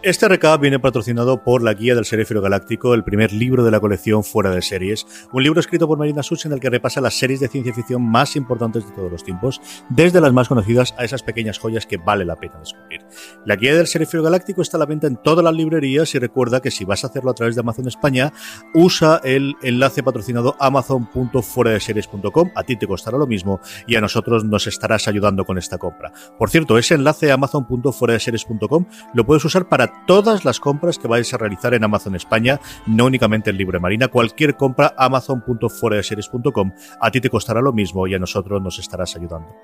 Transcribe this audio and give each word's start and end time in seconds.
Este 0.00 0.28
recap 0.28 0.60
viene 0.60 0.78
patrocinado 0.78 1.42
por 1.42 1.60
la 1.60 1.74
Guía 1.74 1.96
del 1.96 2.04
Seréfilo 2.04 2.40
Galáctico, 2.40 2.94
el 2.94 3.02
primer 3.02 3.32
libro 3.32 3.64
de 3.64 3.72
la 3.72 3.80
colección 3.80 4.22
Fuera 4.22 4.52
de 4.52 4.62
Series, 4.62 5.04
un 5.32 5.42
libro 5.42 5.58
escrito 5.58 5.88
por 5.88 5.98
Marina 5.98 6.22
Such 6.22 6.46
en 6.46 6.52
el 6.52 6.60
que 6.60 6.70
repasa 6.70 7.00
las 7.00 7.18
series 7.18 7.40
de 7.40 7.48
ciencia 7.48 7.74
ficción 7.74 8.02
más 8.02 8.36
importantes 8.36 8.86
de 8.86 8.94
todos 8.94 9.10
los 9.10 9.24
tiempos, 9.24 9.60
desde 9.88 10.20
las 10.20 10.32
más 10.32 10.46
conocidas 10.46 10.94
a 10.98 11.04
esas 11.04 11.24
pequeñas 11.24 11.58
joyas 11.58 11.84
que 11.84 11.96
vale 11.96 12.24
la 12.24 12.36
pena 12.36 12.60
descubrir. 12.60 13.04
La 13.44 13.56
Guía 13.56 13.74
del 13.74 13.88
Seréfilo 13.88 14.22
Galáctico 14.22 14.62
está 14.62 14.76
a 14.76 14.80
la 14.80 14.86
venta 14.86 15.08
en 15.08 15.16
todas 15.16 15.44
las 15.44 15.52
librerías 15.52 16.14
y 16.14 16.20
recuerda 16.20 16.62
que 16.62 16.70
si 16.70 16.84
vas 16.84 17.02
a 17.02 17.08
hacerlo 17.08 17.32
a 17.32 17.34
través 17.34 17.56
de 17.56 17.62
Amazon 17.62 17.88
España, 17.88 18.32
usa 18.74 19.20
el 19.24 19.56
enlace 19.62 20.04
patrocinado 20.04 20.54
amazon.fueradeseries.com, 20.60 22.52
a 22.54 22.62
ti 22.62 22.76
te 22.76 22.86
costará 22.86 23.18
lo 23.18 23.26
mismo 23.26 23.58
y 23.88 23.96
a 23.96 24.00
nosotros 24.00 24.44
nos 24.44 24.68
estarás 24.68 25.08
ayudando 25.08 25.44
con 25.44 25.58
esta 25.58 25.76
compra. 25.76 26.12
Por 26.38 26.50
cierto, 26.50 26.78
ese 26.78 26.94
enlace 26.94 27.32
amazon.fueradeseries.com 27.32 28.84
lo 29.14 29.26
puedes 29.26 29.44
usar 29.44 29.68
para 29.68 29.87
todas 30.06 30.44
las 30.44 30.60
compras 30.60 30.98
que 30.98 31.08
vais 31.08 31.32
a 31.32 31.38
realizar 31.38 31.74
en 31.74 31.84
Amazon 31.84 32.14
España, 32.14 32.60
no 32.86 33.06
únicamente 33.06 33.50
en 33.50 33.56
Libre 33.56 33.80
Marina. 33.80 34.08
Cualquier 34.08 34.56
compra, 34.56 34.94
amazon.foradeseries.com, 34.96 36.72
a 37.00 37.10
ti 37.10 37.20
te 37.20 37.30
costará 37.30 37.60
lo 37.60 37.72
mismo 37.72 38.06
y 38.06 38.14
a 38.14 38.18
nosotros 38.18 38.62
nos 38.62 38.78
estarás 38.78 39.16
ayudando. 39.16 39.54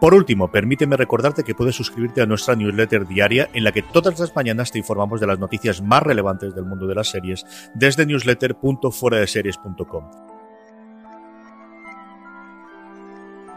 Por 0.00 0.14
último, 0.14 0.50
permíteme 0.52 0.96
recordarte 0.96 1.42
que 1.42 1.56
puedes 1.56 1.74
suscribirte 1.74 2.22
a 2.22 2.26
nuestra 2.26 2.54
newsletter 2.54 3.04
diaria 3.06 3.48
en 3.52 3.64
la 3.64 3.72
que 3.72 3.82
todas 3.82 4.20
las 4.20 4.36
mañanas 4.36 4.70
te 4.70 4.78
informamos 4.78 5.20
de 5.20 5.26
las 5.26 5.40
noticias 5.40 5.82
más 5.82 6.04
relevantes 6.04 6.54
del 6.54 6.66
mundo 6.66 6.86
de 6.86 6.94
las 6.94 7.08
series 7.08 7.44
desde 7.74 8.06
newsletter.foradeseries.com. 8.06 10.27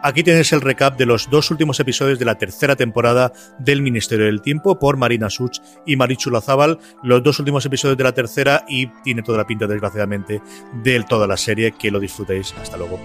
Aquí 0.04 0.24
tienes 0.24 0.52
el 0.52 0.62
recap 0.62 0.98
de 0.98 1.06
los 1.06 1.30
dos 1.30 1.52
últimos 1.52 1.80
episodios 1.80 2.18
de 2.18 2.26
la 2.26 2.36
tercera 2.36 2.76
temporada 2.76 3.32
del 3.60 3.84
Ministerio 3.84 4.26
del 4.26 4.42
Tiempo 4.42 4.80
por 4.80 4.98
Marina 4.98 5.30
Such 5.30 5.60
y 5.86 5.96
Marichu 5.96 6.32
Lazábal. 6.32 6.80
Los 7.04 7.22
dos 7.22 7.38
últimos 7.40 7.66
episodios 7.66 7.98
de 7.98 8.04
la 8.04 8.12
tercera 8.12 8.66
y 8.68 8.88
tiene 9.04 9.22
toda 9.22 9.38
la 9.38 9.48
pinta, 9.48 9.68
desgraciadamente, 9.68 10.42
de 10.84 11.04
toda 11.08 11.28
la 11.28 11.38
serie. 11.38 11.74
Que 11.74 11.92
lo 11.92 12.00
disfrutéis. 12.00 12.54
Hasta 12.60 12.78
luego. 12.78 13.00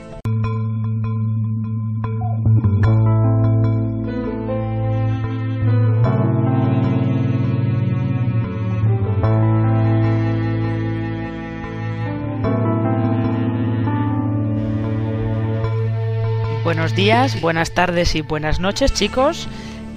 Días, 16.97 17.43
buenas 17.43 17.73
tardes 17.73 18.15
y 18.15 18.23
buenas 18.23 18.59
noches, 18.59 18.95
chicos. 18.95 19.49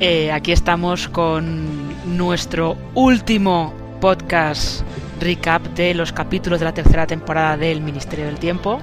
Eh, 0.01 0.33
aquí 0.33 0.51
estamos 0.51 1.07
con 1.07 2.17
nuestro 2.17 2.75
último 2.93 3.73
podcast 4.01 4.81
recap 5.21 5.61
de 5.75 5.93
los 5.93 6.11
capítulos 6.11 6.59
de 6.59 6.65
la 6.65 6.73
tercera 6.73 7.07
temporada 7.07 7.55
del 7.55 7.79
Ministerio 7.79 8.25
del 8.25 8.37
Tiempo. 8.37 8.81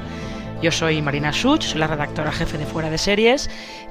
Yo 0.62 0.72
soy 0.72 1.02
Marina 1.02 1.30
Such, 1.30 1.64
soy 1.64 1.78
la 1.78 1.88
redactora 1.88 2.32
jefe 2.32 2.56
de 2.56 2.64
Fuera 2.64 2.88
de 2.88 2.96
Series 2.96 3.50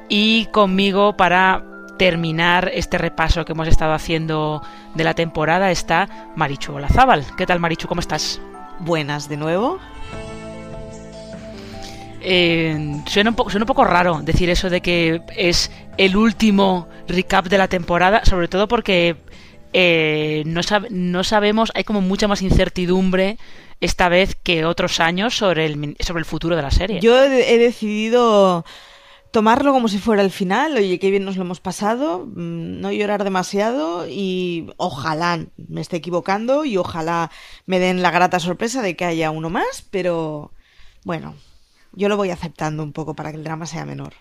y 0.10 0.48
conmigo 0.48 1.16
para 1.16 1.64
terminar 2.00 2.72
este 2.74 2.98
repaso 2.98 3.46
que 3.46 3.52
hemos 3.52 3.68
estado 3.68 3.94
haciendo 3.94 4.64
de 4.96 5.04
la 5.04 5.14
temporada 5.14 5.70
está 5.70 6.32
Marichu 6.36 6.74
Olazábal. 6.74 7.24
¿Qué 7.38 7.46
tal 7.46 7.60
Marichu? 7.60 7.88
¿Cómo 7.88 8.02
estás? 8.02 8.42
Buenas 8.80 9.30
de 9.30 9.38
nuevo. 9.38 9.80
Suena, 13.08 13.30
un 13.30 13.36
poco, 13.36 13.84
raro 13.84 14.22
decir 14.24 14.50
eso 14.50 14.70
de 14.70 14.82
que 14.82 15.22
es 15.36 15.72
el 15.98 16.18
último 16.18 16.88
recap 17.08 17.48
de 17.48 17.58
la 17.58 17.68
temporada, 17.68 18.26
sobre 18.26 18.48
todo 18.48 18.68
porque 18.68 19.16
eh, 19.74 20.44
no, 20.46 21.24
sabemos, 21.24 21.72
hay 21.76 21.84
como 21.84 22.02
mucha 22.02 22.28
más 22.28 22.42
incertidumbre 22.42 23.38
esta 23.80 24.10
vez 24.10 24.36
que 24.36 24.66
otros 24.66 25.00
años 25.00 25.36
sobre 25.38 25.66
el, 25.66 25.96
sobre 26.00 26.20
el 26.20 26.26
futuro 26.26 26.56
de 26.56 26.62
la 26.62 26.72
serie. 26.72 27.00
Yo 27.00 27.24
he 27.24 27.58
decidido 27.58 28.66
tomarlo 29.36 29.74
como 29.74 29.90
si 29.90 29.98
fuera 29.98 30.22
el 30.22 30.32
final, 30.32 30.78
oye, 30.78 30.98
qué 30.98 31.12
bien 31.12 31.26
nos 31.26 31.36
lo 31.36 31.42
hemos 31.42 31.60
pasado, 31.60 32.26
mm, 32.26 32.80
no 32.80 32.90
llorar 32.94 33.26
demasiado 33.26 34.08
y 34.08 34.72
ojalá 34.78 35.46
me 35.58 35.82
esté 35.82 35.98
equivocando 35.98 36.64
y 36.64 36.78
ojalá 36.78 37.30
me 37.66 37.80
den 37.80 38.02
la 38.02 38.12
grata 38.12 38.40
sorpresa 38.40 38.82
de 38.82 38.96
que 38.96 39.04
haya 39.04 39.32
uno 39.32 39.50
más, 39.50 39.86
pero 39.92 40.54
bueno, 41.04 41.36
yo 41.96 42.10
lo 42.10 42.18
voy 42.18 42.32
aceptando 42.32 42.84
un 42.84 42.94
poco 42.94 43.16
para 43.16 43.32
que 43.32 43.38
el 43.38 43.44
drama 43.44 43.66
sea 43.66 43.86
menor. 43.86 44.14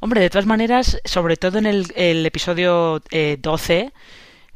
Hombre, 0.00 0.20
de 0.20 0.30
todas 0.30 0.46
maneras, 0.46 1.00
sobre 1.04 1.36
todo 1.36 1.58
en 1.58 1.66
el, 1.66 2.26
episodio 2.26 3.00
12, 3.38 3.78
eh, 3.78 3.92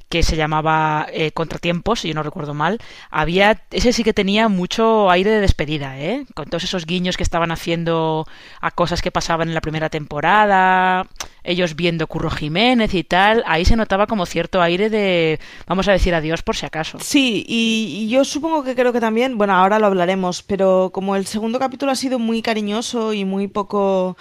que 0.09 0.23
se 0.23 0.37
llamaba 0.37 1.07
eh, 1.13 1.33
Contratiempos, 1.33 2.01
si 2.01 2.09
yo 2.09 2.15
no 2.15 2.23
recuerdo 2.23 2.55
mal, 2.55 2.79
había 3.11 3.63
ese 3.71 3.93
sí 3.93 4.05
que 4.05 4.13
tenía 4.13 4.49
mucho 4.49 5.11
aire 5.11 5.31
de 5.31 5.41
despedida, 5.41 5.99
¿eh? 5.99 6.25
Con 6.35 6.47
todos 6.47 6.65
esos 6.65 6.87
guiños 6.87 7.17
que 7.17 7.23
estaban 7.23 7.51
haciendo 7.51 8.27
a 8.61 8.71
cosas 8.71 9.03
que 9.03 9.11
pasaban 9.11 9.49
en 9.49 9.55
la 9.55 9.61
primera 9.61 9.91
temporada, 9.91 11.07
ellos 11.43 11.77
viendo 11.77 12.07
Curro 12.07 12.31
Jiménez 12.31 12.95
y 12.95 13.05
tal, 13.05 13.43
ahí 13.47 13.65
se 13.65 13.77
notaba 13.77 14.07
como 14.07 14.27
cierto 14.27 14.63
aire 14.63 14.91
de 14.91 15.41
vamos 15.67 15.89
a 15.89 15.93
decir 15.93 16.15
adiós 16.15 16.43
por 16.43 16.57
si 16.57 16.67
acaso. 16.67 16.99
Sí, 17.01 17.45
y, 17.49 18.05
y 18.05 18.09
yo 18.09 18.25
supongo 18.25 18.63
que 18.63 18.75
creo 18.75 18.93
que 18.93 19.01
también, 19.01 19.37
bueno, 19.39 19.55
ahora 19.55 19.79
lo 19.79 19.87
hablaremos, 19.87 20.43
pero 20.43 20.91
como 20.93 21.17
el 21.17 21.27
segundo 21.27 21.59
capítulo 21.59 21.93
ha 21.93 21.97
sido 21.97 22.19
muy 22.19 22.43
cariñoso 22.43 23.13
y 23.13 23.25
muy 23.25 23.49
poco 23.49 24.17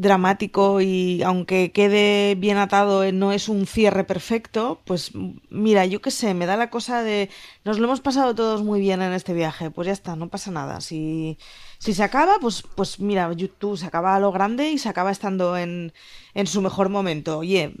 dramático 0.00 0.80
y 0.80 1.22
aunque 1.22 1.72
quede 1.72 2.34
bien 2.34 2.56
atado 2.56 3.10
no 3.12 3.32
es 3.32 3.50
un 3.50 3.66
cierre 3.66 4.04
perfecto, 4.04 4.80
pues 4.86 5.12
mira, 5.50 5.84
yo 5.84 6.00
qué 6.00 6.10
sé, 6.10 6.32
me 6.32 6.46
da 6.46 6.56
la 6.56 6.70
cosa 6.70 7.02
de 7.02 7.28
nos 7.64 7.78
lo 7.78 7.84
hemos 7.84 8.00
pasado 8.00 8.34
todos 8.34 8.62
muy 8.62 8.80
bien 8.80 9.02
en 9.02 9.12
este 9.12 9.34
viaje, 9.34 9.70
pues 9.70 9.86
ya 9.86 9.92
está, 9.92 10.16
no 10.16 10.28
pasa 10.28 10.50
nada. 10.50 10.80
Si, 10.80 11.38
si 11.78 11.92
se 11.92 12.02
acaba, 12.02 12.38
pues, 12.40 12.62
pues 12.74 12.98
mira, 12.98 13.30
YouTube 13.32 13.76
se 13.76 13.86
acaba 13.86 14.16
a 14.16 14.20
lo 14.20 14.32
grande 14.32 14.70
y 14.70 14.78
se 14.78 14.88
acaba 14.88 15.10
estando 15.10 15.56
en, 15.58 15.92
en 16.32 16.46
su 16.46 16.62
mejor 16.62 16.88
momento. 16.88 17.38
Oye, 17.38 17.74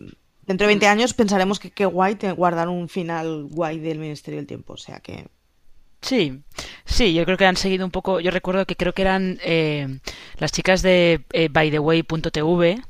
dentro 0.46 0.66
de 0.66 0.74
20 0.74 0.86
años 0.88 1.14
pensaremos 1.14 1.58
que 1.58 1.70
qué 1.70 1.86
guay 1.86 2.18
guardar 2.36 2.68
un 2.68 2.90
final 2.90 3.46
guay 3.50 3.78
del 3.78 3.98
Ministerio 3.98 4.38
del 4.38 4.46
Tiempo, 4.46 4.74
o 4.74 4.78
sea 4.78 5.00
que... 5.00 5.28
Sí, 6.02 6.42
sí, 6.84 7.12
yo 7.12 7.24
creo 7.24 7.36
que 7.36 7.46
han 7.46 7.56
seguido 7.56 7.84
un 7.84 7.90
poco. 7.90 8.20
Yo 8.20 8.30
recuerdo 8.30 8.66
que 8.66 8.76
creo 8.76 8.94
que 8.94 9.02
eran 9.02 9.38
eh, 9.42 10.00
las 10.38 10.52
chicas 10.52 10.82
de 10.82 11.24
eh, 11.32 11.48
bytheway.tv, 11.50 12.82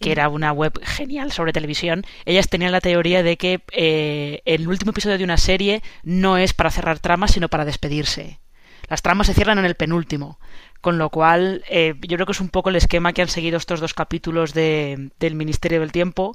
que 0.00 0.12
era 0.12 0.28
una 0.28 0.52
web 0.52 0.72
genial 0.82 1.32
sobre 1.32 1.52
televisión. 1.52 2.04
Ellas 2.24 2.48
tenían 2.48 2.72
la 2.72 2.80
teoría 2.80 3.22
de 3.22 3.36
que 3.36 3.62
eh, 3.72 4.42
el 4.44 4.68
último 4.68 4.90
episodio 4.92 5.18
de 5.18 5.24
una 5.24 5.36
serie 5.36 5.82
no 6.02 6.38
es 6.38 6.54
para 6.54 6.70
cerrar 6.70 6.98
tramas, 6.98 7.32
sino 7.32 7.48
para 7.48 7.64
despedirse. 7.64 8.40
Las 8.88 9.02
tramas 9.02 9.26
se 9.28 9.34
cierran 9.34 9.58
en 9.58 9.66
el 9.66 9.76
penúltimo. 9.76 10.38
Con 10.80 10.96
lo 10.96 11.10
cual, 11.10 11.62
eh, 11.68 11.94
yo 12.00 12.16
creo 12.16 12.26
que 12.26 12.32
es 12.32 12.40
un 12.40 12.48
poco 12.48 12.70
el 12.70 12.76
esquema 12.76 13.12
que 13.12 13.22
han 13.22 13.28
seguido 13.28 13.58
estos 13.58 13.80
dos 13.80 13.92
capítulos 13.92 14.54
de, 14.54 15.10
del 15.18 15.34
Ministerio 15.34 15.80
del 15.80 15.92
Tiempo. 15.92 16.34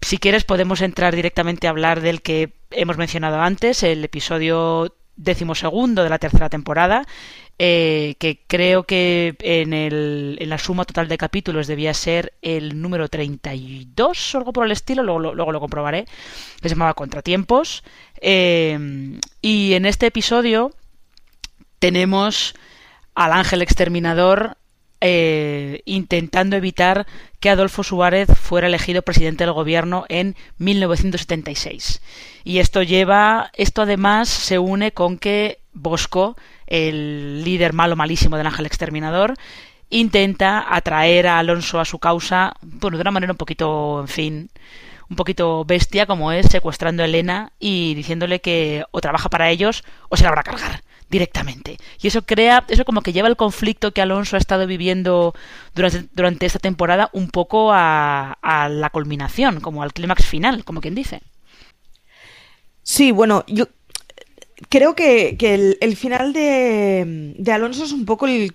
Si 0.00 0.18
quieres, 0.18 0.44
podemos 0.44 0.82
entrar 0.82 1.16
directamente 1.16 1.66
a 1.66 1.70
hablar 1.70 2.00
del 2.00 2.22
que 2.22 2.54
hemos 2.70 2.96
mencionado 2.96 3.40
antes, 3.40 3.82
el 3.82 4.04
episodio 4.04 4.94
decimosegundo 5.16 6.02
de 6.02 6.10
la 6.10 6.18
tercera 6.18 6.48
temporada, 6.48 7.06
eh, 7.58 8.16
que 8.18 8.42
creo 8.46 8.84
que 8.84 9.34
en, 9.40 10.48
la 10.48 10.58
suma 10.58 10.84
total 10.84 11.08
de 11.08 11.16
capítulos 11.16 11.66
debía 11.66 11.94
ser 11.94 12.34
el 12.42 12.80
número 12.80 13.08
32 13.08 14.34
o 14.34 14.38
algo 14.38 14.52
por 14.52 14.66
el 14.66 14.72
estilo, 14.72 15.02
luego, 15.02 15.34
luego 15.34 15.52
lo 15.52 15.60
comprobaré, 15.60 16.04
que 16.60 16.68
se 16.68 16.74
llamaba 16.74 16.94
Contratiempos. 16.94 17.82
Eh, 18.20 19.18
y 19.40 19.72
en 19.72 19.86
este 19.86 20.06
episodio 20.06 20.72
tenemos 21.78 22.54
al 23.14 23.32
ángel 23.32 23.62
exterminador 23.62 24.56
eh, 25.00 25.82
intentando 25.84 26.56
evitar 26.56 27.06
que 27.40 27.50
Adolfo 27.50 27.82
Suárez 27.82 28.28
fuera 28.28 28.66
elegido 28.66 29.02
presidente 29.02 29.44
del 29.44 29.52
gobierno 29.52 30.04
en 30.08 30.36
1976. 30.58 32.00
Y 32.44 32.58
esto 32.58 32.82
lleva, 32.82 33.50
esto 33.54 33.82
además 33.82 34.28
se 34.28 34.58
une 34.58 34.92
con 34.92 35.18
que 35.18 35.58
Bosco, 35.72 36.36
el 36.66 37.44
líder 37.44 37.72
malo 37.72 37.96
malísimo 37.96 38.36
del 38.36 38.46
ángel 38.46 38.66
exterminador, 38.66 39.34
intenta 39.90 40.74
atraer 40.74 41.26
a 41.26 41.38
Alonso 41.38 41.78
a 41.78 41.84
su 41.84 41.98
causa, 41.98 42.54
bueno, 42.62 42.96
de 42.96 43.02
una 43.02 43.10
manera 43.10 43.32
un 43.32 43.38
poquito, 43.38 44.00
en 44.00 44.08
fin, 44.08 44.50
un 45.10 45.16
poquito 45.16 45.64
bestia 45.64 46.06
como 46.06 46.32
es 46.32 46.46
secuestrando 46.46 47.02
a 47.02 47.06
Elena 47.06 47.52
y 47.60 47.94
diciéndole 47.94 48.40
que 48.40 48.84
o 48.90 49.00
trabaja 49.00 49.28
para 49.28 49.50
ellos 49.50 49.84
o 50.08 50.16
se 50.16 50.24
la 50.24 50.30
habrá 50.30 50.40
a 50.40 50.44
cargar 50.44 50.85
directamente. 51.08 51.78
Y 52.00 52.08
eso 52.08 52.22
crea, 52.22 52.64
eso 52.68 52.84
como 52.84 53.02
que 53.02 53.12
lleva 53.12 53.28
el 53.28 53.36
conflicto 53.36 53.92
que 53.92 54.02
Alonso 54.02 54.36
ha 54.36 54.38
estado 54.38 54.66
viviendo 54.66 55.34
durante, 55.74 56.08
durante 56.14 56.46
esta 56.46 56.58
temporada 56.58 57.10
un 57.12 57.30
poco 57.30 57.70
a, 57.72 58.36
la 58.70 58.90
culminación, 58.90 59.60
como 59.60 59.82
al 59.82 59.92
clímax 59.92 60.26
final, 60.26 60.64
como 60.64 60.80
quien 60.80 60.94
dice. 60.94 61.20
Sí, 62.82 63.12
bueno, 63.12 63.44
yo 63.46 63.66
creo 64.68 64.94
que, 64.94 65.36
que 65.36 65.54
el, 65.54 65.78
el, 65.80 65.96
final 65.96 66.32
de, 66.32 67.34
de, 67.36 67.52
Alonso 67.52 67.84
es 67.84 67.92
un 67.92 68.04
poco 68.04 68.26
el 68.26 68.54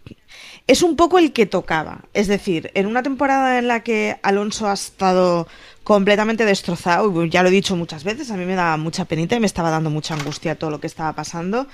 es 0.67 0.83
un 0.83 0.95
poco 0.95 1.19
el 1.19 1.33
que 1.33 1.45
tocaba. 1.45 2.05
Es 2.13 2.27
decir, 2.27 2.71
en 2.75 2.87
una 2.87 3.03
temporada 3.03 3.59
en 3.59 3.67
la 3.67 3.83
que 3.83 4.17
Alonso 4.23 4.67
ha 4.67 4.73
estado 4.73 5.47
completamente 5.83 6.45
destrozado, 6.45 7.25
ya 7.25 7.43
lo 7.43 7.49
he 7.49 7.51
dicho 7.51 7.75
muchas 7.75 8.03
veces, 8.03 8.31
a 8.31 8.37
mí 8.37 8.45
me 8.45 8.55
daba 8.55 8.77
mucha 8.77 9.05
penita 9.05 9.35
y 9.35 9.39
me 9.39 9.47
estaba 9.47 9.69
dando 9.69 9.89
mucha 9.89 10.13
angustia 10.13 10.55
todo 10.55 10.69
lo 10.69 10.79
que 10.79 10.87
estaba 10.87 11.13
pasando. 11.13 11.67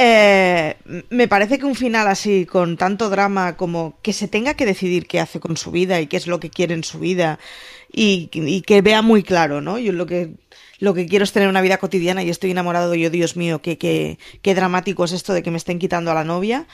Eh, 0.00 0.76
me 1.10 1.26
parece 1.26 1.58
que 1.58 1.66
un 1.66 1.74
final 1.74 2.06
así, 2.06 2.46
con 2.46 2.76
tanto 2.76 3.10
drama 3.10 3.56
como 3.56 3.98
que 4.00 4.12
se 4.12 4.28
tenga 4.28 4.54
que 4.54 4.64
decidir 4.64 5.08
qué 5.08 5.18
hace 5.18 5.40
con 5.40 5.56
su 5.56 5.72
vida 5.72 6.00
y 6.00 6.06
qué 6.06 6.16
es 6.16 6.28
lo 6.28 6.38
que 6.38 6.50
quiere 6.50 6.74
en 6.74 6.84
su 6.84 7.00
vida 7.00 7.40
y, 7.92 8.28
que 8.64 8.80
vea 8.80 9.02
muy 9.02 9.24
claro, 9.24 9.60
¿no? 9.60 9.76
Yo 9.76 9.90
lo 9.90 10.06
que 10.06 10.34
lo 10.78 10.94
que 10.94 11.06
quiero 11.06 11.24
es 11.24 11.32
tener 11.32 11.48
una 11.48 11.62
vida 11.62 11.78
cotidiana 11.78 12.22
y 12.22 12.30
estoy 12.30 12.52
enamorado 12.52 12.94
yo, 12.94 13.10
Dios 13.10 13.36
mío, 13.36 13.60
qué, 13.60 13.76
qué, 13.76 14.20
qué 14.40 14.54
dramático 14.54 15.04
es 15.04 15.10
esto 15.10 15.32
de 15.32 15.42
que 15.42 15.50
me 15.50 15.56
estén 15.56 15.80
quitando 15.80 16.12
a 16.12 16.14
la 16.14 16.22
novia. 16.22 16.68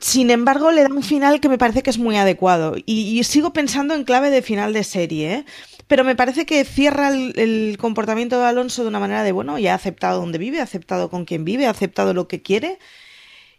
Sin 0.00 0.30
embargo, 0.30 0.72
le 0.72 0.82
da 0.82 0.88
un 0.88 1.04
final 1.04 1.38
que 1.38 1.48
me 1.48 1.58
parece 1.58 1.84
que 1.84 1.90
es 1.90 1.98
muy 1.98 2.16
adecuado. 2.16 2.74
Y, 2.84 3.16
y 3.16 3.22
sigo 3.22 3.52
pensando 3.52 3.94
en 3.94 4.02
clave 4.02 4.30
de 4.30 4.42
final 4.42 4.72
de 4.72 4.82
serie, 4.82 5.34
¿eh? 5.34 5.44
Pero 5.90 6.04
me 6.04 6.14
parece 6.14 6.46
que 6.46 6.64
cierra 6.64 7.08
el, 7.08 7.76
comportamiento 7.76 8.38
de 8.38 8.46
Alonso 8.46 8.82
de 8.82 8.88
una 8.88 9.00
manera 9.00 9.24
de, 9.24 9.32
bueno, 9.32 9.58
ya 9.58 9.72
ha 9.72 9.74
aceptado 9.74 10.20
dónde 10.20 10.38
vive, 10.38 10.60
ha 10.60 10.62
aceptado 10.62 11.10
con 11.10 11.24
quién 11.24 11.44
vive, 11.44 11.66
ha 11.66 11.70
aceptado 11.70 12.14
lo 12.14 12.28
que 12.28 12.42
quiere. 12.42 12.78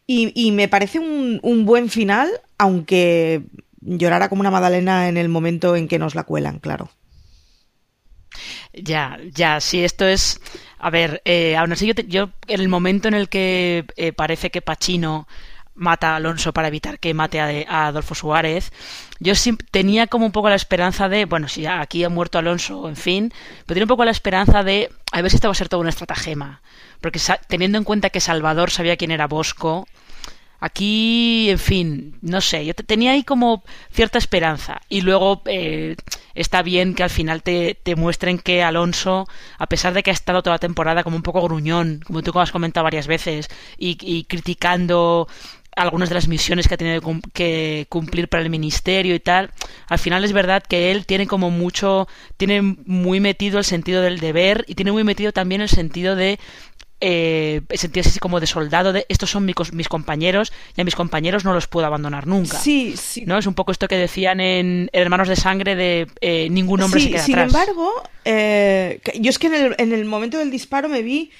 Y, 0.07 0.31
y 0.33 0.53
me 0.53 0.69
parece 0.69 0.99
un, 0.99 1.41
un, 1.43 1.65
buen 1.65 1.89
final, 1.89 2.29
aunque 2.57 3.43
llorara 3.81 4.29
como 4.29 4.39
una 4.39 4.49
Madalena 4.49 5.09
en 5.09 5.17
el 5.17 5.27
momento 5.27 5.75
en 5.75 5.89
que 5.89 5.99
nos 5.99 6.15
la 6.15 6.23
cuelan, 6.23 6.59
claro. 6.59 6.89
Ya, 8.71 9.19
ya, 9.33 9.59
sí, 9.59 9.83
esto 9.83 10.05
es. 10.05 10.39
A 10.79 10.89
ver, 10.89 11.21
eh, 11.25 11.57
aún 11.57 11.73
así, 11.73 11.85
yo, 11.85 11.95
te, 11.95 12.07
yo, 12.07 12.29
en 12.47 12.61
el 12.61 12.69
momento 12.69 13.09
en 13.09 13.13
el 13.13 13.27
que 13.27 13.83
eh, 13.97 14.13
parece 14.13 14.51
que 14.51 14.61
Pachino 14.61 15.27
mata 15.75 16.13
a 16.13 16.15
Alonso 16.17 16.53
para 16.53 16.67
evitar 16.67 16.99
que 16.99 17.13
mate 17.13 17.39
a, 17.39 17.87
Adolfo 17.87 18.15
Suárez, 18.15 18.71
yo 19.19 19.33
tenía 19.71 20.07
como 20.07 20.25
un 20.25 20.31
poco 20.31 20.49
la 20.49 20.55
esperanza 20.55 21.09
de, 21.09 21.25
bueno, 21.25 21.47
si 21.47 21.65
aquí 21.65 22.03
ha 22.03 22.09
muerto 22.09 22.37
Alonso, 22.37 22.87
en 22.87 22.95
fin, 22.95 23.33
pero 23.65 23.75
tenía 23.75 23.85
un 23.85 23.89
poco 23.89 24.05
la 24.05 24.11
esperanza 24.11 24.63
de, 24.63 24.89
a 25.11 25.21
ver 25.21 25.31
si 25.31 25.37
esto 25.37 25.47
va 25.47 25.53
a 25.53 25.55
ser 25.55 25.69
toda 25.69 25.81
una 25.81 25.89
estratagema. 25.89 26.61
Porque 27.01 27.19
teniendo 27.47 27.77
en 27.77 27.83
cuenta 27.83 28.09
que 28.09 28.19
Salvador 28.19 28.71
sabía 28.71 28.97
quién 28.97 29.11
era 29.11 29.27
Bosco, 29.27 29.87
Aquí, 30.63 31.49
en 31.49 31.57
fin, 31.57 32.17
no 32.21 32.39
sé, 32.39 32.63
yo 32.67 32.75
tenía 32.75 33.13
ahí 33.13 33.23
como 33.23 33.63
cierta 33.91 34.19
esperanza. 34.19 34.79
Y 34.89 35.01
luego 35.01 35.41
eh, 35.47 35.95
está 36.35 36.61
bien 36.61 36.93
que 36.93 37.01
al 37.01 37.09
final 37.09 37.41
te, 37.41 37.75
muestren 37.97 38.37
que 38.37 38.61
Alonso, 38.61 39.27
a 39.57 39.65
pesar 39.65 39.95
de 39.95 40.03
que 40.03 40.11
ha 40.11 40.13
estado 40.13 40.43
toda 40.43 40.57
la 40.57 40.59
temporada 40.59 41.03
como 41.03 41.15
un 41.15 41.23
poco 41.23 41.41
gruñón, 41.41 42.01
como 42.05 42.21
tú 42.21 42.39
has 42.39 42.51
comentado 42.51 42.83
varias 42.83 43.07
veces, 43.07 43.47
y 43.75 44.25
criticando 44.25 45.27
algunas 45.75 46.09
de 46.09 46.15
las 46.15 46.27
misiones 46.27 46.67
que 46.67 46.73
ha 46.73 46.77
tenido 46.77 47.01
que 47.33 47.85
cumplir 47.89 48.27
para 48.27 48.43
el 48.43 48.49
ministerio 48.49 49.15
y 49.15 49.19
tal, 49.19 49.51
al 49.87 49.99
final 49.99 50.23
es 50.23 50.33
verdad 50.33 50.63
que 50.67 50.91
él 50.91 51.05
tiene 51.05 51.27
como 51.27 51.49
mucho, 51.49 52.07
tiene 52.37 52.61
muy 52.61 53.19
metido 53.19 53.57
el 53.57 53.65
sentido 53.65 54.01
del 54.01 54.19
deber 54.19 54.65
y 54.67 54.75
tiene 54.75 54.91
muy 54.91 55.03
metido 55.03 55.31
también 55.31 55.61
el 55.61 55.69
sentido 55.69 56.15
de 56.15 56.39
eh, 57.03 57.61
sentirse 57.73 58.09
así 58.11 58.19
como 58.19 58.39
de 58.39 58.45
soldado 58.45 58.93
de 58.93 59.07
estos 59.09 59.31
son 59.31 59.43
mis, 59.43 59.55
mis, 59.73 59.89
compañeros 59.89 60.53
y 60.77 60.81
a 60.81 60.83
mis 60.83 60.93
compañeros 60.93 61.43
no 61.43 61.51
los 61.51 61.65
puedo 61.65 61.87
abandonar 61.87 62.27
nunca. 62.27 62.59
Sí, 62.59 62.95
sí. 62.95 63.23
¿No? 63.25 63.39
Es 63.39 63.47
un 63.47 63.55
poco 63.55 63.71
esto 63.71 63.87
que 63.87 63.95
decían 63.95 64.39
en, 64.39 64.87
Hermanos 64.93 65.27
de 65.27 65.35
Sangre 65.35 65.75
de 65.75 66.07
eh, 66.21 66.47
ningún 66.51 66.79
hombre 66.81 66.99
sí, 66.99 67.07
se 67.07 67.13
queda 67.13 67.23
sin 67.23 67.39
atrás. 67.39 67.53
embargo, 67.53 68.03
eh, 68.23 69.01
yo 69.19 69.31
es 69.31 69.39
que 69.39 69.47
en 69.47 69.55
el, 69.55 69.75
en 69.79 69.93
el, 69.93 70.05
momento 70.05 70.37
del 70.37 70.51
disparo 70.51 70.89
me 70.89 71.01
vi 71.01 71.31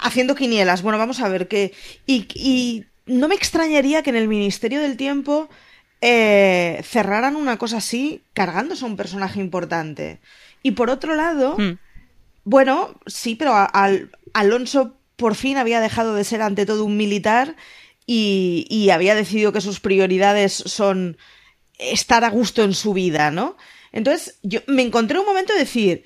haciendo 0.00 0.36
quinielas. 0.36 0.82
Bueno, 0.82 0.98
vamos 0.98 1.18
a 1.18 1.28
ver 1.28 1.48
qué. 1.48 1.72
Y, 2.06 2.28
y, 2.34 2.84
no 3.06 3.28
me 3.28 3.34
extrañaría 3.34 4.02
que 4.02 4.10
en 4.10 4.16
el 4.16 4.28
Ministerio 4.28 4.80
del 4.80 4.96
Tiempo 4.96 5.48
eh, 6.00 6.80
cerraran 6.84 7.36
una 7.36 7.58
cosa 7.58 7.78
así 7.78 8.22
cargándose 8.34 8.84
a 8.84 8.88
un 8.88 8.96
personaje 8.96 9.40
importante. 9.40 10.20
Y 10.62 10.72
por 10.72 10.90
otro 10.90 11.14
lado, 11.14 11.56
hmm. 11.58 11.78
bueno, 12.44 13.00
sí, 13.06 13.34
pero 13.34 13.54
al 13.54 14.10
Alonso 14.32 14.96
por 15.16 15.34
fin 15.34 15.56
había 15.56 15.80
dejado 15.80 16.14
de 16.14 16.24
ser 16.24 16.42
ante 16.42 16.66
todo 16.66 16.84
un 16.84 16.96
militar 16.96 17.56
y, 18.06 18.66
y, 18.68 18.90
había 18.90 19.14
decidido 19.14 19.52
que 19.52 19.60
sus 19.60 19.78
prioridades 19.78 20.52
son 20.52 21.16
estar 21.78 22.24
a 22.24 22.30
gusto 22.30 22.64
en 22.64 22.74
su 22.74 22.92
vida, 22.92 23.30
¿no? 23.30 23.56
Entonces, 23.92 24.38
yo 24.42 24.60
me 24.66 24.82
encontré 24.82 25.20
un 25.20 25.26
momento 25.26 25.52
de 25.52 25.60
decir, 25.60 26.04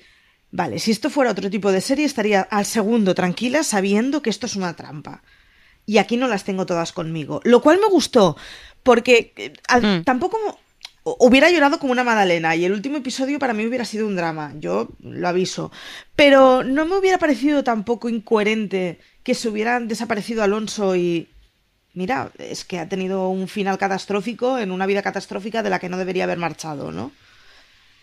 vale, 0.51 0.77
si 0.77 0.91
esto 0.91 1.09
fuera 1.09 1.31
otro 1.31 1.49
tipo 1.49 1.71
de 1.71 1.81
serie, 1.81 2.05
estaría 2.05 2.41
al 2.41 2.65
segundo 2.65 3.15
tranquila 3.15 3.63
sabiendo 3.63 4.21
que 4.21 4.29
esto 4.29 4.45
es 4.45 4.55
una 4.55 4.75
trampa. 4.75 5.23
Y 5.87 5.97
aquí 5.97 6.17
no 6.17 6.27
las 6.27 6.43
tengo 6.43 6.67
todas 6.67 6.91
conmigo. 6.91 7.41
Lo 7.45 7.61
cual 7.61 7.79
me 7.79 7.87
gustó, 7.87 8.37
porque 8.83 9.53
mm. 9.81 10.03
tampoco 10.03 10.37
hubiera 11.19 11.49
llorado 11.49 11.79
como 11.79 11.93
una 11.93 12.03
Madalena 12.03 12.55
y 12.55 12.65
el 12.65 12.73
último 12.73 12.97
episodio 12.97 13.39
para 13.39 13.53
mí 13.53 13.65
hubiera 13.65 13.85
sido 13.85 14.05
un 14.05 14.15
drama, 14.15 14.53
yo 14.59 14.89
lo 14.99 15.27
aviso. 15.27 15.71
Pero 16.15 16.63
no 16.63 16.85
me 16.85 16.97
hubiera 16.97 17.17
parecido 17.17 17.63
tampoco 17.63 18.09
incoherente 18.09 18.99
que 19.23 19.33
se 19.33 19.49
hubieran 19.49 19.87
desaparecido 19.87 20.43
Alonso 20.43 20.95
y... 20.95 21.29
Mira, 21.93 22.31
es 22.37 22.63
que 22.63 22.77
ha 22.77 22.87
tenido 22.87 23.29
un 23.29 23.47
final 23.47 23.79
catastrófico 23.79 24.59
en 24.59 24.71
una 24.71 24.85
vida 24.85 25.01
catastrófica 25.01 25.63
de 25.63 25.71
la 25.71 25.79
que 25.79 25.89
no 25.89 25.97
debería 25.97 26.25
haber 26.25 26.37
marchado, 26.37 26.91
¿no? 26.91 27.11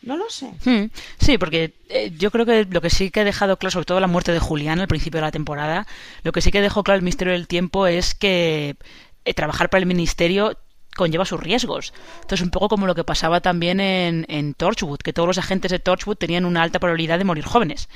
No 0.04 0.16
lo 0.16 0.28
sé. 0.28 0.52
Hmm. 0.64 0.90
Sí, 1.18 1.38
porque 1.38 1.74
eh, 1.88 2.12
yo 2.16 2.30
creo 2.30 2.44
que 2.44 2.66
lo 2.66 2.80
que 2.80 2.90
sí 2.90 3.10
que 3.10 3.20
ha 3.20 3.24
dejado 3.24 3.58
claro, 3.58 3.72
sobre 3.72 3.86
todo 3.86 4.00
la 4.00 4.06
muerte 4.06 4.32
de 4.32 4.38
Julián 4.38 4.80
al 4.80 4.88
principio 4.88 5.18
de 5.18 5.26
la 5.26 5.32
temporada, 5.32 5.86
lo 6.22 6.32
que 6.32 6.42
sí 6.42 6.50
que 6.50 6.60
dejó 6.60 6.84
claro 6.84 6.98
el 6.98 7.04
misterio 7.04 7.32
del 7.32 7.48
tiempo 7.48 7.86
es 7.86 8.14
que 8.14 8.76
eh, 9.24 9.34
trabajar 9.34 9.70
para 9.70 9.80
el 9.80 9.86
ministerio 9.86 10.58
conlleva 10.94 11.24
sus 11.24 11.40
riesgos. 11.40 11.92
Entonces, 12.16 12.42
un 12.42 12.50
poco 12.50 12.68
como 12.68 12.86
lo 12.86 12.94
que 12.94 13.02
pasaba 13.02 13.40
también 13.40 13.80
en, 13.80 14.26
en, 14.28 14.54
Torchwood, 14.54 14.98
que 14.98 15.12
todos 15.12 15.26
los 15.26 15.38
agentes 15.38 15.70
de 15.70 15.78
Torchwood 15.78 16.16
tenían 16.16 16.44
una 16.44 16.62
alta 16.62 16.78
probabilidad 16.78 17.18
de 17.18 17.24
morir 17.24 17.44
jóvenes. 17.44 17.88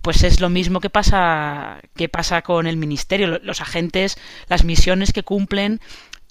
Pues 0.00 0.22
es 0.22 0.40
lo 0.40 0.48
mismo 0.48 0.80
que 0.80 0.90
pasa, 0.90 1.80
que 1.94 2.08
pasa 2.08 2.42
con 2.42 2.66
el 2.66 2.76
ministerio. 2.76 3.38
Los 3.42 3.60
agentes, 3.60 4.16
las 4.48 4.64
misiones 4.64 5.12
que 5.12 5.24
cumplen, 5.24 5.80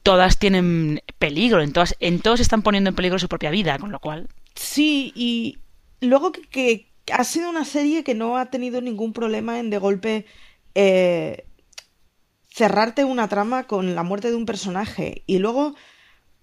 todas 0.03 0.39
tienen 0.39 1.01
peligro, 1.19 1.61
en 1.61 1.73
todas, 1.73 1.95
en 1.99 2.19
todos 2.19 2.39
están 2.39 2.61
poniendo 2.61 2.89
en 2.89 2.95
peligro 2.95 3.19
su 3.19 3.27
propia 3.27 3.51
vida, 3.51 3.77
con 3.77 3.91
lo 3.91 3.99
cual. 3.99 4.27
Sí, 4.57 5.13
y 5.15 5.59
luego 6.01 6.31
que, 6.31 6.41
que 6.49 7.13
ha 7.13 7.23
sido 7.23 7.49
una 7.49 7.63
serie 7.63 8.03
que 8.03 8.15
no 8.15 8.37
ha 8.37 8.47
tenido 8.47 8.81
ningún 8.81 9.13
problema 9.13 9.59
en 9.59 9.69
de 9.69 9.77
golpe. 9.77 10.25
Eh, 10.75 11.45
cerrarte 12.49 13.05
una 13.05 13.27
trama 13.27 13.67
con 13.67 13.93
la 13.95 14.03
muerte 14.03 14.29
de 14.29 14.35
un 14.35 14.45
personaje 14.47 15.23
y 15.27 15.37
luego 15.37 15.75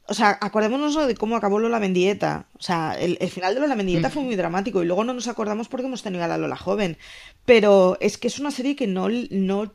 o 0.07 0.15
sea, 0.15 0.39
acordémonos 0.41 0.95
de 1.07 1.15
cómo 1.15 1.37
acabó 1.37 1.59
Lola 1.59 1.81
Mendieta. 1.81 2.47
O 2.59 2.63
sea, 2.63 2.93
el, 2.93 3.17
el 3.21 3.31
final 3.31 3.55
de 3.55 3.61
Lola 3.61 3.75
Mendieta 3.75 4.09
mm. 4.09 4.13
fue 4.13 4.23
muy 4.23 4.37
dramático 4.37 4.83
y 4.83 4.87
luego 4.87 5.03
no 5.05 5.15
nos 5.15 5.29
acordamos 5.29 5.69
porque 5.69 5.87
hemos 5.87 6.03
tenido 6.03 6.25
a 6.25 6.29
la 6.29 6.39
Lola 6.39 6.57
joven. 6.57 6.99
Pero 7.47 7.97
es 8.01 8.19
que 8.19 8.29
es 8.29 8.39
una 8.39 8.51
serie 8.51 8.77
que 8.77 8.87
no, 8.87 9.09
no, 9.31 9.73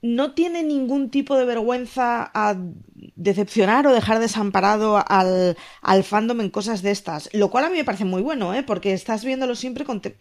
no 0.00 0.32
tiene 0.32 0.62
ningún 0.62 1.10
tipo 1.10 1.36
de 1.36 1.44
vergüenza 1.44 2.30
a 2.32 2.56
decepcionar 3.16 3.86
o 3.86 3.92
dejar 3.92 4.20
desamparado 4.20 5.02
al, 5.04 5.56
fandom 6.04 6.40
en 6.40 6.50
cosas 6.50 6.82
de 6.82 6.92
estas. 6.92 7.28
Lo 7.32 7.50
cual 7.50 7.64
a 7.64 7.70
mí 7.70 7.76
me 7.76 7.84
parece 7.84 8.04
muy 8.04 8.22
bueno, 8.22 8.54
¿eh? 8.54 8.62
Porque 8.62 8.92
estás 8.92 9.24
viéndolo 9.24 9.56
siempre 9.56 9.84
con... 9.84 10.00
Te... 10.00 10.16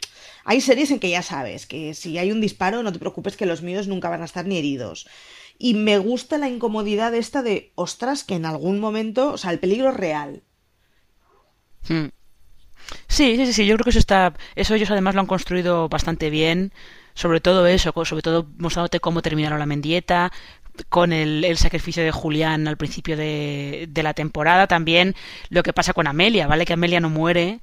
Hay 0.46 0.62
series 0.62 0.89
en 0.91 1.00
que 1.00 1.10
ya 1.10 1.22
sabes 1.22 1.67
que 1.67 1.93
si 1.93 2.17
hay 2.17 2.31
un 2.31 2.41
disparo 2.41 2.81
no 2.81 2.91
te 2.91 3.00
preocupes 3.00 3.38
que 3.38 3.46
los 3.46 3.62
míos 3.62 3.88
nunca 3.88 4.10
van 4.10 4.24
a 4.24 4.25
estar 4.25 4.46
ni 4.46 4.57
heridos 4.57 5.07
y 5.60 5.74
me 5.74 5.98
gusta 5.98 6.38
la 6.38 6.50
incomodidad 6.50 7.13
esta 7.15 7.41
de, 7.41 7.72
ostras, 7.75 8.24
que 8.24 8.36
en 8.36 8.46
algún 8.46 8.79
momento, 8.79 9.34
o 9.34 9.38
sea, 9.38 9.51
el 9.51 9.60
peligro 9.60 9.91
real. 9.91 10.43
Hmm. 11.88 12.07
Sí, 13.07 13.36
sí, 13.36 13.53
sí, 13.53 13.65
yo 13.65 13.75
creo 13.75 13.84
que 13.84 13.89
eso 13.89 14.00
está, 14.00 14.34
eso 14.55 14.75
ellos 14.75 14.91
además 14.91 15.15
lo 15.15 15.22
han 15.22 15.27
construido 15.27 15.89
bastante 15.89 16.29
bien, 16.29 16.72
sobre 17.17 17.41
todo 17.41 17.65
eso, 17.65 17.91
sobre 18.05 18.21
todo 18.21 18.47
mostrándote 18.59 19.00
cómo 19.00 19.24
terminaron 19.24 19.57
la 19.57 19.65
mendieta, 19.65 20.31
con 20.89 21.12
el, 21.12 21.43
el, 21.43 21.57
sacrificio 21.57 22.03
de 22.03 22.12
Julián 22.12 22.67
al 22.67 22.77
principio 22.77 23.17
de, 23.17 23.88
de, 23.89 24.03
la 24.03 24.13
temporada, 24.13 24.67
también 24.67 25.15
lo 25.50 25.63
que 25.63 25.74
pasa 25.74 25.93
con 25.93 26.05
Amelia, 26.05 26.45
¿vale? 26.45 26.65
Que 26.65 26.74
Amelia 26.74 27.00
no 27.00 27.09
muere, 27.09 27.59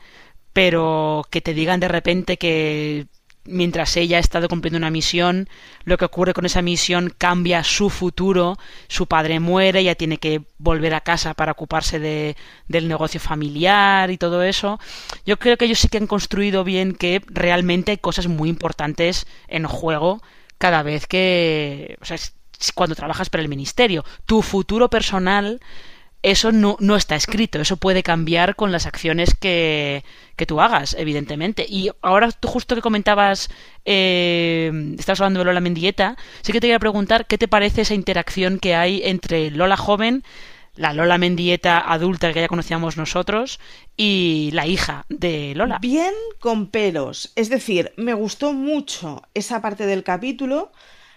pero 0.53 1.25
que 1.31 1.41
te 1.41 1.55
digan 1.55 1.79
de 1.79 1.87
repente 1.89 2.37
que 2.37 3.07
mientras 3.45 3.97
ella 3.97 4.17
ha 4.17 4.21
estado 4.21 4.49
cumpliendo 4.49 4.79
una 4.79 4.91
misión, 4.91 5.49
lo 5.85 5.97
que 5.99 6.05
ocurre 6.05 6.35
con 6.35 6.47
esa 6.47 6.63
misión 6.63 7.13
cambia 7.17 7.63
su 7.65 7.91
futuro, 7.91 8.59
su 8.89 9.07
padre 9.07 9.41
muere, 9.41 9.81
ella 9.81 9.95
tiene 9.95 10.19
que 10.19 10.43
volver 10.59 10.95
a 10.95 11.03
casa 11.03 11.35
para 11.35 11.53
ocuparse 11.53 11.99
de, 11.99 12.37
del 12.69 12.89
negocio 12.89 13.21
familiar 13.21 14.11
y 14.11 14.19
todo 14.19 14.43
eso. 14.43 14.81
Yo 15.27 15.39
creo 15.39 15.57
que 15.57 15.67
ellos 15.67 15.79
sí 15.79 15.89
que 15.89 15.99
han 15.99 16.07
construido 16.07 16.65
bien 16.65 16.95
que 16.95 17.23
realmente 17.27 17.93
hay 17.93 17.99
cosas 17.99 18.27
muy 18.27 18.49
importantes 18.49 19.27
en 19.49 19.67
juego 19.67 20.23
cada 20.59 20.83
vez 20.83 21.07
que, 21.07 21.99
o 22.01 22.05
sea, 22.05 22.17
cuando 22.75 22.95
trabajas 22.95 23.31
para 23.31 23.43
el 23.43 23.49
ministerio. 23.49 24.05
Tu 24.27 24.43
futuro 24.43 24.89
personal 24.89 25.61
eso 26.25 26.53
no, 26.53 26.79
no 26.81 26.97
está 26.97 27.17
escrito, 27.17 27.61
eso 27.61 27.77
puede 27.77 28.03
cambiar 28.03 28.57
con 28.57 28.73
las 28.73 28.87
acciones 28.87 29.35
que, 29.35 30.05
que 30.37 30.47
tú 30.47 30.59
hagas, 30.59 30.97
evidentemente. 30.99 31.67
Y 31.69 31.91
ahora 32.01 32.33
tú 32.33 32.49
justo 32.49 32.75
que 32.75 32.81
comentabas, 32.81 33.51
eh, 33.85 34.73
estabas 34.99 35.21
hablando 35.21 35.41
de 35.41 35.45
Lola 35.45 35.61
Mendieta, 35.61 36.17
sí 36.41 36.53
que 36.53 36.61
te 36.61 36.67
quería 36.69 36.79
preguntar 36.79 37.27
qué 37.27 37.37
te 37.37 37.47
parece 37.47 37.83
esa 37.83 37.93
interacción 37.93 38.59
que 38.59 38.75
hay 38.75 39.03
entre 39.05 39.51
Lola 39.51 39.77
joven, 39.77 40.25
la 40.77 40.95
Lola 40.95 41.19
Mendieta 41.19 41.79
adulta 41.79 42.33
que 42.33 42.41
ya 42.41 42.49
conocíamos 42.49 42.97
nosotros, 42.97 43.61
y 43.95 44.49
la 44.55 44.67
hija 44.67 45.05
de 45.11 45.53
Lola. 45.55 45.77
Bien 45.79 46.15
con 46.41 46.69
pelos. 46.69 47.33
Es 47.37 47.51
decir, 47.51 47.93
me 47.99 48.15
gustó 48.15 48.55
mucho 48.55 49.23
esa 49.35 49.61
parte 49.61 49.85
del 49.85 50.03
capítulo 50.03 50.73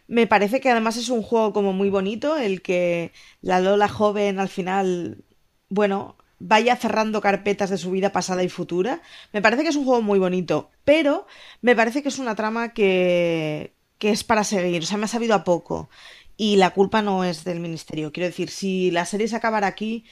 me 0.07 0.27
parece 0.27 0.59
que 0.61 0.69
además 0.71 0.97
es 0.97 1.09
un 1.09 1.21
juego 1.21 1.53
como 1.53 1.73
muy 1.73 1.89
bonito, 1.89 2.37
el 2.37 2.61
que 2.61 3.11
la 3.41 3.59
Lola 3.59 3.87
joven 3.87 4.39
al 4.39 4.49
final, 4.49 5.23
bueno, 5.69 6.15
vaya 6.39 6.75
cerrando 6.75 7.21
carpetas 7.21 7.69
de 7.69 7.77
su 7.77 7.91
vida 7.91 8.11
pasada 8.11 8.43
y 8.43 8.49
futura. 8.49 9.01
Me 9.33 9.41
parece 9.41 9.63
que 9.63 9.69
es 9.69 9.75
un 9.75 9.85
juego 9.85 10.01
muy 10.01 10.19
bonito, 10.19 10.71
pero 10.85 11.27
me 11.61 11.75
parece 11.75 12.03
que 12.03 12.09
es 12.09 12.19
una 12.19 12.35
trama 12.35 12.73
que, 12.73 13.73
que 13.97 14.11
es 14.11 14.23
para 14.23 14.43
seguir, 14.43 14.83
o 14.83 14.85
sea, 14.85 14.97
me 14.97 15.05
ha 15.05 15.07
sabido 15.07 15.35
a 15.35 15.43
poco. 15.43 15.89
Y 16.37 16.57
la 16.57 16.71
culpa 16.71 17.01
no 17.01 17.23
es 17.23 17.43
del 17.43 17.59
ministerio. 17.59 18.11
Quiero 18.11 18.27
decir, 18.27 18.49
si 18.49 18.91
la 18.91 19.05
serie 19.05 19.27
se 19.27 19.35
acabara 19.35 19.67
aquí, 19.67 20.05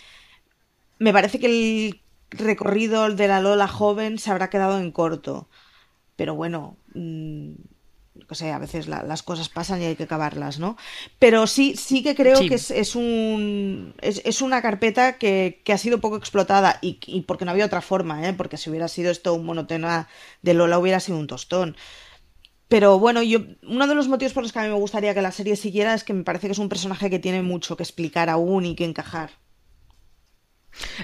me 0.99 1.13
parece 1.13 1.39
que 1.39 1.47
el 1.47 2.01
recorrido 2.31 3.09
de 3.13 3.27
la 3.27 3.41
Lola 3.41 3.67
joven 3.67 4.17
se 4.19 4.31
habrá 4.31 4.49
quedado 4.49 4.79
en 4.79 4.91
corto. 4.91 5.49
Pero 6.15 6.35
bueno, 6.35 6.77
mm, 6.95 7.53
sea, 8.33 8.55
a 8.55 8.59
veces 8.59 8.87
las 8.87 9.21
cosas 9.21 9.49
pasan 9.49 9.81
y 9.81 9.85
hay 9.85 9.95
que 9.95 10.03
acabarlas, 10.03 10.57
¿no? 10.57 10.77
Pero 11.19 11.45
sí, 11.45 11.75
sí 11.75 12.01
que 12.01 12.15
creo 12.15 12.39
que 12.39 12.55
es, 12.55 12.95
un 12.95 13.93
es, 14.01 14.41
una 14.41 14.63
carpeta 14.63 15.19
que, 15.19 15.61
ha 15.71 15.77
sido 15.77 16.01
poco 16.01 16.17
explotada 16.17 16.79
y, 16.81 16.99
y, 17.05 17.21
porque 17.21 17.45
no 17.45 17.51
había 17.51 17.65
otra 17.65 17.81
forma, 17.81 18.27
¿eh? 18.27 18.33
Porque 18.33 18.57
si 18.57 18.71
hubiera 18.71 18.87
sido 18.87 19.11
esto 19.11 19.35
un 19.35 19.45
monotema 19.45 20.07
de 20.41 20.55
Lola 20.55 20.79
hubiera 20.79 20.99
sido 20.99 21.19
un 21.19 21.27
tostón. 21.27 21.75
Pero 22.67 22.97
bueno, 22.97 23.21
yo 23.21 23.39
uno 23.63 23.87
de 23.87 23.95
los 23.95 24.07
motivos 24.07 24.33
por 24.33 24.43
los 24.43 24.51
que 24.51 24.59
a 24.59 24.63
mí 24.63 24.69
me 24.69 24.75
gustaría 24.75 25.13
que 25.13 25.21
la 25.21 25.31
serie 25.31 25.55
siguiera 25.55 25.93
es 25.93 26.03
que 26.03 26.13
me 26.13 26.23
parece 26.23 26.47
que 26.47 26.53
es 26.53 26.59
un 26.59 26.69
personaje 26.69 27.09
que 27.09 27.19
tiene 27.19 27.41
mucho 27.43 27.77
que 27.77 27.83
explicar 27.83 28.29
aún 28.29 28.65
y 28.65 28.75
que 28.75 28.85
encajar. 28.85 29.31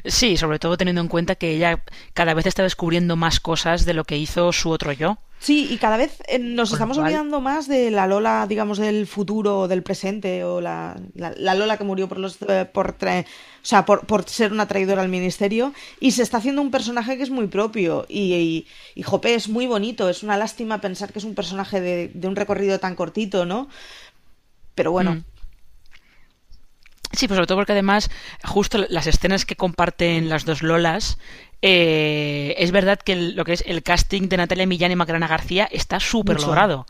Sí, 0.06 0.38
sobre 0.38 0.60
todo 0.60 0.78
teniendo 0.78 1.02
en 1.02 1.08
cuenta 1.08 1.36
que 1.36 1.52
ella 1.52 1.84
cada 2.14 2.34
vez 2.34 2.46
está 2.46 2.64
descubriendo 2.64 3.16
más 3.16 3.40
cosas 3.40 3.86
de 3.86 3.94
lo 3.94 4.04
que 4.04 4.18
hizo 4.18 4.52
su 4.52 4.70
otro 4.70 4.92
yo. 4.92 5.18
Sí, 5.42 5.68
y 5.72 5.78
cada 5.78 5.98
vez 5.98 6.22
eh, 6.28 6.38
nos 6.38 6.72
estamos 6.72 7.00
olvidando 7.00 7.42
más 7.42 7.68
de 7.68 7.90
la 7.90 8.06
Lola, 8.06 8.46
digamos, 8.48 8.78
del 8.78 9.08
futuro 9.08 9.62
o 9.62 9.68
del 9.68 9.82
presente, 9.82 10.44
o 10.44 10.62
la, 10.62 11.02
la, 11.16 11.56
Lola 11.56 11.78
que 11.78 11.84
murió 11.84 12.08
por 12.08 12.20
los 12.20 12.38
eh, 12.48 12.70
por, 12.72 12.96
o 13.02 13.26
sea, 13.64 13.84
por, 13.84 14.06
por, 14.06 14.30
ser 14.30 14.52
una 14.52 14.68
traidora 14.68 15.02
al 15.02 15.10
ministerio, 15.10 15.74
y 16.00 16.12
se 16.12 16.22
está 16.22 16.38
haciendo 16.38 16.62
un 16.62 16.70
personaje 16.70 17.18
que 17.18 17.24
es 17.24 17.32
muy 17.32 17.48
propio, 17.48 18.06
y, 18.08 18.68
y, 18.96 19.02
Jope 19.02 19.34
es 19.34 19.50
muy 19.50 19.66
bonito, 19.66 20.10
es 20.10 20.22
una 20.22 20.38
lástima 20.38 20.80
pensar 20.80 21.12
que 21.12 21.18
es 21.18 21.26
un 21.26 21.34
personaje 21.34 21.82
de, 21.82 22.12
de 22.14 22.28
un 22.28 22.36
recorrido 22.36 22.80
tan 22.80 22.96
cortito, 22.96 23.44
¿no? 23.44 23.68
Pero 24.76 24.92
bueno. 24.92 25.16
Mm. 25.16 25.24
Sí, 27.14 27.28
pues 27.28 27.36
sobre 27.38 27.48
todo 27.48 27.58
porque 27.58 27.74
además 27.74 28.10
justo 28.44 28.78
las 28.90 29.08
escenas 29.08 29.46
que 29.46 29.56
comparten 29.56 30.30
las 30.30 30.46
dos 30.46 30.64
Lolas 30.64 31.18
eh, 31.62 32.56
es 32.58 32.72
verdad 32.72 33.00
que 33.00 33.16
lo 33.16 33.46
que 33.46 33.54
es 33.54 33.64
el 33.68 33.84
casting 33.84 34.30
de 34.30 34.38
Natalia 34.38 34.66
Millán 34.66 34.92
y 34.92 34.96
Macarena 34.96 35.28
García 35.28 35.68
está 35.72 36.00
súper 36.00 36.42
logrado. 36.42 36.86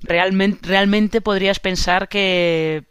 Realmente, 0.00 0.66
realmente 0.66 1.20
podrías 1.20 1.60
pensar 1.60 2.08
que 2.08 2.84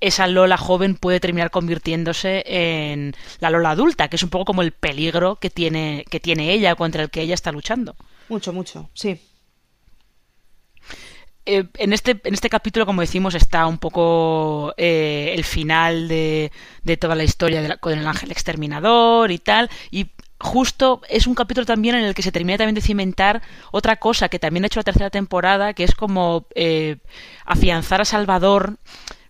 esa 0.00 0.26
Lola 0.26 0.56
joven 0.56 0.96
puede 0.96 1.20
terminar 1.20 1.50
convirtiéndose 1.50 2.44
en 2.46 3.14
la 3.40 3.50
Lola 3.50 3.70
adulta, 3.70 4.08
que 4.08 4.16
es 4.16 4.22
un 4.22 4.30
poco 4.30 4.44
como 4.44 4.62
el 4.62 4.72
peligro 4.72 5.36
que 5.36 5.50
tiene, 5.50 6.04
que 6.10 6.20
tiene 6.20 6.52
ella 6.52 6.74
contra 6.74 7.02
el 7.02 7.10
que 7.10 7.22
ella 7.22 7.34
está 7.34 7.52
luchando. 7.52 7.96
Mucho, 8.28 8.52
mucho, 8.52 8.90
sí. 8.94 9.20
Eh, 11.46 11.64
en, 11.74 11.92
este, 11.92 12.20
en 12.24 12.34
este 12.34 12.48
capítulo, 12.48 12.86
como 12.86 13.02
decimos, 13.02 13.34
está 13.34 13.66
un 13.66 13.78
poco 13.78 14.72
eh, 14.76 15.32
el 15.34 15.44
final 15.44 16.08
de, 16.08 16.50
de, 16.82 16.96
toda 16.96 17.14
la 17.14 17.24
historia 17.24 17.76
con 17.78 17.92
el 17.98 18.06
ángel 18.06 18.30
exterminador 18.30 19.30
y 19.30 19.38
tal. 19.38 19.70
Y 19.90 20.10
justo 20.38 21.02
es 21.08 21.26
un 21.26 21.34
capítulo 21.34 21.66
también 21.66 21.96
en 21.96 22.04
el 22.04 22.14
que 22.14 22.22
se 22.22 22.32
termina 22.32 22.58
también 22.58 22.74
de 22.74 22.80
cimentar 22.80 23.42
otra 23.72 23.96
cosa 23.96 24.28
que 24.28 24.38
también 24.38 24.64
ha 24.64 24.66
hecho 24.68 24.80
la 24.80 24.84
tercera 24.84 25.10
temporada, 25.10 25.74
que 25.74 25.84
es 25.84 25.94
como 25.94 26.46
eh, 26.54 26.96
afianzar 27.44 28.00
a 28.00 28.04
Salvador 28.04 28.78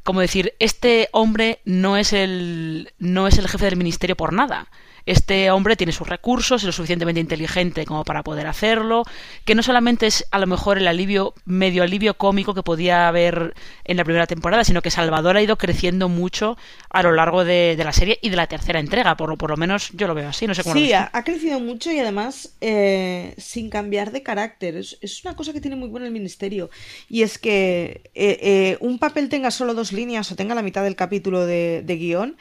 como 0.05 0.21
decir, 0.21 0.53
este 0.59 1.09
hombre 1.13 1.61
no 1.65 1.97
es 1.97 2.13
el 2.13 2.93
no 2.99 3.27
es 3.27 3.39
el 3.39 3.49
jefe 3.49 3.65
del 3.65 3.77
ministerio 3.77 4.17
por 4.17 4.35
nada 4.35 4.69
este 5.07 5.51
hombre 5.51 5.77
tiene 5.77 5.93
sus 5.93 6.09
recursos, 6.09 6.63
es 6.63 6.67
lo 6.67 6.73
suficientemente 6.73 7.21
inteligente 7.21 7.85
como 7.85 8.05
para 8.05 8.23
poder 8.23 8.47
hacerlo, 8.47 9.05
que 9.45 9.55
no 9.55 9.63
solamente 9.63 10.07
es 10.07 10.27
a 10.31 10.39
lo 10.39 10.47
mejor 10.47 10.79
el 10.79 10.89
alivio, 10.89 11.35
medio 11.45 11.83
alivio 11.83 12.15
cómico 12.15 12.55
que 12.55 12.63
podía 12.63 13.09
haber 13.09 13.55
en 13.85 13.97
la 13.97 14.05
primera 14.05 14.27
temporada, 14.27 14.65
sino 14.65 14.83
que 14.83 14.91
Salvador 14.91 15.37
ha 15.37 15.43
ido 15.43 15.57
creciendo 15.57 16.09
mucho 16.09 16.57
a 16.91 17.03
lo 17.03 17.13
largo 17.13 17.45
de, 17.45 17.77
la 17.85 17.93
serie 17.93 18.19
y 18.23 18.31
de 18.31 18.37
la 18.37 18.47
tercera 18.47 18.81
entrega, 18.81 19.17
por, 19.17 19.37
por 19.37 19.51
lo 19.51 19.57
menos 19.57 19.91
yo 19.93 20.07
lo 20.07 20.15
veo 20.15 20.29
así, 20.29 20.47
no 20.47 20.55
sé 20.55 20.63
cómo 20.63 20.75
Sí, 20.75 20.93
ha, 20.93 21.11
crecido 21.25 21.61
mucho 21.61 21.93
y 21.93 21.99
además 21.99 22.55
eh, 22.61 23.35
sin 23.37 23.69
cambiar 23.69 24.11
de 24.11 24.23
carácter. 24.23 24.77
Es, 24.77 25.25
una 25.25 25.35
cosa 25.37 25.53
que 25.53 25.61
tiene 25.61 25.77
muy 25.77 25.89
bueno 25.89 26.07
el 26.07 26.13
ministerio 26.13 26.71
y 27.09 27.23
es 27.23 27.39
que 27.39 28.11
eh, 28.15 28.39
eh, 28.43 28.77
un 28.81 28.99
papel 28.99 29.29
tenga 29.29 29.51
solo 29.51 29.75
dos 29.75 29.93
líneas 29.93 30.31
o 30.33 30.37
tenga 30.37 30.55
la 30.55 30.63
mitad 30.63 30.83
del 30.83 30.97
capítulo 30.97 31.47
de, 31.47 31.83
de 31.85 31.97
guion, 31.97 32.37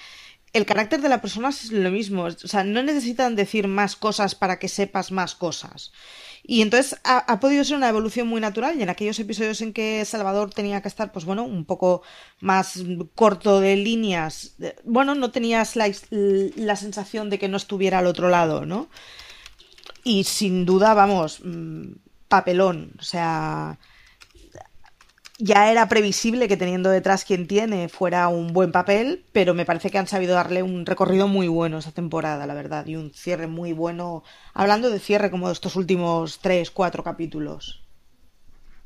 el 0.54 0.66
carácter 0.68 1.02
de 1.02 1.10
la 1.10 1.22
persona 1.22 1.50
es 1.50 1.72
lo 1.72 1.92
mismo. 1.92 2.24
O 2.24 2.48
sea, 2.48 2.64
no 2.64 2.84
necesitan 2.84 3.36
decir 3.36 3.68
más 3.68 3.96
cosas 3.96 4.36
para 4.36 4.60
que 4.60 4.70
sepas 4.70 5.12
más 5.12 5.34
cosas. 5.34 5.92
Y 6.46 6.62
entonces 6.62 7.00
ha, 7.04 7.40
podido 7.40 7.64
ser 7.64 7.78
una 7.78 7.90
evolución 7.90 8.28
muy 8.28 8.40
natural. 8.40 8.78
Y 8.78 8.84
en 8.84 8.90
aquellos 8.90 9.18
episodios 9.20 9.62
en 9.62 9.74
que 9.74 10.06
Salvador 10.06 10.54
tenía 10.54 10.82
que 10.82 10.90
estar, 10.90 11.12
pues 11.12 11.26
bueno, 11.26 11.44
un 11.44 11.66
poco 11.66 12.04
más 12.40 12.84
corto 13.16 13.60
de 13.60 13.78
líneas, 13.78 14.56
bueno, 14.84 15.16
no 15.16 15.32
tenías 15.32 15.76
la, 15.76 15.92
la 16.12 16.76
sensación 16.76 17.30
de 17.30 17.40
que 17.40 17.48
no 17.48 17.58
estuviera 17.58 18.00
al 18.00 18.08
otro 18.08 18.30
lado, 18.30 18.66
¿no? 18.66 18.90
Y 20.04 20.26
sin 20.26 20.66
duda, 20.66 20.94
vamos, 20.94 21.40
mm, 21.44 21.94
papelón. 22.28 22.94
O 23.00 23.04
sea, 23.04 23.80
ya 25.44 25.70
era 25.70 25.90
previsible 25.90 26.48
que 26.48 26.56
teniendo 26.56 26.90
detrás 26.90 27.26
quien 27.26 27.48
tiene 27.48 27.90
fuera 27.90 28.30
un 28.30 28.54
buen 28.54 28.72
papel, 28.72 29.26
pero 29.34 29.54
me 29.54 29.66
parece 29.66 29.90
que 29.90 29.98
han 29.98 30.08
sabido 30.08 30.36
darle 30.36 30.64
un 30.64 30.86
recorrido 30.86 31.28
muy 31.28 31.50
bueno 31.50 31.80
esa 31.80 31.92
temporada, 31.92 32.48
la 32.48 32.54
verdad, 32.54 32.88
y 32.88 32.96
un 32.96 33.12
cierre 33.14 33.48
muy 33.48 33.74
bueno, 33.74 34.24
hablando 34.54 34.90
de 34.90 35.00
cierre 35.00 35.30
como 35.30 35.48
de 35.48 35.54
estos 35.54 35.76
últimos 35.76 36.40
tres, 36.40 36.72
cuatro 36.72 37.04
capítulos. 37.04 37.84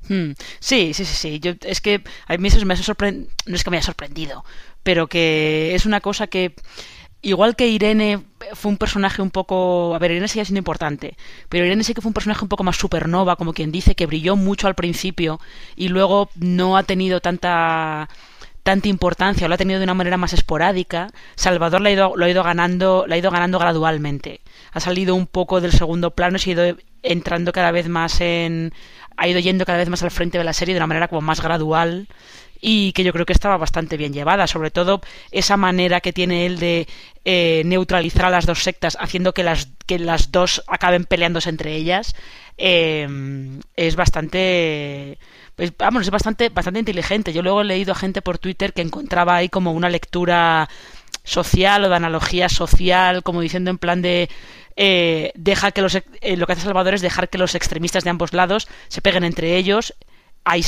Hmm. 0.10 0.32
Sí, 0.60 0.96
sí, 0.96 1.06
sí, 1.06 1.16
sí. 1.16 1.40
Yo, 1.40 1.54
es 1.62 1.80
que 1.80 2.04
a 2.28 2.38
mí 2.38 2.48
eso 2.48 2.66
me 2.66 2.74
ha 2.74 2.78
sorprendido, 2.78 3.30
no 3.46 3.56
es 3.56 3.64
que 3.64 3.70
me 3.70 3.78
haya 3.78 3.86
sorprendido, 3.86 4.44
pero 4.82 5.06
que 5.06 5.76
es 5.76 5.86
una 5.86 6.02
cosa 6.02 6.26
que 6.26 6.56
igual 7.28 7.56
que 7.56 7.68
Irene 7.68 8.24
fue 8.54 8.72
un 8.72 8.78
personaje 8.78 9.22
un 9.22 9.32
poco. 9.32 9.94
A 9.94 10.00
ver, 10.00 10.12
Irene 10.12 10.28
sigue 10.28 10.46
siendo 10.46 10.60
importante, 10.60 11.18
pero 11.50 11.66
Irene 11.66 11.84
sí 11.84 11.94
que 11.94 12.02
fue 12.02 12.10
un 12.10 12.14
personaje 12.14 12.44
un 12.44 12.50
poco 12.50 12.64
más 12.64 12.78
supernova, 12.78 13.36
como 13.36 13.54
quien 13.54 13.72
dice, 13.72 13.96
que 13.96 14.06
brilló 14.06 14.36
mucho 14.36 14.68
al 14.68 14.76
principio 14.76 15.40
y 15.76 15.90
luego 15.90 16.30
no 16.36 16.78
ha 16.78 16.84
tenido 16.84 17.20
tanta 17.20 18.10
tanta 18.64 18.90
importancia 18.90 19.46
o 19.46 19.48
lo 19.48 19.56
ha 19.56 19.58
tenido 19.58 19.80
de 19.80 19.86
una 19.86 19.94
manera 19.94 20.18
más 20.18 20.34
esporádica, 20.34 21.10
Salvador 21.36 21.80
lo 21.80 21.88
ha 21.88 21.92
ido, 21.92 22.18
lo 22.18 22.26
ha 22.26 22.30
ido 22.30 22.44
ganando, 22.44 23.06
lo 23.08 23.14
ha 23.14 23.18
ido 23.18 23.32
ganando 23.32 23.60
gradualmente. 23.60 24.42
Ha 24.74 24.82
salido 24.82 25.16
un 25.16 25.26
poco 25.26 25.62
del 25.62 25.72
segundo 25.72 26.12
plano 26.12 26.36
y 26.36 26.40
se 26.40 26.50
ha 26.50 26.54
ido 26.54 26.78
entrando 27.02 27.54
cada 27.54 27.72
vez 27.72 27.88
más 27.88 28.20
en 28.20 28.74
ha 29.16 29.28
ido 29.28 29.40
yendo 29.40 29.66
cada 29.66 29.80
vez 29.80 29.90
más 29.90 30.04
al 30.04 30.12
frente 30.12 30.38
de 30.38 30.44
la 30.44 30.54
serie 30.54 30.74
de 30.74 30.80
una 30.80 30.88
manera 30.88 31.08
como 31.08 31.22
más 31.22 31.42
gradual 31.42 32.08
y 32.62 32.92
que 32.94 33.04
yo 33.04 33.14
creo 33.14 33.26
que 33.26 33.34
estaba 33.34 33.58
bastante 33.58 33.98
bien 33.98 34.14
llevada, 34.14 34.48
sobre 34.48 34.72
todo 34.72 35.02
esa 35.32 35.58
manera 35.58 36.02
que 36.02 36.14
tiene 36.14 36.46
él 36.46 36.60
de 36.60 36.88
eh, 37.26 37.62
neutralizar 37.66 38.26
a 38.26 38.30
las 38.30 38.46
dos 38.46 38.64
sectas, 38.64 38.98
haciendo 39.00 39.34
que 39.34 39.44
las, 39.44 39.70
que 39.86 40.00
las 40.00 40.32
dos 40.32 40.64
acaben 40.68 41.06
peleándose 41.06 41.50
entre 41.50 41.76
ellas, 41.76 42.16
eh, 42.58 43.08
es 43.76 43.96
bastante 43.96 45.18
pues, 45.58 45.74
vamos, 45.76 46.04
es 46.04 46.12
bastante, 46.12 46.50
bastante 46.50 46.80
inteligente. 46.80 47.34
Yo 47.34 47.42
luego 47.42 47.62
he 47.62 47.66
leído 47.66 47.92
a 47.92 47.96
gente 47.96 48.22
por 48.22 48.38
Twitter 48.38 48.74
que 48.74 48.84
encontraba 48.84 49.36
ahí 49.36 49.50
como 49.50 49.72
una 49.74 49.90
lectura 49.90 50.70
social 51.24 51.84
o 51.84 51.90
de 51.90 51.96
analogía 51.96 52.48
social, 52.48 53.24
como 53.24 53.42
diciendo 53.42 53.72
en 53.72 53.80
plan 53.80 54.04
de 54.04 54.30
eh, 54.76 55.32
deja 55.34 55.72
que 55.72 55.82
los 55.82 55.96
eh, 55.96 56.38
lo 56.38 56.46
que 56.46 56.54
hace 56.54 56.62
Salvador 56.62 56.94
es 56.94 57.02
dejar 57.02 57.30
que 57.30 57.40
los 57.40 57.56
extremistas 57.56 58.04
de 58.04 58.12
ambos 58.12 58.34
lados 58.34 58.68
se 58.88 59.02
peguen 59.02 59.24
entre 59.24 59.58
ellos 59.58 59.96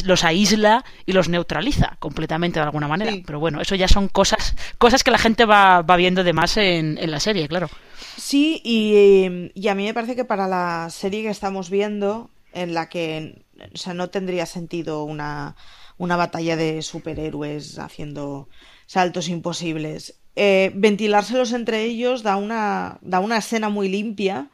los 0.03 0.23
aísla 0.23 0.83
y 1.05 1.13
los 1.13 1.29
neutraliza 1.29 1.97
completamente 1.99 2.59
de 2.59 2.65
alguna 2.65 2.87
manera. 2.87 3.13
Pero 3.25 3.39
bueno, 3.39 3.61
eso 3.61 3.75
ya 3.75 3.87
son 3.87 4.07
cosas, 4.07 4.55
cosas 4.77 5.03
que 5.03 5.11
la 5.11 5.17
gente 5.17 5.45
va, 5.45 5.81
va 5.81 5.95
viendo 5.95 6.23
de 6.23 6.33
más 6.33 6.57
en, 6.57 6.97
en, 6.97 7.11
la 7.11 7.19
serie, 7.19 7.47
claro. 7.47 7.69
Sí, 8.17 8.61
y, 8.63 9.51
y, 9.53 9.67
a 9.67 9.75
mí 9.75 9.85
me 9.85 9.93
parece 9.93 10.15
que 10.15 10.25
para 10.25 10.47
la 10.47 10.89
serie 10.89 11.23
que 11.23 11.29
estamos 11.29 11.69
viendo, 11.69 12.29
en 12.53 12.73
la 12.73 12.89
que 12.89 13.43
o 13.73 13.77
sea, 13.77 13.93
no 13.93 14.09
tendría 14.09 14.45
sentido 14.45 15.03
una, 15.03 15.55
una 15.97 16.15
batalla 16.15 16.55
de 16.55 16.81
superhéroes 16.81 17.77
haciendo 17.79 18.49
saltos 18.85 19.29
imposibles. 19.29 20.19
Eh, 20.35 20.71
ventilárselos 20.75 21.51
entre 21.51 21.83
ellos 21.83 22.23
da 22.23 22.37
una, 22.37 22.97
da 23.01 23.19
una 23.19 23.37
escena 23.37 23.69
muy 23.69 23.89
limpia 23.89 24.49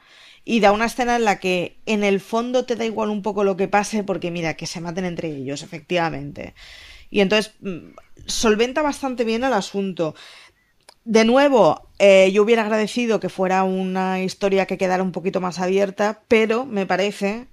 y 0.46 0.60
da 0.60 0.72
una 0.72 0.86
escena 0.86 1.16
en 1.16 1.25
la 1.25 1.40
que 1.40 1.80
en 1.88 2.04
el 2.04 2.20
fondo 2.20 2.66
te 2.66 2.75
da 2.75 2.86
igual 2.86 3.10
un 3.10 3.24
poco 3.24 3.44
lo 3.44 3.58
que 3.58 3.68
pase 3.68 4.04
porque 4.04 4.30
mira, 4.30 4.54
que 4.54 4.68
se 4.68 4.80
maten 4.80 5.06
entre 5.06 5.30
ellos, 5.30 5.64
efectivamente. 5.64 6.54
Y 7.10 7.22
entonces 7.22 7.56
mm, 7.62 7.96
solventa 8.28 8.84
bastante 8.84 9.24
bien 9.24 9.44
el 9.44 9.54
asunto. 9.54 10.14
De 11.04 11.25
nuevo, 11.25 11.90
eh, 11.98 12.32
yo 12.32 12.44
hubiera 12.44 12.62
agradecido 12.62 13.20
que 13.20 13.30
fuera 13.30 13.64
una 13.64 14.22
historia 14.22 14.68
que 14.68 14.78
quedara 14.78 15.04
un 15.04 15.12
poquito 15.12 15.42
más 15.42 15.60
abierta, 15.60 16.22
pero 16.28 16.66
me 16.66 16.86
parece 16.86 17.48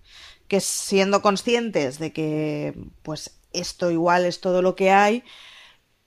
que 0.46 0.60
siendo 0.60 1.22
conscientes 1.22 1.98
de 1.98 2.12
que 2.12 2.74
pues 3.02 3.38
esto 3.54 3.90
igual 3.90 4.26
es 4.26 4.40
todo 4.40 4.60
lo 4.60 4.76
que 4.76 4.90
hay, 4.90 5.24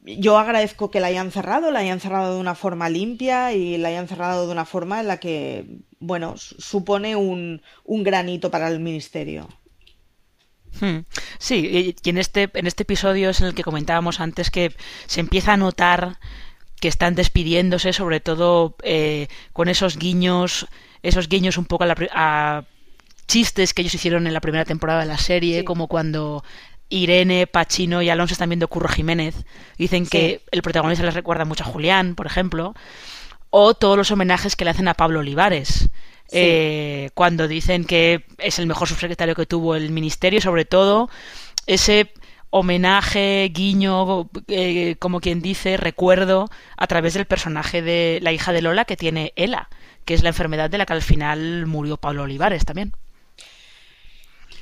yo 0.06 0.38
agradezco 0.38 0.92
que 0.92 1.00
la 1.00 1.08
hayan 1.08 1.32
cerrado, 1.32 1.72
la 1.72 1.80
hayan 1.80 2.00
cerrado 2.00 2.36
de 2.36 2.40
una 2.40 2.56
forma 2.56 2.90
limpia 2.90 3.54
y 3.54 3.78
la 3.78 3.90
hayan 3.90 4.08
cerrado 4.08 4.46
de 4.46 4.52
una 4.52 4.66
forma 4.66 5.00
en 5.00 5.08
la 5.08 5.18
que, 5.18 5.66
bueno, 6.00 6.36
supone 6.38 7.16
un, 7.16 7.62
un 7.84 8.04
granito 8.04 8.52
para 8.52 8.68
el 8.68 8.80
ministerio. 8.80 9.50
Hmm. 10.80 11.00
Sí, 11.40 11.96
y 12.04 12.10
en 12.10 12.18
este, 12.18 12.50
en 12.54 12.68
este 12.68 12.84
episodio 12.84 13.30
es 13.30 13.40
en 13.42 13.48
el 13.48 13.56
que 13.56 13.64
comentábamos 13.64 14.20
antes 14.20 14.52
que 14.52 14.76
se 15.08 15.22
empieza 15.22 15.54
a 15.54 15.58
notar 15.58 16.20
que 16.80 16.88
están 16.88 17.16
despidiéndose, 17.16 17.94
sobre 17.94 18.20
todo 18.20 18.76
eh, 18.84 19.28
con 19.54 19.70
esos 19.70 19.98
guiños, 19.98 20.68
esos 21.02 21.30
guiños 21.30 21.58
un 21.58 21.66
poco 21.66 21.86
a, 21.86 22.66
chistes 23.28 23.74
que 23.74 23.82
ellos 23.82 23.96
hicieron 23.96 24.28
en 24.28 24.34
la 24.34 24.42
primera 24.42 24.66
temporada 24.66 25.00
de 25.00 25.08
la 25.08 25.18
serie, 25.18 25.64
como 25.64 25.88
cuando 25.88 26.44
Irene, 26.90 27.48
Pachino 27.48 28.02
y 28.02 28.10
Alonso 28.10 28.34
están 28.34 28.50
viendo 28.50 28.68
Curro 28.68 28.90
Jiménez. 28.90 29.46
Dicen 29.78 30.06
que 30.06 30.42
el 30.52 30.62
protagonista 30.62 31.06
les 31.06 31.14
recuerda 31.14 31.46
mucho 31.46 31.64
a 31.64 31.68
Julián, 31.68 32.16
por 32.16 32.26
ejemplo. 32.26 32.74
O 33.50 33.74
todos 33.74 33.98
los 33.98 34.12
homenajes 34.12 34.56
que 34.56 34.66
le 34.66 34.72
hacen 34.72 34.88
a 34.88 34.94
Pablo 34.94 35.20
Olivares. 35.20 35.90
Eh, 36.32 37.12
cuando 37.14 37.48
dicen 37.48 37.86
que 37.86 38.26
es 38.40 38.60
el 38.60 38.68
mejor 38.68 38.88
subsecretario 38.88 39.36
que 39.36 39.46
tuvo 39.46 39.76
el 39.76 39.92
ministerio, 39.92 40.42
sobre 40.42 40.66
todo 40.66 41.10
ese 41.68 42.12
homenaje, 42.50 43.52
guiño, 43.54 44.30
eh, 44.48 44.96
como 45.00 45.20
quien 45.20 45.42
dice, 45.42 45.78
recuerdo 45.78 46.50
a 46.78 46.88
través 46.88 47.14
del 47.14 47.26
personaje 47.26 47.82
de 47.82 48.20
la 48.22 48.32
hija 48.32 48.54
de 48.54 48.62
Lola 48.62 48.86
que 48.86 48.98
tiene 48.98 49.34
Ela, 49.36 49.70
que 50.06 50.14
es 50.14 50.24
la 50.24 50.30
enfermedad 50.30 50.70
de 50.70 50.78
la 50.78 50.86
que 50.86 50.94
al 50.94 51.02
final 51.02 51.66
murió 51.66 51.98
Pablo 51.98 52.24
Olivares 52.24 52.66
también. 52.66 52.94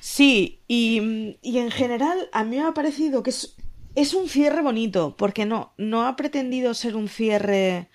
Sí, 0.06 0.62
y, 0.68 0.98
en 1.44 1.72
general 1.72 2.28
a 2.34 2.44
mí 2.44 2.58
me 2.58 2.64
ha 2.64 2.74
parecido 2.74 3.24
que 3.24 3.30
es, 3.30 3.56
es 3.96 4.14
un 4.14 4.28
cierre 4.28 4.62
bonito, 4.62 5.16
porque 5.16 5.46
no, 5.46 5.74
no 5.78 6.06
ha 6.06 6.18
pretendido 6.18 6.74
ser 6.74 6.98
un 6.98 7.08
cierre 7.08 7.88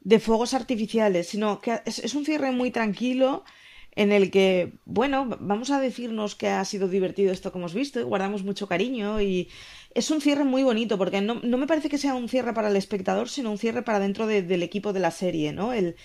de 0.00 0.20
fuegos 0.20 0.52
artificiales, 0.52 1.28
sino 1.28 1.60
que 1.62 1.80
es, 1.86 2.14
un 2.14 2.26
cierre 2.26 2.52
muy 2.52 2.70
tranquilo 2.70 3.44
en 3.92 4.12
el 4.12 4.30
que, 4.30 4.74
bueno, 4.84 5.26
vamos 5.40 5.70
a 5.70 5.80
decirnos 5.80 6.34
que 6.34 6.48
ha 6.48 6.64
sido 6.66 6.86
divertido 6.86 7.32
esto 7.32 7.50
que 7.50 7.58
hemos 7.58 7.72
visto 7.72 7.98
y 7.98 8.02
guardamos 8.02 8.44
mucho 8.44 8.68
cariño 8.68 9.22
y 9.22 9.48
es 9.94 10.10
un 10.10 10.20
cierre 10.20 10.44
muy 10.44 10.62
bonito 10.62 10.98
porque 10.98 11.22
no, 11.22 11.36
no 11.42 11.56
me 11.56 11.66
parece 11.66 11.88
que 11.88 11.96
sea 11.96 12.14
un 12.14 12.28
cierre 12.28 12.52
para 12.52 12.68
el 12.68 12.76
espectador, 12.76 13.30
sino 13.30 13.50
un 13.50 13.58
cierre 13.58 13.82
para 13.82 14.00
dentro 14.00 14.26
del 14.26 14.62
equipo 14.62 14.92
de 14.92 15.00
la 15.00 15.10
serie, 15.10 15.54
¿no? 15.54 15.72
El, 15.72 15.96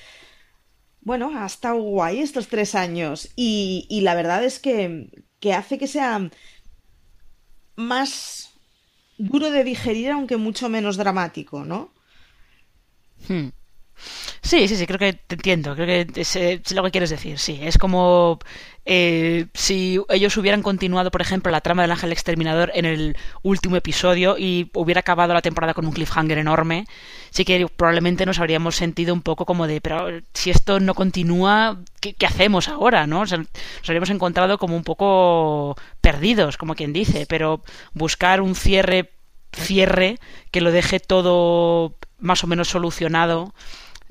bueno, 1.08 1.32
ha 1.34 1.46
estado 1.46 1.80
guay 1.80 2.20
estos 2.20 2.50
tres 2.50 2.76
años 2.76 3.30
y, 3.38 3.88
la 4.02 4.14
verdad 4.14 4.44
es 4.44 4.60
que, 4.60 5.10
que 5.40 5.54
hace 5.54 5.78
que 5.78 5.88
sea 5.88 6.30
más 7.78 8.52
duro 9.18 9.50
de 9.50 9.64
digerir, 9.64 10.12
aunque 10.12 10.36
mucho 10.36 10.68
menos 10.68 10.98
dramático, 10.98 11.64
¿no? 11.64 11.94
Hmm. 13.30 13.52
Sí, 14.42 14.68
sí, 14.68 14.76
sí, 14.76 14.86
creo 14.86 15.00
que 15.00 15.14
te 15.14 15.36
entiendo, 15.36 15.76
creo 15.76 15.88
que 15.88 16.22
es, 16.22 16.72
lo 16.72 16.84
que 16.84 16.92
quieres 16.92 17.10
decir, 17.10 17.40
sí, 17.40 17.60
es 17.62 17.78
como 17.78 18.40
eh, 18.86 19.48
si 19.54 20.00
ellos 20.10 20.38
hubieran 20.38 20.62
continuado, 20.62 21.12
por 21.12 21.22
ejemplo, 21.22 21.52
la 21.52 21.62
trama 21.62 21.82
del 21.82 21.92
ángel 21.92 22.12
exterminador 22.12 22.72
en 22.74 22.86
el 22.86 23.18
último 23.44 23.76
episodio 23.76 24.38
y 24.38 24.72
hubiera 24.74 25.02
acabado 25.02 25.34
la 25.34 25.42
temporada 25.42 25.74
con 25.74 25.86
un 25.86 25.92
cliffhanger 25.92 26.38
enorme, 26.38 26.86
sí 27.32 27.44
que 27.44 27.68
probablemente 27.68 28.26
nos 28.26 28.40
habríamos 28.40 28.76
sentido 28.76 29.14
un 29.14 29.22
poco 29.22 29.46
como 29.46 29.68
de, 29.68 29.82
pero 29.82 30.22
si 30.34 30.52
esto 30.52 30.80
no 30.80 30.94
continúa, 30.94 31.80
¿qué, 32.00 32.16
hacemos 32.26 32.70
ahora? 32.70 33.08
¿no? 33.08 33.20
nos 33.22 33.34
habríamos 33.84 34.10
encontrado 34.10 34.58
como 34.58 34.76
un 34.76 34.84
poco 34.84 35.76
perdidos, 36.00 36.58
como 36.58 36.76
quien 36.76 36.94
dice, 36.94 37.26
pero 37.28 37.64
buscar 37.94 38.42
un 38.42 38.56
cierre 38.56 39.12
cierre 39.54 40.20
que 40.52 40.62
lo 40.62 40.72
deje 40.72 41.00
todo 41.00 41.96
más 42.20 42.44
o 42.44 42.48
menos 42.48 42.70
solucionado 42.70 43.54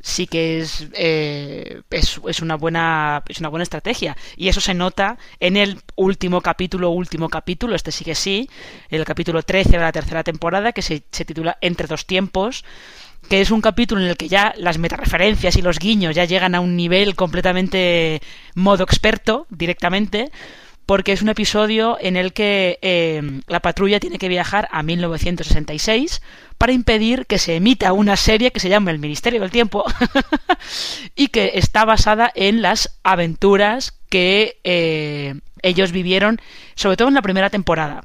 sí 0.07 0.29
que 0.29 0.61
es, 0.61 0.87
eh, 0.93 1.83
es, 1.91 2.21
es, 2.29 2.41
una 2.41 2.55
buena 2.55 3.25
es 3.29 3.41
una 3.41 3.49
buena 3.49 3.65
estrategia. 3.65 4.17
Y 4.37 4.47
eso 4.47 4.61
se 4.61 4.73
nota 4.73 5.19
en 5.41 5.57
el 5.57 5.81
último 5.97 6.41
capítulo 6.41 6.91
último 6.91 7.29
capítulo 7.29 7.75
este 7.75 7.91
sí 7.91 8.05
que 8.05 8.15
sí 8.15 8.49
el 8.89 9.05
capítulo 9.05 9.43
13 9.43 9.71
de 9.71 9.79
la 9.79 9.91
tercera 9.91 10.23
temporada 10.23 10.71
que 10.71 10.83
se, 10.83 11.03
se 11.11 11.25
titula 11.25 11.59
Entre 11.61 11.89
dos 11.89 12.07
tiempos 12.07 12.65
que 13.29 13.41
es 13.41 13.51
un 13.51 13.61
capítulo 13.61 14.01
en 14.01 14.07
el 14.07 14.17
que 14.17 14.29
ya 14.29 14.55
las 14.57 14.79
metareferencias 14.79 15.57
y 15.57 15.63
los 15.63 15.81
guiños 15.81 16.15
ya 16.15 16.25
llegan 16.25 16.55
a 16.55 16.61
un 16.61 16.77
nivel 16.77 17.17
completamente 17.17 18.23
modo 18.55 18.85
experto 18.85 19.49
directamente 19.51 20.31
porque 20.87 21.11
es 21.11 21.21
un 21.21 21.29
episodio 21.29 21.99
en 22.01 22.17
el 22.17 22.33
que 22.33 22.79
eh, 22.81 23.41
la 23.49 23.59
patrulla 23.59 23.99
tiene 23.99 24.19
que 24.19 24.29
viajar 24.29 24.69
a 24.71 24.85
1966 24.85 26.23
para 26.59 26.73
impedir 26.73 27.27
que 27.27 27.39
se 27.39 27.57
emita 27.57 27.93
una 27.93 28.17
serie 28.17 28.51
que 28.51 28.61
se 28.61 28.69
llama 28.69 28.91
El 28.91 28.99
Ministerio 28.99 29.41
del 29.41 29.51
Tiempo 29.51 29.85
y 31.15 31.29
que 31.29 31.53
está 31.55 31.85
basada 31.85 32.31
en 32.35 32.63
las 32.63 32.99
aventuras 33.03 33.95
que 34.09 34.59
eh, 34.65 35.35
ellos 35.63 35.93
vivieron, 35.93 36.41
sobre 36.75 36.97
todo 36.97 37.09
en 37.09 37.15
la 37.15 37.23
primera 37.23 37.51
temporada. 37.51 38.05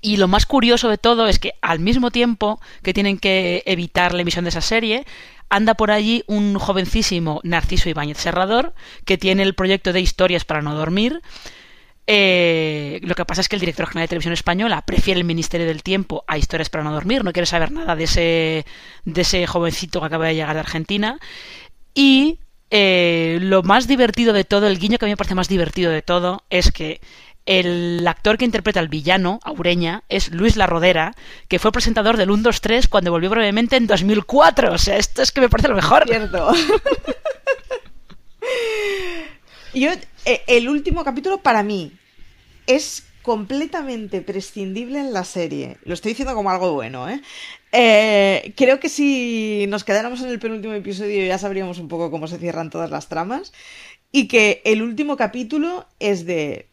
Y 0.00 0.18
lo 0.18 0.28
más 0.28 0.44
curioso 0.44 0.90
de 0.90 0.98
todo 0.98 1.26
es 1.28 1.38
que 1.38 1.54
al 1.62 1.80
mismo 1.80 2.10
tiempo 2.10 2.60
que 2.82 2.92
tienen 2.92 3.18
que 3.18 3.62
evitar 3.64 4.12
la 4.12 4.20
emisión 4.20 4.44
de 4.44 4.50
esa 4.50 4.60
serie, 4.60 5.06
anda 5.48 5.74
por 5.74 5.90
allí 5.90 6.24
un 6.26 6.58
jovencísimo 6.58 7.40
Narciso 7.42 7.88
Ibáñez 7.88 8.18
Serrador, 8.18 8.74
que 9.06 9.18
tiene 9.18 9.42
el 9.42 9.54
proyecto 9.54 9.92
de 9.92 10.00
historias 10.00 10.44
para 10.44 10.62
no 10.62 10.74
dormir, 10.74 11.22
eh, 12.06 13.00
lo 13.02 13.14
que 13.14 13.24
pasa 13.24 13.40
es 13.40 13.48
que 13.48 13.56
el 13.56 13.60
director 13.60 13.86
general 13.86 14.04
de 14.04 14.08
televisión 14.08 14.34
española 14.34 14.82
prefiere 14.82 15.18
el 15.18 15.24
Ministerio 15.24 15.66
del 15.66 15.82
Tiempo 15.82 16.24
a 16.26 16.36
Historias 16.36 16.68
para 16.68 16.84
no 16.84 16.92
dormir, 16.92 17.24
no 17.24 17.32
quiere 17.32 17.46
saber 17.46 17.72
nada 17.72 17.96
de 17.96 18.04
ese, 18.04 18.66
de 19.04 19.20
ese 19.22 19.46
jovencito 19.46 20.00
que 20.00 20.06
acaba 20.06 20.26
de 20.26 20.34
llegar 20.34 20.54
de 20.54 20.60
Argentina. 20.60 21.18
Y 21.94 22.40
eh, 22.70 23.38
lo 23.40 23.62
más 23.62 23.86
divertido 23.86 24.32
de 24.32 24.44
todo, 24.44 24.66
el 24.66 24.78
guiño 24.78 24.98
que 24.98 25.04
a 25.04 25.08
mí 25.08 25.12
me 25.12 25.16
parece 25.16 25.34
más 25.34 25.48
divertido 25.48 25.90
de 25.90 26.02
todo, 26.02 26.44
es 26.50 26.72
que 26.72 27.00
el 27.46 28.06
actor 28.06 28.38
que 28.38 28.44
interpreta 28.44 28.80
al 28.80 28.88
villano, 28.88 29.38
Aureña, 29.42 30.02
es 30.08 30.30
Luis 30.30 30.56
La 30.56 30.66
Rodera, 30.66 31.14
que 31.48 31.58
fue 31.58 31.72
presentador 31.72 32.16
del 32.16 32.30
1, 32.30 32.42
2, 32.42 32.60
3 32.60 32.88
cuando 32.88 33.10
volvió 33.10 33.30
brevemente 33.30 33.76
en 33.76 33.86
2004. 33.86 34.72
O 34.72 34.78
sea, 34.78 34.96
esto 34.96 35.22
es 35.22 35.32
que 35.32 35.40
me 35.40 35.48
parece 35.48 35.68
lo 35.68 35.76
mejor. 35.76 36.04
Cierto. 36.06 36.52
Yo, 39.74 39.90
eh, 40.24 40.42
el 40.46 40.68
último 40.68 41.02
capítulo 41.02 41.38
para 41.38 41.64
mí 41.64 41.92
es 42.66 43.04
completamente 43.22 44.20
prescindible 44.20 45.00
en 45.00 45.12
la 45.12 45.24
serie. 45.24 45.78
Lo 45.84 45.94
estoy 45.94 46.12
diciendo 46.12 46.34
como 46.34 46.50
algo 46.50 46.72
bueno, 46.72 47.08
¿eh? 47.08 47.20
¿eh? 47.72 48.52
creo 48.56 48.78
que 48.78 48.88
si 48.88 49.66
nos 49.68 49.82
quedáramos 49.82 50.22
en 50.22 50.28
el 50.28 50.38
penúltimo 50.38 50.74
episodio 50.74 51.26
ya 51.26 51.38
sabríamos 51.38 51.78
un 51.78 51.88
poco 51.88 52.10
cómo 52.10 52.28
se 52.28 52.38
cierran 52.38 52.70
todas 52.70 52.90
las 52.90 53.08
tramas. 53.08 53.52
Y 54.12 54.28
que 54.28 54.62
el 54.64 54.80
último 54.80 55.16
capítulo 55.16 55.86
es 55.98 56.24
de 56.24 56.68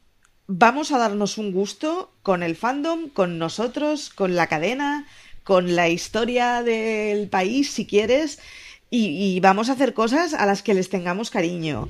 vamos 0.46 0.92
a 0.92 1.00
darnos 1.00 1.40
un 1.40 1.54
gusto 1.54 2.14
con 2.22 2.44
el 2.44 2.56
fandom, 2.56 3.10
con 3.10 3.40
nosotros, 3.40 4.12
con 4.12 4.36
la 4.36 4.46
cadena, 4.46 5.08
con 5.44 5.76
la 5.76 5.90
historia 5.90 6.62
del 6.62 7.30
país, 7.30 7.72
si 7.72 7.88
quieres, 7.88 8.40
y, 8.94 9.40
vamos 9.40 9.70
a 9.70 9.74
hacer 9.74 9.94
cosas 9.94 10.34
a 10.34 10.46
las 10.46 10.62
que 10.62 10.74
les 10.74 10.90
tengamos 10.90 11.32
cariño. 11.32 11.88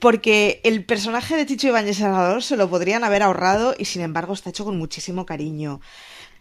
Porque 0.00 0.60
el 0.64 0.84
personaje 0.84 1.36
de 1.36 1.46
Chicho 1.46 1.68
Ibáñez 1.68 1.98
Salvador 1.98 2.42
se 2.42 2.56
lo 2.56 2.68
podrían 2.70 3.04
haber 3.04 3.22
ahorrado 3.22 3.74
y 3.78 3.84
sin 3.84 4.02
embargo 4.02 4.32
está 4.32 4.50
hecho 4.50 4.64
con 4.64 4.78
muchísimo 4.78 5.26
cariño. 5.26 5.80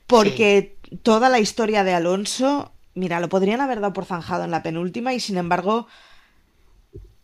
Porque 0.08 0.78
toda 1.04 1.30
la 1.30 1.39
historia 1.39 1.84
de 1.84 1.93
Alonso 1.93 2.72
mira, 3.00 3.19
lo 3.19 3.30
podrían 3.30 3.62
haber 3.62 3.80
dado 3.80 3.93
por 3.93 4.06
zanjado 4.06 4.43
en 4.43 4.52
la 4.52 4.62
penúltima 4.62 5.13
y 5.13 5.19
sin 5.19 5.38
embargo, 5.38 5.88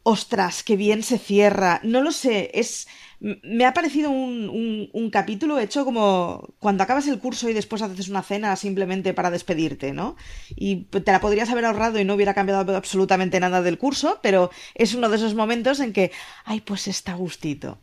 ostras, 0.04 0.63
qué 0.63 0.76
bien 0.76 1.04
se 1.04 1.19
cierra. 1.19 1.80
No 1.84 2.02
lo 2.02 2.12
sé, 2.12 2.52
es 2.54 2.88
me 3.19 3.65
ha 3.65 3.73
parecido 3.73 4.12
un, 4.12 4.89
un, 4.91 5.10
capítulo 5.10 5.60
hecho 5.60 5.86
como 5.86 6.54
cuando 6.60 6.84
acabas 6.84 7.08
el 7.08 7.19
curso 7.19 7.49
y 7.49 7.54
después 7.54 7.82
haces 7.82 8.10
una 8.10 8.23
cena 8.23 8.56
simplemente 8.56 9.13
para 9.13 9.32
despedirte, 9.32 9.93
¿no? 9.93 10.15
Y 10.56 10.86
te 10.86 11.12
la 11.12 11.21
podrías 11.21 11.49
haber 11.49 11.65
ahorrado 11.65 11.99
y 11.99 12.06
no 12.06 12.15
hubiera 12.15 12.34
cambiado 12.34 12.75
absolutamente 12.75 13.39
nada 13.39 13.62
del 13.62 13.78
curso, 13.78 14.19
pero 14.21 14.51
es 14.73 14.93
uno 14.93 15.10
de 15.10 15.17
esos 15.17 15.36
momentos 15.36 15.80
en 15.80 15.93
que, 15.93 16.12
ay, 16.43 16.62
pues 16.62 16.88
está 16.88 17.13
gustito. 17.13 17.80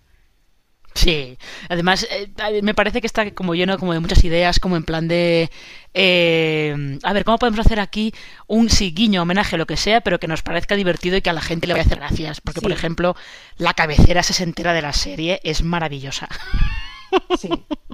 Sí, 0.95 1.39
además 1.69 2.07
eh, 2.11 2.29
me 2.63 2.75
parece 2.75 3.01
que 3.01 3.07
está 3.07 3.31
como 3.31 3.55
lleno 3.55 3.79
como 3.79 3.95
de 3.95 4.01
muchas 4.01 4.23
ideas, 4.25 4.61
como 4.61 4.77
en 4.77 4.85
plan 4.85 5.09
de... 5.09 5.51
Eh, 5.95 6.99
a 7.03 7.13
ver, 7.13 7.25
¿cómo 7.25 7.39
podemos 7.39 7.61
hacer 7.61 7.81
aquí 7.81 8.15
un 8.47 8.69
sí, 8.69 8.93
guiño, 8.93 9.23
homenaje, 9.23 9.57
lo 9.57 9.67
que 9.67 9.77
sea, 9.77 10.01
pero 10.01 10.21
que 10.21 10.29
nos 10.29 10.43
parezca 10.43 10.77
divertido 10.77 11.17
y 11.17 11.23
que 11.23 11.31
a 11.31 11.35
la 11.35 11.41
gente 11.41 11.67
le 11.67 11.75
vaya 11.75 11.85
a 11.85 11.87
hacer 11.87 11.99
gracias? 11.99 12.41
Porque, 12.41 12.61
por 12.61 12.73
ejemplo, 12.73 13.17
la 13.57 13.75
cabecera 13.75 14.23
sesentera 14.23 14.73
de 14.73 14.83
la 14.83 14.93
serie 14.93 15.41
es 15.45 15.63
maravillosa. 15.63 16.29
Sí, 17.39 17.49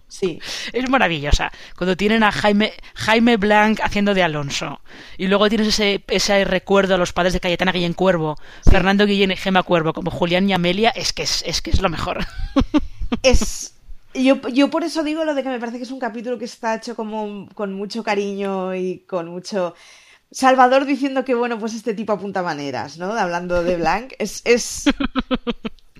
sí. 0.08 0.40
Es 0.72 0.88
maravillosa. 0.88 1.50
Cuando 1.76 1.96
tienen 1.96 2.22
a 2.22 2.32
Jaime, 2.32 2.72
Jaime 2.94 3.36
Blanc 3.36 3.80
haciendo 3.82 4.14
de 4.14 4.22
Alonso. 4.22 4.80
Y 5.16 5.26
luego 5.26 5.48
tienes 5.48 5.68
ese, 5.68 6.02
ese 6.08 6.44
recuerdo 6.44 6.94
a 6.94 6.98
los 6.98 7.12
padres 7.12 7.32
de 7.32 7.40
Cayetana 7.40 7.72
Guillén 7.72 7.94
Cuervo, 7.94 8.36
Fernando 8.70 9.06
Guillén 9.06 9.30
y 9.30 9.36
Gema 9.36 9.62
Cuervo, 9.62 9.92
como 9.92 10.10
Julián 10.10 10.48
y 10.48 10.52
Amelia, 10.52 10.90
es 10.90 11.12
que 11.12 11.22
es, 11.22 11.42
es 11.46 11.62
que 11.62 11.70
es 11.70 11.80
lo 11.80 11.88
mejor. 11.88 12.26
Es. 13.22 13.74
Yo, 14.14 14.40
yo 14.48 14.70
por 14.70 14.84
eso 14.84 15.02
digo 15.02 15.24
lo 15.24 15.34
de 15.34 15.42
que 15.42 15.48
me 15.48 15.60
parece 15.60 15.78
que 15.78 15.84
es 15.84 15.90
un 15.90 16.00
capítulo 16.00 16.38
que 16.38 16.46
está 16.46 16.76
hecho 16.76 16.96
como 16.96 17.48
con 17.54 17.72
mucho 17.74 18.02
cariño 18.02 18.74
y 18.74 19.00
con 19.06 19.28
mucho. 19.28 19.74
Salvador 20.30 20.84
diciendo 20.84 21.24
que, 21.24 21.34
bueno, 21.34 21.58
pues 21.58 21.74
este 21.74 21.94
tipo 21.94 22.12
apunta 22.12 22.42
maneras, 22.42 22.98
¿no? 22.98 23.12
Hablando 23.12 23.62
de 23.62 23.76
Blanc. 23.76 24.12
Es, 24.18 24.42
es, 24.44 24.84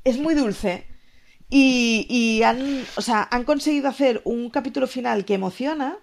es 0.05 0.19
muy 0.19 0.35
dulce. 0.35 0.87
Y, 1.51 2.43
han, 2.43 2.85
o 2.97 3.01
sea, 3.01 3.27
han 3.31 3.45
conseguido 3.45 3.89
hacer 3.89 4.21
un 4.25 4.51
capítulo 4.51 4.87
final 4.87 5.25
que 5.25 5.35
emociona 5.35 5.97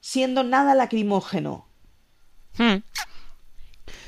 siendo 0.00 0.42
nada 0.42 0.74
lacrimógeno. 0.74 1.66
Hmm. 2.56 2.76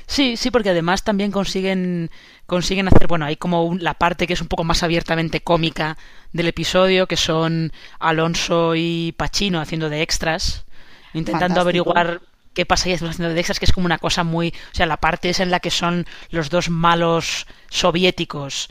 Sí, 0.07 0.35
sí, 0.35 0.51
porque 0.51 0.71
además 0.71 1.03
también 1.03 1.31
consiguen 1.31 2.09
consiguen 2.45 2.87
hacer, 2.87 3.07
bueno, 3.07 3.25
hay 3.25 3.35
como 3.35 3.75
la 3.79 3.93
parte 3.93 4.27
que 4.27 4.33
es 4.33 4.41
un 4.41 4.47
poco 4.47 4.63
más 4.63 4.83
abiertamente 4.83 5.41
cómica 5.41 5.97
del 6.33 6.47
episodio, 6.47 7.07
que 7.07 7.17
son 7.17 7.71
Alonso 7.99 8.75
y 8.75 9.13
Pachino 9.17 9.61
haciendo 9.61 9.89
de 9.89 10.01
extras, 10.01 10.65
intentando 11.13 11.61
averiguar 11.61 12.21
qué 12.53 12.65
pasa 12.65 12.89
y 12.89 12.93
haciendo 12.93 13.29
de 13.29 13.39
extras, 13.39 13.59
que 13.59 13.65
es 13.65 13.71
como 13.71 13.85
una 13.85 13.97
cosa 13.97 14.23
muy, 14.23 14.49
o 14.49 14.75
sea, 14.75 14.85
la 14.85 14.97
parte 14.97 15.29
es 15.29 15.39
en 15.39 15.51
la 15.51 15.59
que 15.59 15.71
son 15.71 16.05
los 16.29 16.49
dos 16.49 16.69
malos 16.69 17.47
soviéticos 17.69 18.69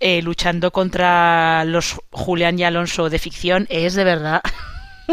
eh, 0.00 0.22
luchando 0.22 0.72
contra 0.72 1.64
los 1.66 2.00
Julián 2.10 2.58
y 2.58 2.64
Alonso 2.64 3.10
de 3.10 3.18
ficción 3.18 3.66
es 3.68 3.94
de 3.94 4.04
verdad. 4.04 4.40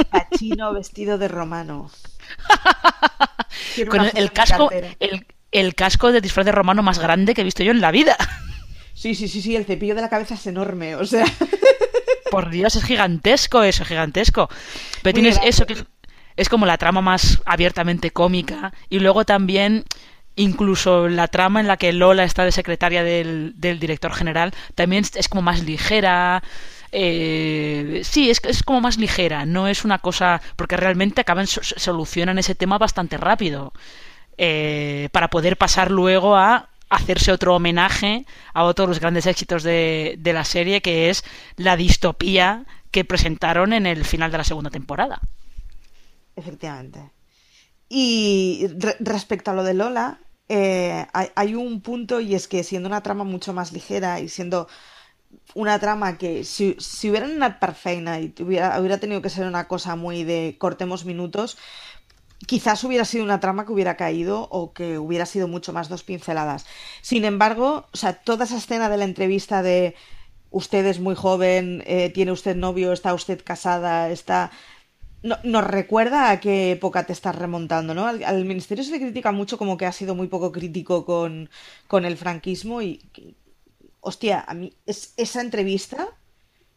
Pachino 0.11 0.73
vestido 0.73 1.17
de 1.17 1.27
romano. 1.27 1.91
Con 3.89 4.09
el, 4.15 4.31
casco, 4.31 4.69
el, 5.51 5.75
casco 5.75 6.11
de 6.11 6.21
disfraz 6.21 6.45
de 6.45 6.51
romano 6.51 6.83
más 6.83 6.99
grande 6.99 7.33
que 7.33 7.41
he 7.41 7.43
visto 7.43 7.63
yo 7.63 7.71
en 7.71 7.81
la 7.81 7.91
vida. 7.91 8.15
Sí, 8.93 9.13
sí, 9.13 9.27
sí, 9.27 9.43
sí, 9.43 9.55
el 9.55 9.63
cepillo 9.63 9.93
de 9.93 10.01
la 10.01 10.09
cabeza 10.09 10.33
es 10.33 10.47
enorme, 10.47 10.95
o 10.95 11.05
sea. 11.05 11.23
Por 12.31 12.49
Dios, 12.49 12.75
es 12.75 12.83
gigantesco 12.83 13.61
eso, 13.61 13.85
gigantesco. 13.85 14.49
Pero 15.03 15.13
tienes 15.13 15.39
eso 15.43 15.67
que 15.67 15.85
es 16.35 16.49
como 16.49 16.65
la 16.65 16.79
trama 16.79 17.01
más 17.01 17.39
abiertamente 17.45 18.09
cómica 18.09 18.73
y 18.89 18.97
luego 18.97 19.23
también 19.23 19.83
incluso 20.37 21.09
la 21.09 21.27
trama 21.27 21.59
en 21.59 21.67
la 21.67 21.77
que 21.77 21.91
Lola 21.91 22.23
está 22.23 22.45
de 22.45 22.51
secretaria 22.53 23.03
del, 23.03 23.53
director 23.59 24.13
general 24.13 24.53
también 24.75 25.03
es 25.13 25.27
como 25.27 25.41
más 25.41 25.63
ligera. 25.63 26.41
Eh, 26.93 28.01
sí, 28.05 28.29
es, 28.29 28.39
es 28.45 28.63
como 28.63 28.79
más 28.79 28.97
ligera, 28.97 29.45
no 29.45 29.67
es 29.67 29.83
una 29.83 29.99
cosa. 29.99 30.41
porque 30.55 30.77
realmente 30.77 31.21
acaban, 31.21 31.47
solucionan 31.47 32.39
ese 32.39 32.55
tema 32.55 32.77
bastante 32.77 33.17
rápido. 33.17 33.73
Eh, 34.37 35.09
para 35.11 35.29
poder 35.29 35.57
pasar 35.57 35.89
luego 35.91 36.35
a 36.37 36.69
hacerse 36.89 37.31
otro 37.31 37.55
homenaje 37.55 38.25
a 38.53 38.63
otros 38.63 38.87
de 38.87 38.89
los 38.91 38.99
grandes 38.99 39.25
éxitos 39.25 39.63
de, 39.63 40.15
de 40.19 40.33
la 40.33 40.45
serie, 40.45 40.81
que 40.81 41.09
es 41.09 41.23
la 41.57 41.75
distopía 41.75 42.65
que 42.91 43.03
presentaron 43.03 43.73
en 43.73 43.85
el 43.85 44.05
final 44.05 44.31
de 44.31 44.37
la 44.37 44.43
segunda 44.43 44.69
temporada. 44.69 45.19
Efectivamente. 46.35 47.11
Y 47.89 48.67
respecto 48.99 49.51
a 49.51 49.53
lo 49.53 49.63
de 49.63 49.73
Lola, 49.73 50.19
eh, 50.49 51.05
hay, 51.13 51.55
un 51.55 51.81
punto 51.81 52.19
y 52.19 52.35
es 52.35 52.47
que 52.47 52.63
siendo 52.63 52.87
una 52.87 53.03
trama 53.03 53.23
mucho 53.23 53.53
más 53.53 53.73
ligera 53.73 54.19
y 54.19 54.29
siendo 54.29 54.67
una 55.55 55.79
trama 55.79 56.17
que 56.17 56.43
si, 56.45 56.75
si 56.79 57.09
hubiera 57.09 57.25
una 57.25 57.59
perfeina 57.59 58.19
y 58.19 58.33
hubiera, 58.39 58.79
hubiera 58.79 58.97
tenido 58.97 59.21
que 59.21 59.29
ser 59.29 59.45
una 59.45 59.67
cosa 59.67 59.95
muy 59.95 60.23
de 60.23 60.55
cortemos 60.57 61.03
minutos, 61.03 61.57
quizás 62.45 62.83
hubiera 62.83 63.05
sido 63.05 63.23
una 63.23 63.39
trama 63.39 63.65
que 63.65 63.73
hubiera 63.73 63.97
caído 63.97 64.47
o 64.51 64.73
que 64.73 64.99
hubiera 64.99 65.25
sido 65.25 65.47
mucho 65.47 65.73
más 65.73 65.89
dos 65.89 66.03
pinceladas. 66.03 66.65
Sin 67.01 67.25
embargo, 67.25 67.87
o 67.91 67.97
sea, 67.97 68.13
toda 68.13 68.45
esa 68.45 68.57
escena 68.57 68.89
de 68.89 68.97
la 68.97 69.05
entrevista 69.05 69.63
de 69.63 69.95
usted 70.51 70.85
es 70.85 70.99
muy 70.99 71.15
joven, 71.15 71.83
eh, 71.87 72.09
tiene 72.09 72.31
usted 72.31 72.55
novio, 72.55 72.93
está 72.93 73.13
usted 73.13 73.43
casada, 73.43 74.09
está 74.09 74.51
no, 75.23 75.37
nos 75.43 75.63
recuerda 75.63 76.31
a 76.31 76.39
qué 76.39 76.71
época 76.71 77.05
te 77.05 77.13
estás 77.13 77.35
remontando, 77.35 77.93
¿no? 77.93 78.07
Al, 78.07 78.45
ministerio 78.45 78.83
se 78.83 78.91
le 78.91 78.99
critica 78.99 79.31
mucho 79.31 79.57
como 79.57 79.77
que 79.77 79.85
ha 79.85 79.91
sido 79.91 80.15
muy 80.15 80.27
poco 80.27 80.51
crítico 80.51 81.05
con, 81.05 81.49
con 81.87 82.05
el 82.05 82.17
franquismo 82.17 82.81
y, 82.81 83.01
hostia, 84.01 84.45
a 84.47 84.53
mí 84.53 84.73
es, 84.85 85.13
esa 85.17 85.41
entrevista 85.41 86.07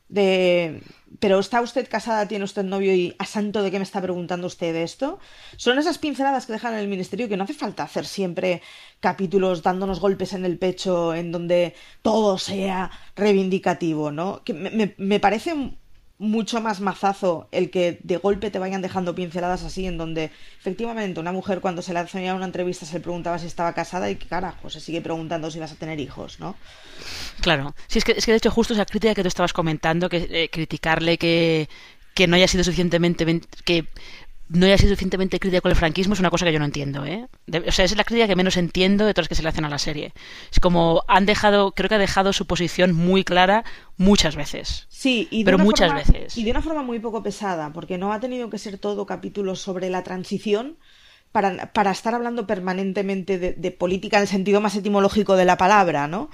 de 0.08 0.82
pero 1.18 1.38
está 1.38 1.60
usted 1.60 1.88
casada, 1.88 2.26
tiene 2.26 2.44
usted 2.44 2.64
novio 2.64 2.94
y 2.94 3.14
a 3.18 3.26
santo 3.26 3.62
de 3.62 3.70
qué 3.70 3.78
me 3.78 3.84
está 3.84 4.00
preguntando 4.00 4.46
usted 4.46 4.74
esto, 4.76 5.18
son 5.56 5.78
esas 5.78 5.98
pinceladas 5.98 6.46
que 6.46 6.52
dejan 6.52 6.74
en 6.74 6.80
el 6.80 6.88
ministerio 6.88 7.28
que 7.28 7.36
no 7.36 7.44
hace 7.44 7.54
falta 7.54 7.82
hacer 7.82 8.06
siempre 8.06 8.62
capítulos 9.00 9.62
dándonos 9.62 10.00
golpes 10.00 10.32
en 10.32 10.44
el 10.44 10.58
pecho 10.58 11.14
en 11.14 11.32
donde 11.32 11.74
todo 12.02 12.38
sea 12.38 12.90
reivindicativo, 13.16 14.12
¿no? 14.12 14.42
Que 14.44 14.54
me, 14.54 14.94
me 14.96 15.20
parece 15.20 15.76
mucho 16.20 16.60
más 16.60 16.80
mazazo 16.80 17.48
el 17.50 17.70
que 17.70 17.98
de 18.02 18.18
golpe 18.18 18.50
te 18.50 18.58
vayan 18.58 18.82
dejando 18.82 19.14
pinceladas 19.14 19.64
así, 19.64 19.86
en 19.86 19.96
donde 19.96 20.30
efectivamente 20.60 21.18
una 21.18 21.32
mujer 21.32 21.62
cuando 21.62 21.80
se 21.80 21.94
le 21.94 22.00
hacía 22.00 22.34
una 22.34 22.44
entrevista 22.44 22.84
se 22.84 22.94
le 22.94 23.00
preguntaba 23.00 23.38
si 23.38 23.46
estaba 23.46 23.72
casada 23.72 24.10
y 24.10 24.16
que 24.16 24.26
carajo, 24.26 24.68
se 24.68 24.80
sigue 24.80 25.00
preguntando 25.00 25.50
si 25.50 25.58
vas 25.58 25.72
a 25.72 25.76
tener 25.76 25.98
hijos, 25.98 26.38
¿no? 26.38 26.56
Claro, 27.40 27.74
sí, 27.88 27.98
es 27.98 28.04
que, 28.04 28.12
es 28.12 28.26
que 28.26 28.32
de 28.32 28.36
hecho 28.36 28.50
justo 28.50 28.74
esa 28.74 28.84
crítica 28.84 29.14
que 29.14 29.22
tú 29.22 29.28
estabas 29.28 29.54
comentando, 29.54 30.10
que 30.10 30.28
eh, 30.30 30.50
criticarle 30.52 31.16
que, 31.16 31.70
que 32.12 32.26
no 32.26 32.36
haya 32.36 32.48
sido 32.48 32.64
suficientemente 32.64 33.40
que 33.64 33.86
no 34.50 34.66
haya 34.66 34.76
sido 34.76 34.90
suficientemente 34.90 35.38
crítica 35.38 35.60
con 35.60 35.70
el 35.70 35.76
franquismo 35.76 36.14
es 36.14 36.20
una 36.20 36.30
cosa 36.30 36.44
que 36.44 36.52
yo 36.52 36.58
no 36.58 36.64
entiendo, 36.64 37.04
¿eh? 37.04 37.28
o 37.66 37.72
sea, 37.72 37.84
es 37.84 37.96
la 37.96 38.04
crítica 38.04 38.26
que 38.26 38.36
menos 38.36 38.56
entiendo 38.56 39.06
de 39.06 39.14
todas 39.14 39.24
las 39.24 39.28
que 39.28 39.34
se 39.34 39.42
le 39.42 39.48
hacen 39.48 39.64
a 39.64 39.68
la 39.68 39.78
serie. 39.78 40.12
Es 40.52 40.60
como 40.60 41.02
han 41.08 41.24
dejado, 41.26 41.72
creo 41.72 41.88
que 41.88 41.94
ha 41.94 41.98
dejado 41.98 42.32
su 42.32 42.46
posición 42.46 42.92
muy 42.92 43.24
clara 43.24 43.64
muchas 43.96 44.36
veces. 44.36 44.86
Sí, 44.88 45.28
y 45.30 45.44
pero 45.44 45.58
muchas 45.58 45.94
veces. 45.94 46.36
Y 46.36 46.44
de 46.44 46.50
una 46.50 46.62
forma 46.62 46.82
muy 46.82 46.98
poco 46.98 47.22
pesada, 47.22 47.72
porque 47.72 47.98
no 47.98 48.12
ha 48.12 48.20
tenido 48.20 48.50
que 48.50 48.58
ser 48.58 48.78
todo 48.78 49.06
capítulos 49.06 49.60
sobre 49.60 49.88
la 49.88 50.02
transición 50.02 50.78
para, 51.32 51.72
para 51.72 51.92
estar 51.92 52.14
hablando 52.14 52.46
permanentemente 52.46 53.38
de, 53.38 53.52
de 53.52 53.70
política 53.70 54.16
en 54.16 54.22
el 54.22 54.28
sentido 54.28 54.60
más 54.60 54.74
etimológico 54.74 55.36
de 55.36 55.44
la 55.44 55.56
palabra, 55.56 56.08
¿no? 56.08 56.28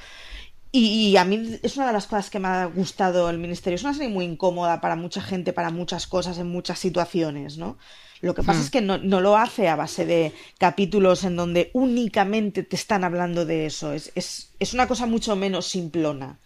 Y, 0.73 1.17
a 1.17 1.25
mí 1.25 1.59
es 1.63 1.77
una 1.77 1.87
de 1.87 1.93
las 1.93 2.07
cosas 2.07 2.29
que 2.29 2.39
me 2.39 2.49
ha 2.49 2.67
gustado 2.67 3.31
el 3.31 3.39
ministerio. 3.39 3.77
Es 3.77 3.83
una 3.83 3.95
serie 3.95 4.09
muy 4.11 4.25
incómoda 4.27 4.81
para 4.81 4.95
mucha 4.95 5.23
gente, 5.23 5.53
para 5.53 5.71
muchas 5.71 6.07
cosas, 6.07 6.39
en 6.39 6.49
muchas 6.49 6.79
situaciones, 6.79 7.57
¿no? 7.57 7.79
Lo 8.21 8.35
que 8.35 8.43
pasa 8.43 8.61
hmm. 8.61 8.63
es 8.63 8.71
que 8.71 8.81
no, 8.81 8.99
lo 8.99 9.37
hace 9.37 9.69
a 9.69 9.77
base 9.77 10.07
de 10.07 10.33
capítulos 10.59 11.25
en 11.25 11.37
donde 11.37 11.71
únicamente 11.75 12.63
te 12.63 12.77
están 12.77 13.05
hablando 13.05 13.45
de 13.45 13.67
eso. 13.67 13.93
Es, 13.93 14.13
es, 14.15 14.75
una 14.75 14.87
cosa 14.87 15.07
mucho 15.07 15.37
menos 15.37 15.67
simplona 15.67 16.39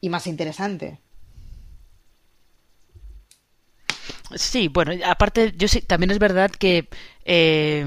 y 0.00 0.08
más 0.08 0.26
interesante. 0.26 1.00
Sí, 4.34 4.68
bueno, 4.68 4.92
aparte, 5.04 5.52
yo 5.56 5.68
sí, 5.68 5.82
también 5.82 6.10
es 6.10 6.18
verdad 6.18 6.50
que. 6.50 6.88
Eh... 7.24 7.84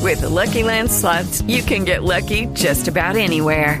With 0.00 0.22
Lucky 0.22 0.62
Land 0.62 0.90
slots, 0.90 1.42
you 1.42 1.62
can 1.62 1.84
get 1.84 2.04
lucky 2.04 2.46
just 2.54 2.86
about 2.86 3.16
anywhere. 3.16 3.80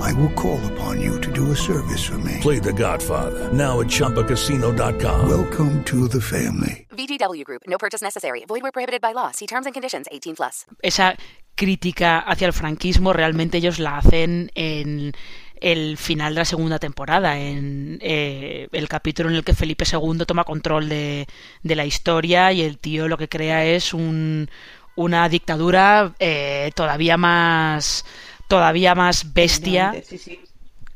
I 0.00 0.12
will 0.14 0.32
call 0.34 0.60
upon 0.72 1.00
you 1.00 1.20
to 1.20 1.32
do 1.32 1.50
a 1.52 1.56
service 1.56 2.04
for 2.04 2.18
me. 2.18 2.38
Play 2.40 2.60
The 2.60 2.72
Godfather 2.72 3.52
now 3.52 3.80
at 3.80 3.88
ChumbaCasino.com. 3.88 5.28
Welcome 5.28 5.84
to 5.84 6.08
the 6.08 6.20
family. 6.20 6.86
VGW 6.90 7.44
Group. 7.44 7.62
No 7.66 7.78
purchase 7.78 8.02
necessary. 8.02 8.44
Void 8.46 8.62
where 8.62 8.72
prohibited 8.72 9.00
by 9.00 9.12
law. 9.12 9.30
See 9.32 9.46
terms 9.46 9.66
and 9.66 9.74
conditions. 9.74 10.06
18 10.10 10.36
plus. 10.36 10.66
Esa 10.82 11.16
crítica 11.54 12.20
hacia 12.20 12.46
el 12.46 12.52
franquismo 12.52 13.12
realmente 13.12 13.58
ellos 13.58 13.78
la 13.80 13.98
hacen 13.98 14.50
en 14.54 15.12
el 15.60 15.96
final 15.96 16.34
de 16.34 16.40
la 16.40 16.44
segunda 16.44 16.78
temporada, 16.78 17.36
en 17.36 17.98
eh, 18.00 18.68
el 18.70 18.88
capítulo 18.88 19.28
en 19.28 19.34
el 19.34 19.42
que 19.42 19.54
Felipe 19.54 19.84
II 19.84 20.24
toma 20.24 20.44
control 20.44 20.88
de, 20.88 21.26
de 21.64 21.74
la 21.74 21.84
historia 21.84 22.52
y 22.52 22.62
el 22.62 22.78
tío 22.78 23.08
lo 23.08 23.18
que 23.18 23.28
crea 23.28 23.64
es 23.64 23.92
un, 23.92 24.48
una 24.94 25.28
dictadura 25.28 26.14
eh, 26.18 26.70
todavía 26.74 27.16
más 27.16 28.04
todavía 28.48 28.94
más 28.94 29.32
bestia. 29.34 29.94
Sí, 30.06 30.18
sí. 30.18 30.40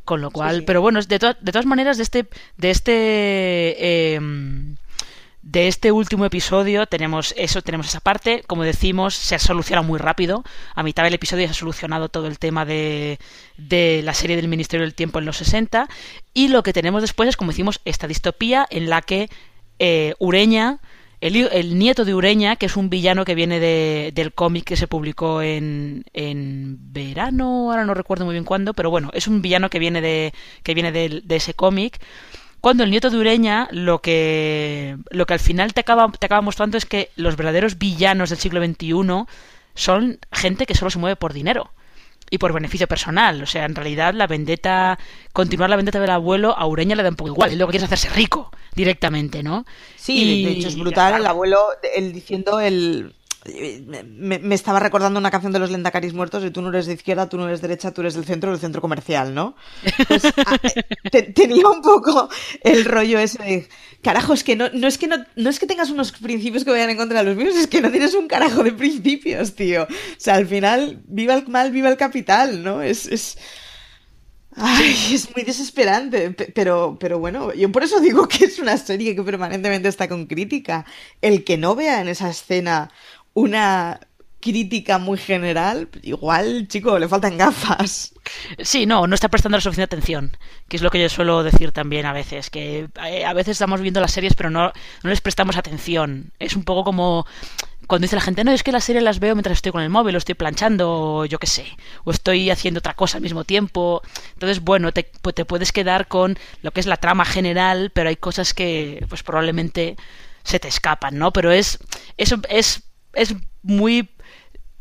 con 0.05 0.21
lo 0.21 0.31
cual 0.33 0.57
Sí, 0.59 0.63
pero 0.67 0.81
bueno 0.81 1.01
de, 1.01 1.19
to- 1.19 1.37
de 1.41 1.53
todas 1.53 1.67
maneras 1.67 1.97
de 1.97 2.03
este 2.03 2.27
de 2.57 2.71
este 2.71 4.15
em, 4.15 4.77
de 5.43 5.67
este 5.67 5.91
último 5.91 6.25
episodio 6.25 6.87
tenemos 6.87 7.35
eso 7.37 7.63
tenemos 7.63 7.87
esa 7.89 8.01
parte. 8.01 8.43
Como 8.47 8.63
decimos 8.65 9.15
se 9.15 9.39
soluciona 9.39 9.83
muy 9.83 9.99
rápido. 9.99 10.45
A 10.75 10.83
mitad 10.83 11.03
del 11.05 11.15
episodio 11.15 11.47
se 11.47 11.51
ha 11.53 11.55
solucionado 11.55 12.09
todo 12.09 12.27
el 12.29 12.39
tema 12.39 12.65
de, 12.65 13.19
de 13.59 14.03
la 14.05 14.15
serie 14.15 14.37
del 14.37 14.49
Ministerio 14.49 14.85
del 14.87 14.95
Tiempo 14.95 15.19
en 15.19 15.25
los 15.27 15.37
60 15.39 15.89
y 16.35 16.49
lo 16.49 16.63
que 16.63 16.73
tenemos 16.73 17.03
después 17.03 17.29
es 17.29 17.37
como 17.37 17.51
decimos 17.51 17.81
esta 17.85 18.07
distopía 18.07 18.67
en 18.71 18.89
la 18.89 19.03
que 19.03 19.29
eh, 19.79 20.15
Ureña 20.19 20.79
el, 21.23 21.79
nieto 21.79 22.05
de 22.05 22.15
Ureña, 22.17 22.57
que 22.57 22.67
es 22.67 22.77
un 22.77 22.91
villano 22.91 23.25
que 23.25 23.37
viene 23.37 23.61
de- 23.61 24.11
del 24.13 24.33
cómic 24.33 24.65
que 24.65 24.77
se 24.77 24.89
publicó 24.89 25.41
en, 25.41 26.05
en 26.13 26.79
verano, 26.93 27.71
ahora 27.71 27.85
no 27.85 27.95
recuerdo 27.95 28.25
muy 28.25 28.33
bien 28.35 28.45
cuándo, 28.45 28.75
pero 28.75 28.91
bueno, 28.91 29.11
es 29.15 29.29
un 29.29 29.41
villano 29.41 29.71
que 29.71 29.79
viene 29.79 30.01
de, 30.01 30.35
que 30.65 30.75
viene 30.75 30.91
del- 30.91 31.23
de, 31.27 31.37
ese 31.37 31.55
cómic. 31.55 32.01
Cuando 32.61 32.83
el 32.83 32.91
nieto 32.91 33.09
de 33.11 33.19
Ureña 33.19 33.69
lo 33.71 34.01
que, 34.01 34.97
lo 35.11 35.25
que 35.27 35.35
al 35.35 35.41
final 35.41 35.73
te 35.75 35.81
acaba, 35.81 36.11
te 36.11 36.27
acaba 36.27 36.41
mostrando 36.43 36.77
es 36.77 36.87
que 36.87 37.11
los 37.15 37.37
verdaderos 37.37 37.79
villanos 37.79 38.31
del 38.31 38.39
siglo 38.39 38.65
XXI 38.65 39.25
son 39.75 40.19
gente 40.33 40.67
que 40.67 40.75
solo 40.75 40.91
se 40.91 40.99
mueve 40.99 41.15
por 41.17 41.33
dinero 41.33 41.71
y 42.31 42.39
por 42.39 42.53
beneficio 42.53 42.89
personal. 42.89 43.41
O 43.43 43.47
sea, 43.47 43.65
en 43.65 43.77
realidad 43.77 44.13
la 44.15 44.27
vendetta, 44.27 44.99
continuar 45.33 45.71
la 45.71 45.77
vendetta 45.77 46.01
del 46.01 46.11
abuelo 46.11 46.57
a 46.59 46.67
Ureña 46.67 46.97
le 46.97 47.05
da 47.05 47.11
un 47.11 47.17
poco 47.17 47.31
igual. 47.31 47.53
Él 47.53 47.59
lo 47.59 47.67
que 47.67 47.73
quiere 47.73 47.85
hacerse 47.87 48.09
rico 48.11 48.51
directamente, 48.75 49.43
¿no? 49.43 49.65
Sí, 49.97 50.23
Y- 50.23 50.45
de 50.45 50.51
hecho 50.53 50.69
es 50.69 50.77
brutal 50.79 51.15
el 51.17 51.27
abuelo, 51.27 51.61
él 51.95 52.13
diciendo 52.13 52.61
el... 52.61 53.15
Me, 54.07 54.39
me 54.39 54.55
estaba 54.55 54.79
recordando 54.79 55.19
una 55.19 55.33
canción 55.33 55.53
de 55.53 55.59
los 55.59 55.69
Lendacaris 55.73 56.13
muertos 56.15 56.45
de 56.45 56.53
tú 56.53 56.63
no 56.63 56.69
eres 56.69 56.87
de 56.87 56.93
izquierda, 56.93 57.29
tú 57.29 57.39
no 57.39 57.49
eres 57.49 57.61
derecha, 57.61 57.91
tú 57.93 58.01
eres 58.03 58.15
del 58.15 58.25
centro, 58.25 58.53
del 58.53 58.61
centro 58.61 58.81
comercial, 58.81 59.35
¿no? 59.35 59.57
Pues, 60.07 60.25
a- 60.27 60.59
te- 61.11 61.25
tenía 61.25 61.67
un 61.67 61.83
poco 61.83 62.29
el 62.63 62.85
rollo 62.85 63.19
ese 63.19 63.43
de, 63.43 63.69
carajo, 64.01 64.33
es 64.33 64.45
que 64.45 64.55
no, 64.55 64.69
no 64.73 64.87
es 64.87 64.97
que 64.97 65.09
no, 65.09 65.17
no 65.35 65.51
es 65.51 65.59
que 65.59 65.67
tengas 65.67 65.91
unos 65.91 66.13
principios 66.13 66.65
que 66.65 66.71
vayan 66.71 66.91
en 66.91 66.97
contra 66.97 67.19
de 67.19 67.25
los 67.25 67.37
míos, 67.37 67.57
es 67.57 67.67
que 67.67 67.81
no 67.81 67.91
tienes 67.91 68.15
un 68.15 68.29
carajo 68.29 68.63
de 68.63 68.71
principios, 68.71 69.55
tío. 69.57 69.83
O 69.83 69.87
sea, 70.19 70.35
al 70.37 70.47
final, 70.47 71.03
viva 71.09 71.35
el 71.35 71.49
mal, 71.49 71.73
viva 71.73 71.89
el 71.89 71.97
capital, 71.97 72.63
¿no? 72.63 72.81
Es, 72.81 73.07
es... 73.07 73.39
Ay, 74.55 75.15
es 75.15 75.35
muy 75.35 75.45
desesperante, 75.45 76.31
pe- 76.33 76.53
pero, 76.55 76.97
pero 77.01 77.19
bueno, 77.19 77.53
yo 77.55 77.73
por 77.73 77.85
eso 77.85 78.01
digo 78.01 78.29
que 78.29 78.45
es 78.45 78.59
una 78.59 78.77
serie 78.77 79.15
que 79.15 79.23
permanentemente 79.23 79.89
está 79.89 80.09
con 80.09 80.27
crítica. 80.27 80.85
El 81.23 81.45
que 81.45 81.57
no 81.57 81.75
vea 81.75 82.01
en 82.01 82.09
esa 82.09 82.29
escena 82.31 82.91
una 83.35 84.01
crítica 84.41 84.99
muy 84.99 85.17
general, 85.19 85.89
igual, 86.03 86.67
chico, 86.69 86.99
le 86.99 87.09
faltan 87.09 87.39
gafas. 87.39 88.13
Sí, 88.59 88.87
no, 88.87 89.07
no 89.07 89.15
está 89.15 89.29
prestando 89.29 89.57
la 89.57 89.63
suficiente 89.63 89.95
atención, 89.95 90.37
que 90.69 90.77
es 90.77 90.83
lo 90.83 90.91
que 90.91 91.01
yo 91.01 91.09
suelo 91.09 91.43
decir 91.43 91.73
también 91.73 92.07
a 92.07 92.13
veces, 92.13 92.51
que 92.51 92.89
eh, 93.05 93.25
a 93.25 93.33
veces 93.33 93.53
estamos 93.53 93.81
viendo 93.81 94.01
las 94.01 94.13
series 94.13 94.35
pero 94.35 94.51
no, 94.51 94.73
no 95.03 95.11
les 95.11 95.21
prestamos 95.21 95.57
atención. 95.57 96.33
Es 96.39 96.57
un 96.57 96.65
poco 96.65 96.85
como 96.85 97.27
cuando 97.87 98.05
dice 98.05 98.17
la 98.17 98.23
gente, 98.23 98.45
no, 98.45 98.53
es 98.53 98.63
que 98.63 98.73
las 98.73 98.85
series 98.85 99.03
las 99.03 99.19
veo 99.19 99.35
mientras 99.35 99.59
estoy 99.59 99.73
con 99.73 99.83
el 99.83 99.91
móvil, 99.91 100.15
o 100.15 100.19
estoy 100.19 100.35
planchando, 100.35 100.91
o 100.91 101.25
yo 101.25 101.39
qué 101.39 101.47
sé, 101.47 101.67
o 102.05 102.11
estoy 102.11 102.51
haciendo 102.51 102.79
otra 102.79 102.95
cosa 102.95 103.19
al 103.19 103.23
mismo 103.23 103.45
tiempo. 103.45 104.03
Entonces, 104.35 104.61
bueno, 104.61 104.93
te, 104.93 105.11
pues 105.21 105.35
te 105.35 105.45
puedes 105.45 105.73
quedar 105.73 106.09
con 106.09 106.39
lo 106.63 106.71
que 106.71 106.81
es 106.81 106.87
la 106.87 106.97
trama 106.97 107.25
general, 107.25 107.91
pero 107.93 108.09
hay 108.09 108.17
cosas 108.17 108.55
que 108.55 109.05
pues 109.09 109.23
probablemente 109.23 109.97
se 110.43 110.59
te 110.59 110.69
escapan, 110.69 111.19
¿no? 111.19 111.33
Pero 111.33 111.53
es, 111.53 111.79
eso 112.17 112.37
es, 112.49 112.83
es 113.13 113.35
muy 113.63 114.09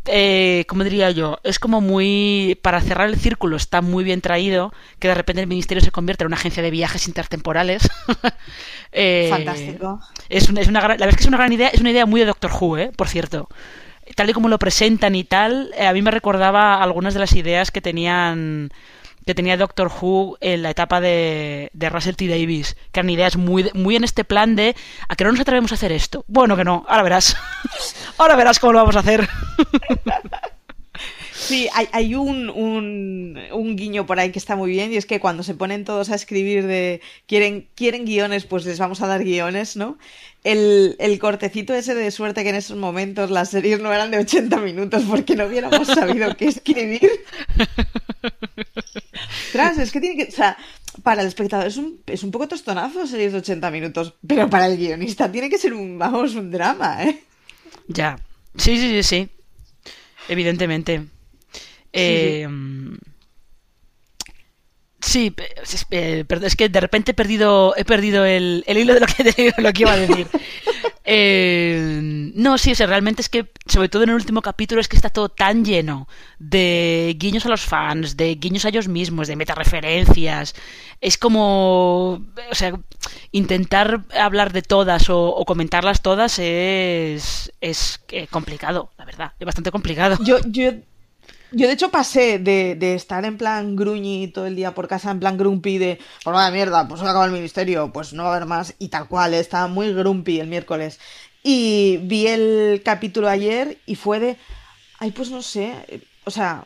eh, 0.05 0.65
¿cómo 0.67 0.83
diría 0.83 1.11
yo? 1.11 1.39
Es 1.43 1.59
como 1.59 1.81
muy. 1.81 2.57
Para 2.61 2.81
cerrar 2.81 3.09
el 3.09 3.17
círculo, 3.17 3.55
está 3.55 3.81
muy 3.81 4.03
bien 4.03 4.21
traído. 4.21 4.73
Que 4.99 5.07
de 5.07 5.15
repente 5.15 5.41
el 5.41 5.47
ministerio 5.47 5.83
se 5.83 5.91
convierte 5.91 6.23
en 6.23 6.27
una 6.27 6.37
agencia 6.37 6.63
de 6.63 6.71
viajes 6.71 7.07
intertemporales. 7.07 7.89
Eh, 8.93 9.27
Fantástico. 9.29 10.01
Es 10.27 10.49
una, 10.49 10.59
es 10.59 10.67
una 10.67 10.81
la 10.81 10.87
verdad 10.89 11.07
es 11.07 11.15
que 11.15 11.21
es 11.21 11.27
una 11.27 11.37
gran 11.37 11.53
idea. 11.53 11.69
Es 11.69 11.79
una 11.79 11.91
idea 11.91 12.05
muy 12.05 12.19
de 12.19 12.27
Doctor 12.27 12.51
Who, 12.51 12.77
¿eh? 12.77 12.91
Por 12.93 13.07
cierto. 13.07 13.47
Tal 14.17 14.29
y 14.29 14.33
como 14.33 14.49
lo 14.49 14.59
presentan 14.59 15.15
y 15.15 15.23
tal, 15.23 15.71
eh, 15.77 15.87
a 15.87 15.93
mí 15.93 16.01
me 16.01 16.11
recordaba 16.11 16.83
algunas 16.83 17.13
de 17.13 17.21
las 17.21 17.33
ideas 17.33 17.71
que 17.71 17.79
tenían 17.79 18.69
que 19.25 19.35
tenía 19.35 19.57
Doctor 19.57 19.89
Who 19.89 20.37
en 20.41 20.63
la 20.63 20.71
etapa 20.71 20.99
de, 20.99 21.69
de 21.73 21.89
Russell 21.89 22.15
T. 22.15 22.27
Davis, 22.27 22.75
que 22.91 22.99
eran 22.99 23.09
ideas 23.09 23.37
muy, 23.37 23.69
muy 23.73 23.95
en 23.95 24.03
este 24.03 24.23
plan 24.23 24.55
de 24.55 24.75
¿a 25.07 25.15
que 25.15 25.23
no 25.23 25.31
nos 25.31 25.41
atrevemos 25.41 25.71
a 25.71 25.75
hacer 25.75 25.91
esto? 25.91 26.25
Bueno, 26.27 26.57
que 26.57 26.63
no, 26.63 26.85
ahora 26.87 27.03
verás. 27.03 27.37
ahora 28.21 28.36
verás 28.36 28.60
cómo 28.60 28.73
lo 28.73 28.79
vamos 28.79 28.95
a 28.95 28.99
hacer. 28.99 29.27
Sí, 31.34 31.67
hay, 31.73 32.15
un, 32.15 32.49
un 32.49 33.75
guiño 33.75 34.05
por 34.05 34.19
ahí 34.19 34.31
que 34.31 34.38
está 34.38 34.55
muy 34.55 34.69
bien 34.69 34.93
y 34.93 34.97
es 34.97 35.07
que 35.07 35.19
cuando 35.19 35.41
se 35.41 35.55
ponen 35.55 35.84
todos 35.84 36.12
a 36.12 36.15
escribir 36.15 36.67
de 36.67 37.01
quieren, 37.25 37.67
quieren 37.75 38.05
guiones, 38.05 38.45
pues 38.45 38.63
les 38.63 38.77
vamos 38.77 39.01
a 39.01 39.07
dar 39.07 39.23
guiones, 39.23 39.75
¿no? 39.75 39.97
El, 40.43 40.95
el 40.99 41.17
cortecito 41.17 41.73
ese 41.73 41.95
de 41.95 42.12
suerte 42.12 42.43
que 42.43 42.51
en 42.51 42.55
esos 42.55 42.77
momentos 42.77 43.31
las 43.31 43.49
series 43.49 43.81
no 43.81 43.91
eran 43.91 44.12
de 44.12 44.19
80 44.19 44.55
minutos 44.57 45.03
porque 45.10 45.36
no 45.36 45.47
hubiéramos 45.47 45.88
sabido 45.88 46.38
qué 46.38 46.45
escribir. 46.45 47.10
Tras, 49.51 49.79
es 49.79 49.91
que 49.91 49.99
tiene 49.99 50.23
que, 50.23 50.31
o 50.31 50.36
sea, 50.36 50.57
para 51.01 51.21
el 51.21 51.27
espectador 51.27 51.67
es 51.67 51.77
un, 51.77 52.01
es 52.05 52.23
un 52.23 52.31
poco 52.31 52.47
tostonazo 52.47 53.07
series 53.07 53.34
de 53.34 53.39
80 53.39 53.71
minutos, 53.71 54.13
pero 54.25 54.47
para 54.49 54.67
el 54.67 54.77
guionista 54.77 55.31
tiene 55.31 55.49
que 55.49 55.57
ser 55.57 55.73
un, 55.73 55.97
vamos, 55.97 56.36
un 56.36 56.51
drama, 56.51 57.03
¿eh? 57.03 57.23
Ya. 57.93 58.17
Sí, 58.56 58.77
sí, 58.77 58.89
sí, 58.89 59.04
sí. 59.04 59.30
Evidentemente. 60.30 61.06
Eh, 61.93 62.45
Sí, 62.47 63.11
es, 65.01 65.85
eh, 65.91 66.25
perdón, 66.27 66.45
es 66.45 66.55
que 66.55 66.69
de 66.69 66.79
repente 66.79 67.11
he 67.11 67.13
perdido, 67.13 67.73
he 67.75 67.85
perdido 67.85 68.25
el, 68.25 68.63
el 68.67 68.77
hilo 68.77 68.93
de 68.93 68.99
lo 68.99 69.07
que, 69.07 69.53
lo 69.61 69.73
que 69.73 69.81
iba 69.81 69.93
a 69.93 69.97
decir. 69.97 70.27
Eh, 71.03 72.31
no, 72.35 72.57
sí, 72.57 72.71
o 72.71 72.75
sea, 72.75 72.87
realmente 72.87 73.21
es 73.21 73.29
que, 73.29 73.49
sobre 73.65 73.89
todo 73.89 74.03
en 74.03 74.09
el 74.09 74.15
último 74.15 74.41
capítulo, 74.41 74.79
es 74.79 74.87
que 74.87 74.95
está 74.95 75.09
todo 75.09 75.29
tan 75.29 75.65
lleno 75.65 76.07
de 76.39 77.15
guiños 77.17 77.45
a 77.45 77.49
los 77.49 77.61
fans, 77.61 78.17
de 78.17 78.35
guiños 78.35 78.65
a 78.65 78.69
ellos 78.69 78.87
mismos, 78.87 79.27
de 79.27 79.35
metareferencias. 79.35 80.53
Es 81.01 81.17
como, 81.17 82.21
o 82.51 82.55
sea, 82.55 82.79
intentar 83.31 84.05
hablar 84.17 84.53
de 84.53 84.61
todas 84.61 85.09
o, 85.09 85.35
o 85.35 85.45
comentarlas 85.45 86.01
todas 86.01 86.37
es, 86.39 87.51
es 87.61 87.99
eh, 88.09 88.27
complicado, 88.27 88.91
la 88.97 89.05
verdad, 89.05 89.33
es 89.39 89.45
bastante 89.45 89.71
complicado. 89.71 90.17
Yo, 90.23 90.37
yo, 90.45 90.71
yo 91.51 91.67
de 91.67 91.73
hecho 91.73 91.91
pasé 91.91 92.39
de, 92.39 92.75
de 92.75 92.95
estar 92.95 93.25
en 93.25 93.37
plan 93.37 93.75
gruñi 93.75 94.27
todo 94.29 94.45
el 94.47 94.55
día 94.55 94.73
por 94.73 94.87
casa, 94.87 95.11
en 95.11 95.19
plan 95.19 95.37
grumpy 95.37 95.77
de, 95.77 95.99
por 96.23 96.33
nada 96.33 96.51
mierda, 96.51 96.87
pues 96.87 96.99
se 97.01 97.05
acaba 97.07 97.25
el 97.25 97.31
ministerio, 97.31 97.91
pues 97.91 98.13
no 98.13 98.23
va 98.23 98.33
a 98.33 98.35
haber 98.35 98.47
más, 98.47 98.75
y 98.79 98.87
tal 98.89 99.07
cual, 99.07 99.33
estaba 99.33 99.67
muy 99.67 99.93
grumpy 99.93 100.39
el 100.39 100.47
miércoles. 100.47 100.99
Y 101.43 101.97
vi 102.03 102.27
el 102.27 102.81
capítulo 102.85 103.27
ayer 103.27 103.79
y 103.85 103.95
fue 103.95 104.19
de, 104.19 104.37
ay, 104.99 105.11
pues 105.11 105.29
no 105.31 105.41
sé, 105.41 105.73
o 106.25 106.31
sea, 106.31 106.65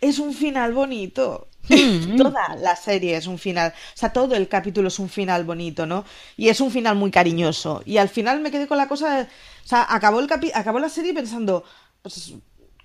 es 0.00 0.18
un 0.18 0.34
final 0.34 0.72
bonito. 0.74 1.48
Toda 2.16 2.54
la 2.60 2.76
serie 2.76 3.16
es 3.16 3.26
un 3.26 3.38
final, 3.38 3.72
o 3.94 3.96
sea, 3.98 4.12
todo 4.12 4.36
el 4.36 4.46
capítulo 4.48 4.86
es 4.88 4.98
un 5.00 5.08
final 5.08 5.44
bonito, 5.44 5.84
¿no? 5.84 6.04
Y 6.36 6.48
es 6.48 6.60
un 6.60 6.70
final 6.70 6.94
muy 6.96 7.10
cariñoso. 7.10 7.82
Y 7.84 7.96
al 7.98 8.08
final 8.08 8.40
me 8.40 8.52
quedé 8.52 8.68
con 8.68 8.78
la 8.78 8.86
cosa, 8.88 9.16
de- 9.16 9.22
o 9.24 9.68
sea, 9.68 9.84
acabó, 9.88 10.20
el 10.20 10.28
capi- 10.28 10.52
acabó 10.54 10.78
la 10.78 10.88
serie 10.88 11.12
pensando, 11.12 11.64
pues 12.02 12.34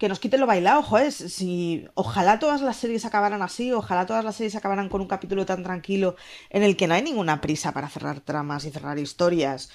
que 0.01 0.09
nos 0.09 0.19
quiten 0.19 0.39
lo 0.39 0.47
bailado, 0.47 0.81
joder, 0.81 1.11
si 1.11 1.85
ojalá 1.93 2.39
todas 2.39 2.63
las 2.63 2.77
series 2.77 3.05
acabaran 3.05 3.43
así, 3.43 3.71
ojalá 3.71 4.07
todas 4.07 4.25
las 4.25 4.35
series 4.35 4.55
acabaran 4.55 4.89
con 4.89 4.99
un 4.99 5.07
capítulo 5.07 5.45
tan 5.45 5.61
tranquilo 5.61 6.15
en 6.49 6.63
el 6.63 6.75
que 6.75 6.87
no 6.87 6.95
hay 6.95 7.03
ninguna 7.03 7.39
prisa 7.39 7.71
para 7.71 7.87
cerrar 7.87 8.19
tramas 8.19 8.65
y 8.65 8.71
cerrar 8.71 8.97
historias. 8.97 9.69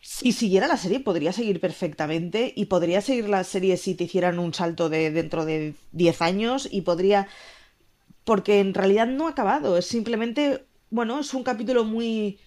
si 0.00 0.30
siguiera 0.30 0.68
la 0.68 0.76
serie 0.76 1.00
podría 1.00 1.32
seguir 1.32 1.60
perfectamente 1.60 2.52
y 2.54 2.66
podría 2.66 3.00
seguir 3.00 3.28
la 3.28 3.42
serie 3.42 3.76
si 3.78 3.96
te 3.96 4.04
hicieran 4.04 4.38
un 4.38 4.54
salto 4.54 4.88
de 4.88 5.10
dentro 5.10 5.44
de 5.44 5.74
10 5.90 6.22
años 6.22 6.68
y 6.70 6.82
podría... 6.82 7.26
Porque 8.22 8.60
en 8.60 8.74
realidad 8.74 9.08
no 9.08 9.26
ha 9.26 9.30
acabado, 9.30 9.76
es 9.76 9.86
simplemente, 9.86 10.66
bueno, 10.90 11.18
es 11.18 11.34
un 11.34 11.42
capítulo 11.42 11.84
muy 11.84 12.38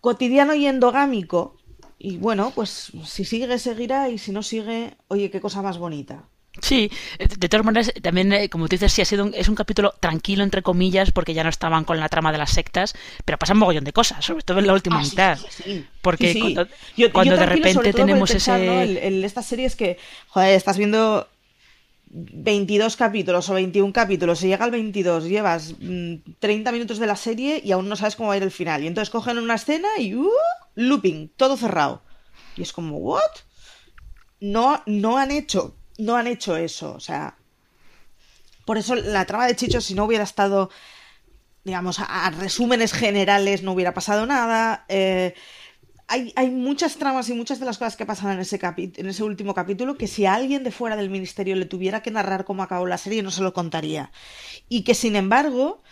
cotidiano 0.00 0.54
y 0.54 0.66
endogámico. 0.66 1.58
Y 2.06 2.18
bueno, 2.18 2.52
pues 2.54 2.92
si 3.06 3.24
sigue, 3.24 3.58
seguirá 3.58 4.10
y 4.10 4.18
si 4.18 4.30
no 4.30 4.42
sigue, 4.42 4.92
oye, 5.08 5.30
qué 5.30 5.40
cosa 5.40 5.62
más 5.62 5.78
bonita. 5.78 6.24
Sí, 6.60 6.90
de 7.18 7.48
todas 7.48 7.64
maneras, 7.64 7.92
también, 8.02 8.30
eh, 8.34 8.50
como 8.50 8.68
tú 8.68 8.76
dices, 8.76 8.92
sí 8.92 9.00
ha 9.00 9.06
sido 9.06 9.24
un, 9.24 9.32
es 9.34 9.48
un 9.48 9.54
capítulo 9.54 9.94
tranquilo, 10.00 10.44
entre 10.44 10.62
comillas, 10.62 11.12
porque 11.12 11.32
ya 11.32 11.42
no 11.44 11.48
estaban 11.48 11.84
con 11.84 11.98
la 11.98 12.10
trama 12.10 12.30
de 12.30 12.36
las 12.38 12.50
sectas, 12.50 12.94
pero 13.24 13.38
pasan 13.38 13.56
un 13.56 13.60
mogollón 13.60 13.84
de 13.84 13.94
cosas, 13.94 14.22
sobre 14.22 14.42
todo 14.42 14.58
en 14.58 14.66
la 14.66 14.74
última 14.74 14.98
Ah, 14.98 15.02
mitad. 15.02 15.38
sí, 15.38 15.62
sí. 15.64 15.86
Porque 16.02 16.34
cuando, 16.38 16.68
Yo- 16.94 17.08
de 17.38 17.46
repente 17.46 17.92
tenemos 17.94 18.30
pensar, 18.30 18.60
ese... 18.60 18.66
¿no? 18.70 18.80
El- 18.82 18.98
el- 18.98 19.24
estas 19.24 19.46
series 19.46 19.74
que, 19.74 19.96
joder, 20.28 20.54
estás 20.54 20.76
viendo 20.76 21.26
22 22.10 22.96
capítulos 22.96 23.48
o 23.48 23.54
21 23.54 23.92
capítulos, 23.94 24.42
y 24.44 24.48
llega 24.48 24.64
al 24.66 24.70
22, 24.70 25.24
llevas 25.24 25.74
mm, 25.80 26.14
30 26.38 26.70
minutos 26.70 26.98
de 26.98 27.06
la 27.06 27.16
serie 27.16 27.60
y 27.64 27.72
aún 27.72 27.88
no 27.88 27.96
sabes 27.96 28.14
cómo 28.14 28.28
va 28.28 28.34
a 28.34 28.36
ir 28.36 28.42
el 28.42 28.50
final. 28.52 28.84
Y 28.84 28.88
entonces 28.88 29.10
cogen 29.10 29.38
una 29.38 29.54
escena 29.54 29.88
y 29.98 30.14
¡uh! 30.14 30.28
Looping, 30.74 31.30
todo 31.36 31.56
cerrado. 31.56 32.02
Y 32.56 32.62
es 32.62 32.72
como, 32.72 32.98
¿what? 32.98 33.22
No, 34.40 34.82
no 34.86 35.18
han 35.18 35.30
hecho, 35.30 35.76
no 35.98 36.16
han 36.16 36.26
hecho 36.26 36.56
eso. 36.56 36.94
O 36.94 37.00
sea, 37.00 37.36
por 38.64 38.78
eso 38.78 38.94
la 38.94 39.24
trama 39.24 39.46
de 39.46 39.56
Chicho, 39.56 39.80
si 39.80 39.94
no 39.94 40.04
hubiera 40.04 40.24
estado 40.24 40.70
digamos, 41.64 41.98
a, 41.98 42.30
resúmenes 42.30 42.92
generales 42.92 43.62
no 43.62 43.72
hubiera 43.72 43.94
pasado 43.94 44.26
nada. 44.26 44.84
eh, 44.88 45.34
hay, 46.06 46.32
hay 46.36 46.50
muchas 46.50 46.96
tramas 46.96 47.30
y 47.30 47.32
muchas 47.32 47.58
de 47.58 47.64
las 47.64 47.78
cosas 47.78 47.96
que 47.96 48.04
pasan 48.04 48.32
en 48.32 48.40
ese, 48.40 48.60
en 48.76 49.06
ese 49.06 49.24
último 49.24 49.54
capítulo 49.54 49.96
que 49.96 50.06
si 50.06 50.26
alguien 50.26 50.62
de 50.62 50.70
fuera 50.70 50.96
del 50.96 51.08
ministerio 51.08 51.56
le 51.56 51.64
tuviera 51.64 52.02
que 52.02 52.10
narrar 52.10 52.44
cómo 52.44 52.62
acabó 52.62 52.86
la 52.86 52.98
serie 52.98 53.22
no 53.22 53.30
se 53.30 53.42
lo 53.42 53.54
contaría. 53.54 54.12
Y 54.68 54.82
que 54.82 54.94
sin 54.94 55.16
embargo 55.16 55.82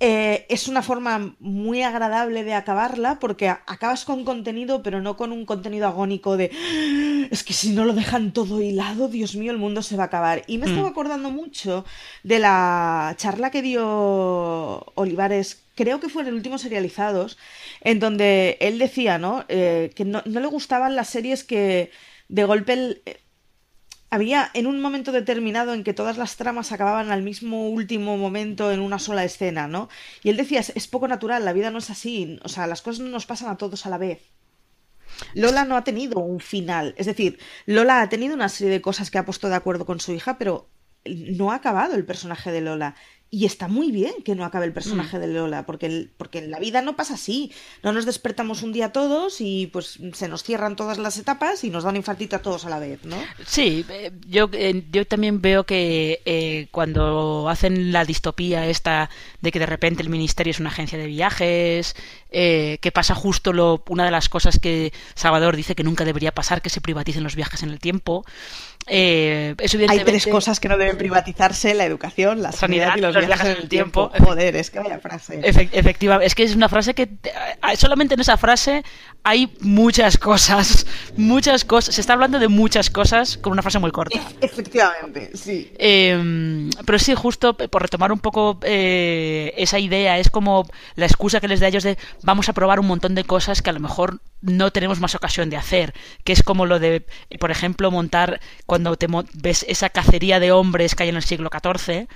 eh, 0.00 0.46
es 0.48 0.68
una 0.68 0.82
forma 0.82 1.34
muy 1.40 1.82
agradable 1.82 2.44
de 2.44 2.54
acabarla 2.54 3.18
porque 3.18 3.48
acabas 3.48 4.04
con 4.04 4.24
contenido 4.24 4.82
pero 4.82 5.00
no 5.00 5.16
con 5.16 5.32
un 5.32 5.44
contenido 5.44 5.88
agónico 5.88 6.36
de 6.36 6.50
"Ah, 6.54 7.26
es 7.32 7.42
que 7.42 7.52
si 7.52 7.70
no 7.70 7.84
lo 7.84 7.94
dejan 7.94 8.32
todo 8.32 8.60
hilado, 8.60 9.08
Dios 9.08 9.34
mío, 9.34 9.50
el 9.50 9.58
mundo 9.58 9.82
se 9.82 9.96
va 9.96 10.04
a 10.04 10.06
acabar. 10.06 10.42
Y 10.46 10.58
me 10.58 10.66
Mm. 10.66 10.68
estaba 10.70 10.88
acordando 10.88 11.30
mucho 11.30 11.84
de 12.22 12.38
la 12.38 13.14
charla 13.16 13.50
que 13.50 13.62
dio 13.62 13.84
Olivares, 14.94 15.64
creo 15.74 15.98
que 16.00 16.08
fue 16.08 16.22
en 16.22 16.28
el 16.28 16.34
último 16.34 16.58
Serializados, 16.58 17.36
en 17.80 17.98
donde 18.00 18.56
él 18.60 18.78
decía, 18.78 19.18
¿no? 19.18 19.44
Eh, 19.48 19.90
que 19.96 20.04
no, 20.04 20.22
no 20.26 20.40
le 20.40 20.46
gustaban 20.46 20.94
las 20.96 21.08
series 21.08 21.42
que 21.44 21.90
de 22.28 22.44
golpe 22.44 22.72
el- 22.74 23.02
había 24.10 24.50
en 24.54 24.66
un 24.66 24.80
momento 24.80 25.12
determinado 25.12 25.74
en 25.74 25.84
que 25.84 25.94
todas 25.94 26.16
las 26.16 26.36
tramas 26.36 26.72
acababan 26.72 27.10
al 27.10 27.22
mismo 27.22 27.68
último 27.68 28.16
momento 28.16 28.72
en 28.72 28.80
una 28.80 28.98
sola 28.98 29.24
escena, 29.24 29.68
¿no? 29.68 29.88
Y 30.22 30.30
él 30.30 30.36
decía, 30.36 30.60
es, 30.60 30.88
poco 30.88 31.08
natural, 31.08 31.44
la 31.44 31.52
vida 31.52 31.70
no 31.70 31.78
es 31.78 31.90
así, 31.90 32.38
o 32.42 32.48
sea, 32.48 32.66
las 32.66 32.82
cosas 32.82 33.00
no 33.00 33.10
nos 33.10 33.26
pasan 33.26 33.50
a 33.50 33.56
todos 33.56 33.86
a 33.86 33.90
la 33.90 33.98
vez. 33.98 34.22
Lola 35.34 35.64
no 35.64 35.76
ha 35.76 35.84
tenido 35.84 36.20
un 36.20 36.40
final, 36.40 36.94
es 36.96 37.06
decir, 37.06 37.38
Lola 37.66 38.02
ha 38.02 38.08
tenido 38.08 38.34
una 38.34 38.48
serie 38.48 38.72
de 38.72 38.80
cosas 38.80 39.10
que 39.10 39.18
ha 39.18 39.24
puesto 39.24 39.48
de 39.48 39.56
acuerdo 39.56 39.84
con 39.84 40.00
su 40.00 40.12
hija, 40.12 40.38
pero 40.38 40.68
no 41.04 41.52
ha 41.52 41.56
acabado 41.56 41.94
el 41.94 42.04
personaje 42.04 42.52
de 42.52 42.60
Lola. 42.60 42.94
Y 43.30 43.44
está 43.44 43.68
muy 43.68 43.92
bien 43.92 44.14
que 44.24 44.34
no 44.34 44.42
acabe 44.46 44.64
el 44.64 44.72
personaje 44.72 45.18
de 45.18 45.26
Lola, 45.26 45.66
porque, 45.66 45.84
el- 45.84 46.10
porque 46.16 46.38
en 46.38 46.50
la 46.50 46.58
vida 46.58 46.80
no 46.80 46.96
pasa 46.96 47.12
así. 47.14 47.52
No 47.82 47.92
nos 47.92 48.06
despertamos 48.06 48.62
un 48.62 48.72
día 48.72 48.90
todos 48.90 49.42
y 49.42 49.66
pues 49.66 49.98
se 50.14 50.28
nos 50.28 50.42
cierran 50.42 50.76
todas 50.76 50.96
las 50.96 51.18
etapas 51.18 51.62
y 51.62 51.68
nos 51.68 51.84
da 51.84 51.90
un 51.90 51.96
infartito 51.96 52.36
a 52.36 52.38
todos 52.38 52.64
a 52.64 52.70
la 52.70 52.78
vez, 52.78 53.04
¿no? 53.04 53.16
Sí, 53.46 53.84
eh, 53.90 54.12
yo, 54.26 54.48
eh, 54.54 54.82
yo 54.90 55.04
también 55.06 55.42
veo 55.42 55.64
que 55.64 56.22
eh, 56.24 56.68
cuando 56.70 57.50
hacen 57.50 57.92
la 57.92 58.06
distopía 58.06 58.66
esta 58.66 59.10
de 59.42 59.52
que 59.52 59.58
de 59.58 59.66
repente 59.66 60.02
el 60.02 60.08
ministerio 60.08 60.50
es 60.50 60.60
una 60.60 60.70
agencia 60.70 60.96
de 60.96 61.06
viajes, 61.06 61.96
eh, 62.30 62.78
que 62.80 62.92
pasa 62.92 63.14
justo 63.14 63.52
lo, 63.52 63.82
una 63.88 64.06
de 64.06 64.10
las 64.10 64.30
cosas 64.30 64.58
que 64.58 64.92
Salvador 65.14 65.54
dice 65.54 65.74
que 65.74 65.84
nunca 65.84 66.06
debería 66.06 66.32
pasar, 66.32 66.62
que 66.62 66.70
se 66.70 66.80
privaticen 66.80 67.24
los 67.24 67.36
viajes 67.36 67.62
en 67.62 67.68
el 67.68 67.78
tiempo. 67.78 68.24
Eh, 68.90 69.54
Hay 69.88 70.00
tres 70.04 70.26
cosas 70.26 70.60
que 70.60 70.68
no 70.68 70.76
deben 70.76 70.96
privatizarse, 70.96 71.74
la 71.74 71.84
educación, 71.84 72.42
la 72.42 72.52
sanidad, 72.52 72.96
y 72.96 73.00
los, 73.00 73.14
viajes, 73.16 73.56
en 73.56 73.62
el 73.62 73.68
tiempo. 73.68 74.10
Joder, 74.18 74.56
es 74.56 74.70
que 74.70 74.78
vaya 74.80 74.98
frase. 74.98 75.40
Efe- 75.42 75.68
efectiva, 75.72 76.16
es 76.22 76.34
que 76.34 76.42
es 76.42 76.54
una 76.56 76.68
frase 76.68 76.94
que 76.94 77.02
eh, 77.02 77.76
solamente 77.76 78.14
en 78.14 78.20
esa 78.20 78.36
frase 78.36 78.82
hay 79.24 79.52
muchas 79.60 80.16
cosas, 80.18 80.86
muchas 81.16 81.64
cosas. 81.64 81.94
Se 81.94 82.00
está 82.00 82.14
hablando 82.14 82.38
de 82.38 82.48
muchas 82.48 82.90
cosas 82.90 83.36
con 83.36 83.52
una 83.52 83.62
frase 83.62 83.78
muy 83.78 83.90
corta. 83.90 84.18
Efectivamente, 84.40 85.30
sí. 85.34 85.72
Eh, 85.78 86.68
pero 86.86 86.98
sí, 86.98 87.14
justo 87.14 87.56
por 87.56 87.82
retomar 87.82 88.12
un 88.12 88.20
poco 88.20 88.58
eh, 88.62 89.52
esa 89.56 89.78
idea, 89.78 90.18
es 90.18 90.30
como 90.30 90.66
la 90.94 91.06
excusa 91.06 91.40
que 91.40 91.48
les 91.48 91.60
da 91.60 91.66
a 91.66 91.68
ellos 91.68 91.82
de 91.84 91.98
vamos 92.22 92.48
a 92.48 92.52
probar 92.52 92.80
un 92.80 92.86
montón 92.86 93.14
de 93.14 93.24
cosas 93.24 93.62
que 93.62 93.70
a 93.70 93.72
lo 93.72 93.80
mejor 93.80 94.20
no 94.40 94.70
tenemos 94.70 95.00
más 95.00 95.14
ocasión 95.14 95.50
de 95.50 95.56
hacer, 95.56 95.94
que 96.24 96.32
es 96.32 96.42
como 96.42 96.66
lo 96.66 96.78
de, 96.78 97.06
por 97.40 97.50
ejemplo, 97.50 97.90
montar 97.90 98.40
cuando 98.66 98.96
te 98.96 99.06
ves 99.34 99.64
esa 99.68 99.90
cacería 99.90 100.40
de 100.40 100.52
hombres 100.52 100.94
que 100.94 101.04
hay 101.04 101.08
en 101.08 101.16
el 101.16 101.22
siglo 101.22 101.50
XIV, 101.50 102.08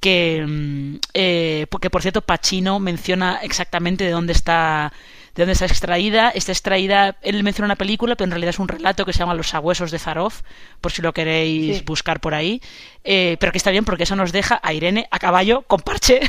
que, 0.00 0.44
mm, 0.46 0.96
eh, 1.14 1.66
porque 1.70 1.90
por 1.90 2.02
cierto 2.02 2.22
Pacino 2.22 2.78
menciona 2.78 3.38
exactamente 3.42 4.04
de 4.04 4.10
dónde 4.10 4.32
está 4.32 4.92
de 5.38 5.44
dónde 5.44 5.52
está 5.52 5.66
extraída. 5.66 6.30
Está 6.30 6.50
extraída, 6.50 7.16
él 7.22 7.44
menciona 7.44 7.66
una 7.66 7.76
película, 7.76 8.16
pero 8.16 8.24
en 8.26 8.32
realidad 8.32 8.50
es 8.50 8.58
un 8.58 8.66
relato 8.66 9.04
que 9.04 9.12
se 9.12 9.20
llama 9.20 9.34
Los 9.34 9.48
sabuesos 9.48 9.92
de 9.92 10.00
Zarov, 10.00 10.32
por 10.80 10.90
si 10.90 11.00
lo 11.00 11.12
queréis 11.14 11.78
Sí. 11.78 11.82
buscar 11.86 12.18
por 12.18 12.34
ahí. 12.34 12.60
Eh, 13.04 13.36
pero 13.38 13.52
que 13.52 13.58
está 13.58 13.70
bien 13.70 13.84
porque 13.84 14.02
eso 14.02 14.16
nos 14.16 14.32
deja 14.32 14.58
a 14.62 14.72
Irene 14.72 15.06
a 15.12 15.18
caballo 15.20 15.62
con 15.62 15.80
parche. 15.80 16.20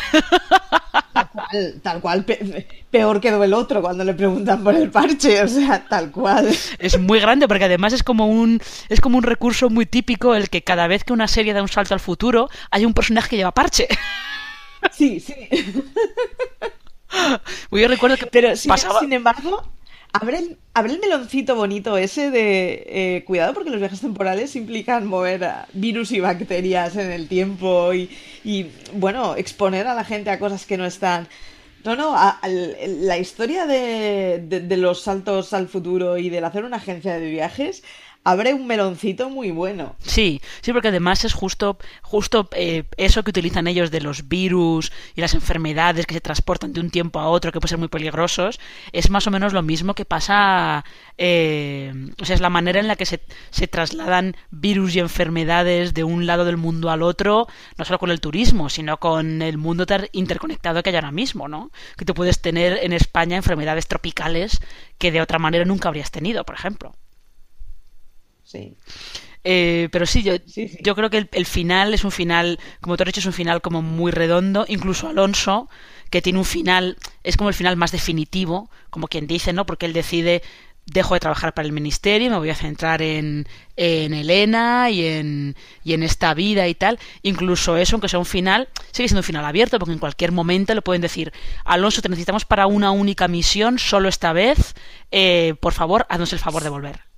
Tal 1.12 1.28
cual, 1.32 1.80
tal 1.82 2.02
cual, 2.02 2.24
pe- 2.24 2.68
peor 2.92 3.20
quedó 3.20 3.44
el 3.44 3.54
otro 3.56 3.82
cuando 3.82 4.04
le 4.04 4.14
preguntan 4.14 4.64
por 4.64 4.76
el 4.76 4.92
parche, 4.92 5.42
o 5.42 5.48
sea, 5.48 5.84
tal 5.90 6.12
cual. 6.12 6.48
es 6.78 7.00
muy 7.00 7.20
grande 7.20 7.48
porque 7.48 7.66
además 7.66 7.94
es 7.94 8.04
como 8.04 8.28
un 8.28 8.62
es 8.90 9.02
como 9.02 9.18
un 9.18 9.24
recurso 9.24 9.70
muy 9.72 9.88
típico 9.88 10.36
el 10.36 10.50
que 10.52 10.62
cada 10.64 10.86
vez 10.88 11.04
que 11.04 11.14
una 11.14 11.28
serie 11.28 11.54
da 11.54 11.64
un 11.64 11.68
salto 11.68 11.96
al 11.96 12.00
futuro 12.00 12.48
hay 12.70 12.86
un 12.86 12.94
personaje 12.94 13.30
que 13.30 13.38
lleva 13.38 13.52
parche. 13.52 13.88
Sí, 14.94 15.20
sí. 15.20 15.34
Yo 17.72 17.88
recuerdo 17.88 18.18
que 18.18 18.26
Pero 18.28 18.56
sin, 18.56 18.70
pasaba 18.70 19.00
sin 19.00 19.14
embargo, 19.14 19.64
abre 20.14 20.40
el, 20.40 20.58
abre 20.74 20.94
el 20.94 21.00
meloncito 21.00 21.56
bonito 21.56 21.98
ese 21.98 22.32
de 22.32 22.84
eh, 22.88 23.24
cuidado 23.26 23.54
porque 23.54 23.70
los 23.70 23.80
viajes 23.80 24.02
temporales 24.02 24.56
implican 24.56 25.06
mover 25.08 25.44
a 25.44 25.68
virus 25.74 26.12
y 26.12 26.20
bacterias 26.20 26.96
en 26.96 27.12
el 27.12 27.28
tiempo 27.28 27.94
y, 27.94 28.10
y, 28.44 28.68
bueno, 28.94 29.36
exponer 29.36 29.88
a 29.88 29.94
la 29.94 30.04
gente 30.04 30.30
a 30.30 30.40
cosas 30.40 30.66
que 30.66 30.78
no 30.78 30.86
están. 30.86 31.28
No, 31.86 31.96
no, 31.96 32.14
a- 32.16 32.32
al- 32.42 32.76
la 33.08 33.18
historia 33.18 33.66
de, 33.66 34.44
de- 34.46 34.60
de 34.60 34.78
los 34.78 35.02
saltos 35.02 35.54
al 35.54 35.70
futuro 35.70 36.18
y 36.18 36.30
del 36.30 36.44
hacer 36.44 36.66
una 36.66 36.78
agencia 36.78 37.18
de 37.18 37.30
viajes 37.30 37.84
abre 38.30 38.54
un 38.54 38.68
meloncito 38.68 39.30
muy 39.30 39.50
bueno. 39.50 39.96
Sí, 40.00 40.42
sí, 40.62 40.72
porque 40.72 40.90
además 40.90 41.26
es 41.26 41.34
justo, 41.34 41.78
justo 42.04 42.48
eh, 42.54 42.84
eso 42.98 43.24
que 43.24 43.32
utilizan 43.32 43.68
ellos 43.68 43.90
de 43.90 44.02
los 44.02 44.28
virus 44.28 44.92
y 45.16 45.22
las 45.22 45.34
enfermedades 45.34 46.06
que 46.06 46.14
se 46.14 46.22
transportan 46.22 46.74
de 46.74 46.80
un 46.80 46.92
tiempo 46.92 47.20
a 47.20 47.28
otro, 47.28 47.52
que 47.52 47.60
pueden 47.60 47.70
ser 47.70 47.80
muy 47.80 47.88
peligrosos, 47.88 48.60
es 48.92 49.10
más 49.10 49.26
o 49.26 49.32
menos 49.32 49.54
lo 49.54 49.64
mismo 49.64 49.96
que 49.96 50.06
pasa, 50.06 50.86
eh, 51.18 51.92
o 52.22 52.26
sea, 52.26 52.36
es 52.36 52.42
la 52.42 52.52
manera 52.52 52.80
en 52.80 52.88
la 52.88 52.96
que 52.96 53.08
se, 53.08 53.22
se 53.50 53.68
trasladan 53.68 54.36
virus 54.52 54.96
y 54.96 55.00
enfermedades 55.00 55.94
de 55.96 56.04
un 56.04 56.28
lado 56.28 56.46
del 56.46 56.58
mundo 56.58 56.92
al 56.92 57.02
otro, 57.02 57.48
no 57.78 57.86
solo 57.86 57.98
con 57.98 58.12
el 58.12 58.22
turismo, 58.22 58.70
sino 58.70 58.98
con 58.98 59.42
el 59.42 59.58
mundo 59.58 59.86
interconectado 60.12 60.84
que 60.84 60.92
hay 60.92 60.96
ahora 60.96 61.12
mismo, 61.12 61.48
¿no? 61.48 61.72
Que 61.98 62.06
tú 62.06 62.14
puedes 62.14 62.42
tener 62.42 62.80
en 62.84 62.94
España 62.94 63.38
enfermedades 63.38 63.88
tropicales 63.88 64.60
que 65.00 65.12
de 65.12 65.22
otra 65.22 65.40
manera 65.40 65.66
nunca 65.66 65.88
habrías 65.90 66.12
tenido, 66.12 66.44
por 66.44 66.56
ejemplo. 66.56 66.94
Sí. 68.50 68.76
Eh, 69.44 69.90
pero 69.92 70.06
sí, 70.06 70.24
yo, 70.24 70.34
Sí, 70.46 70.68
sí. 70.68 70.80
yo 70.84 70.96
creo 70.96 71.10
que 71.10 71.18
el, 71.18 71.30
el 71.32 71.46
final 71.46 71.94
es 71.94 72.04
un 72.04 72.12
final, 72.12 72.60
como 72.82 72.98
tú 72.98 73.04
has 73.04 73.08
dicho, 73.08 73.20
es 73.22 73.26
un 73.28 73.34
final 73.34 73.62
como 73.62 73.82
muy 73.82 74.12
redondo. 74.12 74.66
Incluso 74.68 75.08
Alonso, 75.08 75.70
que 76.10 76.22
tiene 76.22 76.40
un 76.40 76.46
final, 76.46 76.98
es 77.24 77.38
como 77.38 77.50
el 77.50 77.56
final 77.56 77.78
más 77.78 77.92
definitivo, 77.92 78.70
como 78.90 79.08
quien 79.08 79.28
dice, 79.28 79.54
¿no? 79.54 79.66
Porque 79.66 79.86
él 79.86 79.94
decide, 79.94 80.42
dejo 80.86 81.14
de 81.14 81.20
trabajar 81.20 81.54
para 81.54 81.68
el 81.68 81.72
ministerio, 81.74 82.32
me 82.32 82.38
voy 82.40 82.50
a 82.50 82.56
centrar 82.56 83.02
en, 83.04 83.48
en 83.76 84.14
Elena 84.14 84.90
y 84.90 85.06
en, 85.06 85.56
y 85.84 85.94
en 85.94 86.04
esta 86.04 86.34
vida 86.34 86.68
y 86.68 86.76
tal. 86.76 87.00
Incluso 87.22 87.78
eso, 87.78 87.96
aunque 87.96 88.10
sea 88.10 88.20
un 88.20 88.26
final, 88.26 88.70
sigue 88.92 89.08
siendo 89.10 89.20
un 89.20 89.24
final 89.26 89.46
abierto, 89.46 89.80
porque 89.80 89.94
en 89.94 90.00
cualquier 90.00 90.32
momento 90.32 90.74
le 90.74 90.82
pueden 90.82 91.02
decir, 91.04 91.32
Alonso, 91.66 92.02
te 92.02 92.10
necesitamos 92.10 92.46
para 92.46 92.68
una 92.68 92.92
única 92.92 93.28
misión, 93.28 93.80
solo 93.80 94.10
esta 94.10 94.34
vez, 94.34 94.76
eh, 95.12 95.56
por 95.62 95.74
favor, 95.74 96.06
haznos 96.10 96.34
el 96.34 96.40
favor 96.40 96.64
de 96.64 96.70
volver. 96.70 97.09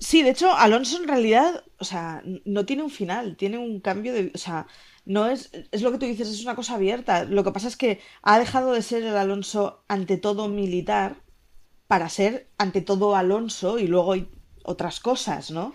Sí, 0.00 0.22
de 0.22 0.30
hecho, 0.30 0.52
Alonso 0.54 0.96
en 0.96 1.08
realidad, 1.08 1.64
o 1.78 1.84
sea, 1.84 2.22
no 2.44 2.64
tiene 2.66 2.82
un 2.84 2.90
final, 2.90 3.36
tiene 3.36 3.58
un 3.58 3.80
cambio 3.80 4.12
de, 4.12 4.30
o 4.34 4.38
sea, 4.38 4.66
no 5.04 5.26
es, 5.26 5.50
es 5.72 5.82
lo 5.82 5.90
que 5.90 5.98
tú 5.98 6.06
dices, 6.06 6.28
es 6.28 6.42
una 6.42 6.54
cosa 6.54 6.74
abierta. 6.74 7.24
Lo 7.24 7.42
que 7.44 7.52
pasa 7.52 7.68
es 7.68 7.76
que 7.76 8.00
ha 8.22 8.38
dejado 8.38 8.72
de 8.72 8.82
ser 8.82 9.02
el 9.02 9.16
Alonso 9.16 9.84
ante 9.88 10.16
todo 10.16 10.48
militar 10.48 11.24
para 11.88 12.08
ser 12.10 12.50
ante 12.58 12.82
todo 12.82 13.16
Alonso 13.16 13.78
y 13.78 13.88
luego 13.88 14.14
otras 14.64 15.00
cosas, 15.00 15.50
¿no? 15.50 15.74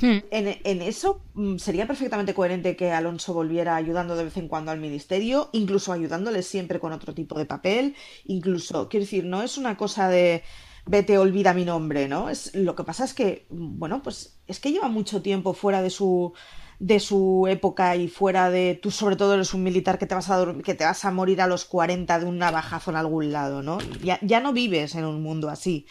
Hmm. 0.00 0.18
En, 0.30 0.60
en 0.62 0.82
eso 0.82 1.24
mm, 1.34 1.56
sería 1.56 1.86
perfectamente 1.88 2.32
coherente 2.34 2.76
que 2.76 2.92
Alonso 2.92 3.34
volviera 3.34 3.74
ayudando 3.74 4.14
de 4.14 4.24
vez 4.24 4.36
en 4.36 4.46
cuando 4.46 4.70
al 4.70 4.78
ministerio, 4.78 5.50
incluso 5.52 5.92
ayudándole 5.92 6.42
siempre 6.42 6.78
con 6.78 6.92
otro 6.92 7.14
tipo 7.14 7.36
de 7.36 7.46
papel, 7.46 7.96
incluso, 8.24 8.88
quiero 8.88 9.04
decir, 9.04 9.24
no 9.24 9.42
es 9.42 9.58
una 9.58 9.76
cosa 9.76 10.08
de 10.08 10.44
vete, 10.88 11.18
olvida 11.18 11.54
mi 11.54 11.64
nombre, 11.64 12.08
¿no? 12.08 12.28
Es, 12.28 12.54
lo 12.54 12.74
que 12.74 12.84
pasa 12.84 13.04
es 13.04 13.14
que, 13.14 13.46
bueno, 13.50 14.02
pues 14.02 14.40
es 14.46 14.58
que 14.60 14.72
lleva 14.72 14.88
mucho 14.88 15.22
tiempo 15.22 15.54
fuera 15.54 15.82
de 15.82 15.90
su 15.90 16.32
de 16.78 17.00
su 17.00 17.46
época 17.48 17.96
y 17.96 18.06
fuera 18.06 18.50
de 18.50 18.78
tú 18.80 18.92
sobre 18.92 19.16
todo 19.16 19.34
eres 19.34 19.52
un 19.52 19.64
militar 19.64 19.98
que 19.98 20.06
te 20.06 20.14
vas 20.14 20.30
a 20.30 20.36
dormir, 20.36 20.62
que 20.62 20.74
te 20.74 20.84
vas 20.84 21.04
a 21.04 21.10
morir 21.10 21.40
a 21.40 21.48
los 21.48 21.64
40 21.64 22.20
de 22.20 22.24
un 22.24 22.38
navajazo 22.38 22.92
en 22.92 22.96
algún 22.96 23.32
lado, 23.32 23.62
¿no? 23.62 23.78
Ya, 24.02 24.18
ya 24.22 24.40
no 24.40 24.52
vives 24.52 24.94
en 24.94 25.04
un 25.04 25.20
mundo 25.20 25.48
así. 25.48 25.86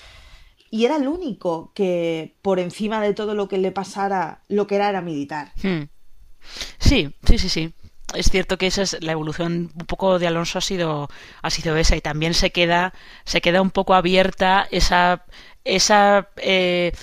Y 0.69 0.85
era 0.85 0.97
el 0.97 1.07
único 1.07 1.71
que, 1.73 2.37
por 2.41 2.59
encima 2.59 3.01
de 3.01 3.13
todo 3.13 3.35
lo 3.35 3.47
que 3.47 3.57
le 3.57 3.71
pasara, 3.71 4.43
lo 4.47 4.67
que 4.67 4.75
era 4.75 4.89
era 4.89 5.01
militar. 5.01 5.51
Hmm. 5.61 5.89
Sí, 6.79 7.13
sí, 7.25 7.37
sí, 7.37 7.49
sí. 7.49 7.73
Es 8.15 8.29
cierto 8.29 8.57
que 8.57 8.67
esa 8.67 8.83
es 8.83 8.97
la 9.01 9.11
evolución 9.11 9.71
un 9.75 9.85
poco 9.85 10.17
de 10.17 10.27
Alonso 10.27 10.59
ha 10.59 10.61
sido 10.61 11.09
ha 11.41 11.49
sido 11.49 11.75
esa 11.75 11.95
y 11.95 12.01
también 12.01 12.33
se 12.33 12.51
queda 12.51 12.93
se 13.25 13.41
queda 13.41 13.61
un 13.61 13.71
poco 13.71 13.95
abierta 13.95 14.67
esa 14.71 15.25
esa 15.65 16.29
eh, 16.37 16.93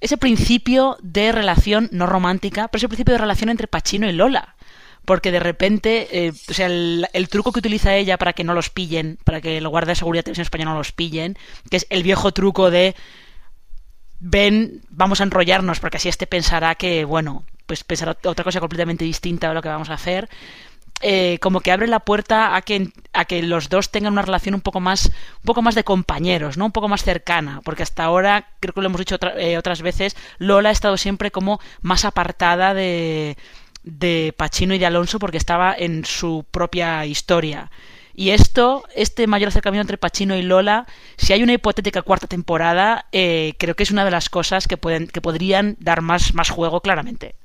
ese 0.00 0.18
principio 0.18 0.98
de 1.02 1.32
relación 1.32 1.88
no 1.92 2.06
romántica, 2.06 2.68
pero 2.68 2.78
ese 2.78 2.88
principio 2.88 3.12
de 3.12 3.18
relación 3.18 3.48
entre 3.50 3.68
Pachino 3.68 4.08
y 4.08 4.12
Lola 4.12 4.56
porque 5.04 5.32
de 5.32 5.40
repente, 5.40 6.26
eh, 6.26 6.32
o 6.48 6.54
sea, 6.54 6.66
el, 6.66 7.28
truco 7.30 7.52
que 7.52 7.58
utiliza 7.58 7.96
ella 7.96 8.18
para 8.18 8.32
que 8.32 8.44
no 8.44 8.54
los 8.54 8.70
pillen, 8.70 9.18
para 9.24 9.40
que 9.40 9.58
el 9.58 9.66
guardia 9.66 9.92
de 9.92 9.96
seguridad 9.96 10.20
de 10.20 10.24
televisión 10.24 10.44
española 10.44 10.72
no 10.72 10.78
los 10.78 10.92
pillen, 10.92 11.36
que 11.70 11.78
es 11.78 11.86
el 11.90 12.02
viejo 12.02 12.32
truco 12.32 12.70
de 12.70 12.94
ven, 14.20 14.82
vamos 14.88 15.20
a 15.20 15.24
enrollarnos, 15.24 15.80
porque 15.80 15.96
así 15.96 16.08
este 16.08 16.26
pensará 16.26 16.74
que, 16.74 17.04
bueno, 17.04 17.44
pues 17.70 17.84
pensará 17.84 18.16
otra 18.24 18.42
cosa 18.42 18.58
completamente 18.58 19.04
distinta 19.04 19.48
de 19.48 19.54
lo 19.54 19.62
que 19.62 19.68
vamos 19.68 19.90
a 19.90 19.94
hacer. 19.94 20.28
Eh, 21.02 21.38
como 21.40 21.60
que 21.60 21.70
abre 21.70 21.86
la 21.86 22.00
puerta 22.00 22.56
a 22.56 22.62
que, 22.62 22.88
a 23.12 23.24
que 23.26 23.44
los 23.44 23.68
dos 23.68 23.92
tengan 23.92 24.14
una 24.14 24.22
relación 24.22 24.56
un 24.56 24.60
poco 24.60 24.80
más 24.80 25.06
un 25.06 25.44
poco 25.44 25.62
más 25.62 25.76
de 25.76 25.84
compañeros, 25.84 26.56
¿no? 26.56 26.64
Un 26.64 26.72
poco 26.72 26.88
más 26.88 27.04
cercana, 27.04 27.60
porque 27.64 27.84
hasta 27.84 28.02
ahora, 28.02 28.48
creo 28.58 28.74
que 28.74 28.80
lo 28.80 28.88
hemos 28.88 28.98
dicho 28.98 29.18
eh, 29.36 29.56
otras 29.56 29.82
veces, 29.82 30.16
Lola 30.38 30.70
ha 30.70 30.72
estado 30.72 30.96
siempre 30.96 31.30
como 31.30 31.60
más 31.80 32.04
apartada 32.04 32.74
de, 32.74 33.36
de 33.84 34.34
Pachino 34.36 34.74
y 34.74 34.78
de 34.78 34.86
Alonso 34.86 35.20
porque 35.20 35.36
estaba 35.36 35.72
en 35.78 36.04
su 36.04 36.44
propia 36.50 37.06
historia. 37.06 37.70
Y 38.14 38.30
esto, 38.30 38.84
este 38.94 39.26
mayor 39.26 39.48
acercamiento 39.48 39.82
entre 39.82 39.96
Pachino 39.96 40.36
y 40.36 40.42
Lola, 40.42 40.86
si 41.16 41.32
hay 41.32 41.42
una 41.42 41.54
hipotética 41.54 42.02
cuarta 42.02 42.26
temporada, 42.26 43.06
eh, 43.12 43.54
creo 43.58 43.76
que 43.76 43.84
es 43.84 43.90
una 43.90 44.04
de 44.04 44.10
las 44.10 44.28
cosas 44.28 44.66
que, 44.66 44.76
pueden, 44.76 45.06
que 45.06 45.20
podrían 45.20 45.76
dar 45.80 46.02
más, 46.02 46.34
más 46.34 46.50
juego 46.50 46.80
claramente. 46.80 47.36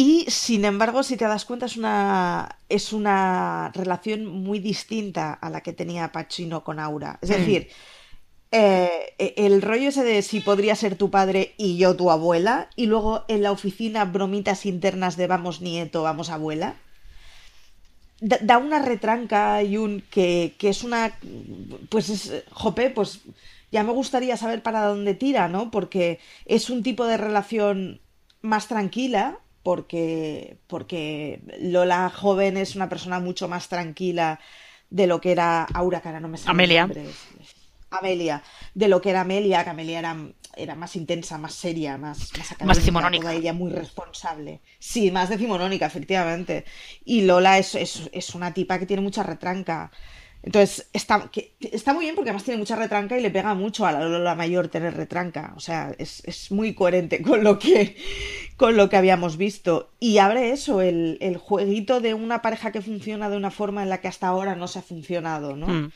Y 0.00 0.26
sin 0.28 0.64
embargo, 0.64 1.02
si 1.02 1.16
te 1.16 1.24
das 1.24 1.44
cuenta, 1.44 1.66
es 1.66 1.76
una, 1.76 2.60
es 2.68 2.92
una 2.92 3.72
relación 3.74 4.26
muy 4.26 4.60
distinta 4.60 5.32
a 5.32 5.50
la 5.50 5.60
que 5.60 5.72
tenía 5.72 6.12
Pachino 6.12 6.62
con 6.62 6.78
Aura. 6.78 7.18
Es 7.20 7.30
decir, 7.30 7.68
eh, 8.52 9.16
e, 9.18 9.34
el 9.38 9.60
rollo 9.60 9.88
ese 9.88 10.04
de 10.04 10.22
si 10.22 10.38
podría 10.38 10.76
ser 10.76 10.94
tu 10.94 11.10
padre 11.10 11.52
y 11.56 11.78
yo 11.78 11.96
tu 11.96 12.12
abuela, 12.12 12.70
y 12.76 12.86
luego 12.86 13.24
en 13.26 13.42
la 13.42 13.50
oficina 13.50 14.04
bromitas 14.04 14.66
internas 14.66 15.16
de 15.16 15.26
vamos 15.26 15.60
nieto, 15.60 16.04
vamos 16.04 16.30
abuela, 16.30 16.76
da, 18.20 18.58
una 18.58 18.78
retranca 18.78 19.64
y 19.64 19.78
un 19.78 20.04
que, 20.12 20.54
que 20.60 20.68
es 20.68 20.84
una, 20.84 21.18
pues 21.88 22.08
es, 22.08 22.44
jope, 22.52 22.90
pues 22.90 23.22
ya 23.72 23.82
me 23.82 23.90
gustaría 23.90 24.36
saber 24.36 24.62
para 24.62 24.84
dónde 24.84 25.14
tira, 25.14 25.48
¿no? 25.48 25.72
Porque 25.72 26.20
es 26.44 26.70
un 26.70 26.84
tipo 26.84 27.04
de 27.04 27.16
relación 27.16 28.00
más 28.42 28.68
tranquila, 28.68 29.40
porque, 29.68 30.56
porque 30.66 31.42
Lola 31.60 32.08
joven 32.08 32.56
es 32.56 32.74
una 32.74 32.88
persona 32.88 33.20
mucho 33.20 33.48
más 33.48 33.68
tranquila 33.68 34.40
de 34.88 35.06
lo 35.06 35.20
que 35.20 35.30
era 35.30 35.64
Aura, 35.64 36.00
cara, 36.00 36.20
no 36.20 36.28
me 36.28 36.38
sale 36.38 36.52
Amelia. 36.52 36.88
Amelia, 37.90 38.42
de 38.72 38.88
lo 38.88 39.02
que 39.02 39.10
era 39.10 39.20
Amelia, 39.20 39.64
que 39.64 39.68
Amelia 39.68 39.98
era, 39.98 40.16
era 40.56 40.74
más 40.74 40.96
intensa, 40.96 41.36
más 41.36 41.52
seria, 41.52 41.98
más, 41.98 42.32
más, 42.38 42.62
más 42.64 42.76
decimonónica. 42.78 43.34
ella 43.34 43.52
muy 43.52 43.70
responsable. 43.70 44.62
Sí, 44.78 45.10
más 45.10 45.28
decimonónica, 45.28 45.84
efectivamente. 45.84 46.64
Y 47.04 47.26
Lola 47.26 47.58
es, 47.58 47.74
es, 47.74 48.08
es, 48.10 48.34
una 48.34 48.54
tipa 48.54 48.78
que 48.78 48.86
tiene 48.86 49.02
mucha 49.02 49.22
retranca. 49.22 49.90
Entonces, 50.42 50.88
está, 50.92 51.30
está 51.60 51.92
muy 51.92 52.04
bien 52.04 52.14
porque 52.14 52.30
además 52.30 52.44
tiene 52.44 52.58
mucha 52.58 52.76
retranca 52.76 53.18
y 53.18 53.22
le 53.22 53.30
pega 53.30 53.54
mucho 53.54 53.86
a 53.86 53.92
la 53.92 54.00
Lola 54.00 54.34
mayor 54.34 54.68
tener 54.68 54.96
retranca. 54.96 55.52
O 55.56 55.60
sea, 55.60 55.94
es, 55.98 56.22
es 56.24 56.50
muy 56.50 56.74
coherente 56.74 57.22
con 57.22 57.42
lo, 57.42 57.58
que, 57.58 57.96
con 58.56 58.76
lo 58.76 58.88
que 58.88 58.96
habíamos 58.96 59.36
visto. 59.36 59.90
Y 59.98 60.18
abre 60.18 60.52
eso, 60.52 60.80
el, 60.80 61.18
el, 61.20 61.36
jueguito 61.36 62.00
de 62.00 62.14
una 62.14 62.40
pareja 62.40 62.72
que 62.72 62.82
funciona 62.82 63.28
de 63.28 63.36
una 63.36 63.50
forma 63.50 63.82
en 63.82 63.88
la 63.88 64.00
que 64.00 64.08
hasta 64.08 64.28
ahora 64.28 64.54
no 64.54 64.68
se 64.68 64.78
ha 64.78 64.82
funcionado, 64.82 65.56
¿no? 65.56 65.66
Hmm. 65.66 65.90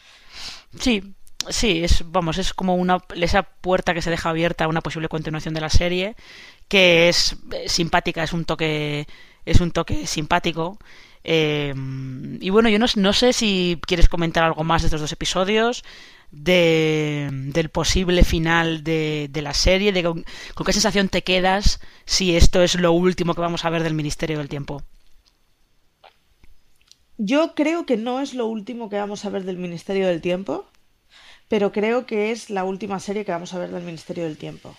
Sí, 0.78 1.14
sí, 1.48 1.84
es, 1.84 2.04
vamos, 2.06 2.38
es 2.38 2.52
como 2.52 2.74
una, 2.76 2.98
esa 3.14 3.42
puerta 3.42 3.94
que 3.94 4.02
se 4.02 4.10
deja 4.10 4.30
abierta 4.30 4.64
a 4.64 4.68
una 4.68 4.80
posible 4.80 5.08
continuación 5.08 5.54
de 5.54 5.60
la 5.60 5.70
serie, 5.70 6.16
que 6.68 7.08
es 7.08 7.36
eh, 7.52 7.68
simpática, 7.68 8.22
es 8.22 8.32
un 8.32 8.44
toque, 8.44 9.06
es 9.44 9.60
un 9.60 9.70
toque 9.70 10.06
simpático. 10.06 10.78
Eh, 11.24 11.74
y 12.40 12.50
bueno, 12.50 12.68
yo 12.68 12.78
no, 12.78 12.86
no, 12.96 13.12
sé 13.12 13.32
si 13.32 13.78
quieres 13.86 14.08
comentar 14.08 14.44
algo 14.44 14.64
más 14.64 14.82
de 14.82 14.86
estos 14.86 15.00
dos 15.00 15.12
episodios, 15.12 15.84
de, 16.30 17.28
del 17.30 17.68
posible 17.68 18.24
final 18.24 18.82
de, 18.82 19.28
de 19.30 19.42
la 19.42 19.54
serie, 19.54 19.92
de 19.92 20.02
con, 20.02 20.24
qué 20.24 20.72
sensación 20.72 21.08
te 21.08 21.22
quedas 21.22 21.80
si 22.04 22.36
esto 22.36 22.62
es 22.62 22.74
lo 22.74 22.92
último 22.92 23.34
que 23.34 23.40
vamos 23.40 23.64
a 23.64 23.70
ver 23.70 23.82
del 23.82 23.94
Ministerio 23.94 24.38
del 24.38 24.48
Tiempo. 24.48 24.82
Yo 27.18 27.54
creo 27.54 27.86
que 27.86 27.96
no 27.96 28.20
es 28.20 28.34
lo 28.34 28.46
último 28.46 28.88
que 28.88 28.96
vamos 28.96 29.24
a 29.24 29.30
ver 29.30 29.44
del 29.44 29.58
Ministerio 29.58 30.08
del 30.08 30.20
Tiempo 30.20 30.66
pero 31.52 31.70
creo 31.70 32.06
que 32.06 32.30
es 32.30 32.48
la 32.48 32.64
última 32.64 32.98
serie 32.98 33.26
que 33.26 33.30
vamos 33.30 33.52
a 33.52 33.58
ver 33.58 33.70
del 33.70 33.82
Ministerio 33.82 34.24
del 34.24 34.38
Tiempo. 34.38 34.74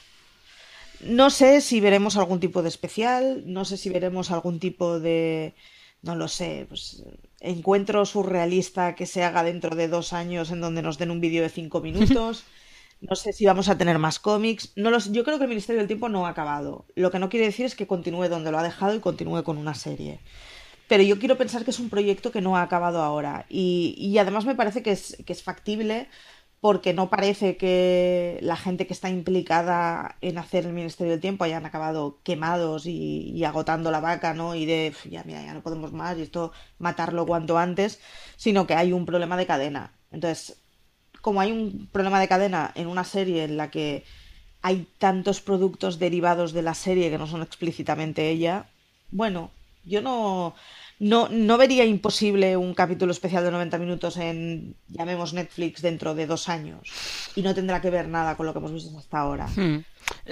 No 1.02 1.30
sé 1.30 1.62
si 1.62 1.80
veremos 1.80 2.18
algún 2.18 2.40
tipo 2.40 2.64
de 2.64 2.70
especial, 2.70 3.44
no 3.46 3.64
sé 3.64 3.78
si 3.78 3.92
veremos 3.92 4.32
algún 4.32 4.60
tipo 4.60 5.00
de, 5.00 5.54
no 6.04 6.16
lo 6.16 6.28
sé, 6.28 6.66
pues 6.70 7.04
encuentro 7.40 8.06
surrealista 8.06 8.96
que 8.96 9.06
se 9.06 9.24
haga 9.24 9.44
dentro 9.44 9.76
de 9.76 9.88
dos 9.88 10.14
años 10.14 10.52
en 10.52 10.62
donde 10.62 10.82
nos 10.82 10.98
den 10.98 11.12
un 11.12 11.22
vídeo 11.22 11.42
de 11.44 11.50
cinco 11.50 11.82
minutos. 11.88 12.44
No 13.02 13.16
sé 13.16 13.34
si 13.34 13.46
vamos 13.46 13.68
a 13.70 13.78
tener 13.78 14.00
más 14.00 14.20
cómics. 14.20 14.74
No 14.76 14.92
los, 14.92 15.12
yo 15.12 15.24
creo 15.24 15.38
que 15.38 15.46
el 15.46 15.50
Ministerio 15.50 15.80
del 15.80 15.88
Tiempo 15.88 16.10
no 16.10 16.26
ha 16.26 16.30
acabado. 16.30 16.86
Lo 16.96 17.12
que 17.12 17.20
no 17.20 17.30
quiere 17.30 17.48
decir 17.48 17.66
es 17.66 17.76
que 17.76 17.88
continúe 17.88 18.30
donde 18.30 18.52
lo 18.52 18.60
ha 18.60 18.64
dejado 18.64 18.96
y 18.96 19.00
continúe 19.00 19.44
con 19.44 19.58
una 19.58 19.76
serie. 19.76 20.20
Pero 20.88 21.04
yo 21.04 21.20
quiero 21.20 21.38
pensar 21.38 21.64
que 21.66 21.72
es 21.72 21.80
un 21.80 21.90
proyecto 21.90 22.32
que 22.32 22.42
no 22.42 22.58
ha 22.58 22.62
acabado 22.64 23.02
ahora. 23.02 23.46
Y, 23.50 23.96
y 23.98 24.18
además 24.20 24.46
me 24.46 24.56
parece 24.56 24.84
que 24.84 24.92
es, 24.92 25.18
que 25.26 25.34
es 25.34 25.44
factible 25.44 26.10
porque 26.64 26.94
no 26.94 27.10
parece 27.10 27.58
que 27.58 28.40
la 28.42 28.56
gente 28.56 28.88
que 28.88 28.94
está 28.94 29.10
implicada 29.10 30.16
en 30.22 30.38
hacer 30.38 30.66
el 30.66 30.72
Ministerio 30.72 31.12
del 31.12 31.20
Tiempo 31.20 31.44
hayan 31.44 31.66
acabado 31.66 32.20
quemados 32.24 32.86
y, 32.86 33.44
agotando 33.44 33.92
la 33.92 34.00
vaca, 34.00 34.34
¿no? 34.34 34.56
Y 34.56 34.66
de, 34.66 34.94
ya 35.10 35.26
mira, 35.26 35.44
ya 35.44 35.54
no 35.54 35.62
podemos 35.62 35.92
más 35.92 36.18
y 36.18 36.22
esto 36.22 36.54
matarlo 36.80 37.26
cuanto 37.26 37.58
antes, 37.58 38.00
sino 38.38 38.66
que 38.66 38.76
hay 38.76 38.94
un 38.94 39.06
problema 39.06 39.36
de 39.36 39.46
cadena. 39.46 39.92
Entonces, 40.10 40.56
como 41.20 41.42
hay 41.42 41.52
un 41.52 41.90
problema 41.92 42.18
de 42.22 42.30
cadena 42.30 42.72
en 42.76 42.88
una 42.88 43.04
serie 43.04 43.44
en 43.44 43.58
la 43.58 43.70
que 43.70 44.06
hay 44.62 44.88
tantos 45.00 45.42
productos 45.42 46.00
derivados 46.00 46.54
de 46.54 46.62
la 46.62 46.76
serie 46.76 47.10
que 47.10 47.18
no 47.18 47.28
son 47.28 47.42
explícitamente 47.42 48.30
ella, 48.30 48.70
bueno, 49.12 49.52
yo 49.84 50.02
no 50.02 50.56
no, 51.00 51.30
no 51.30 51.58
vería 51.58 51.86
imposible 51.86 52.56
un 52.56 52.74
capítulo 52.74 53.12
especial 53.12 53.44
de 53.44 53.52
90 53.52 53.78
minutos 53.78 54.18
en, 54.18 54.76
llamemos 54.88 55.34
Netflix, 55.34 55.82
dentro 55.82 56.16
de 56.16 56.28
dos 56.28 56.50
años. 56.50 56.90
Y 57.36 57.42
no 57.42 57.54
tendrá 57.54 57.82
que 57.82 57.90
ver 57.90 58.08
nada 58.08 58.36
con 58.36 58.46
lo 58.46 58.54
que 58.54 58.60
hemos 58.60 58.74
visto 58.74 58.98
hasta 58.98 59.20
ahora. 59.20 59.48
Hmm. 59.48 59.84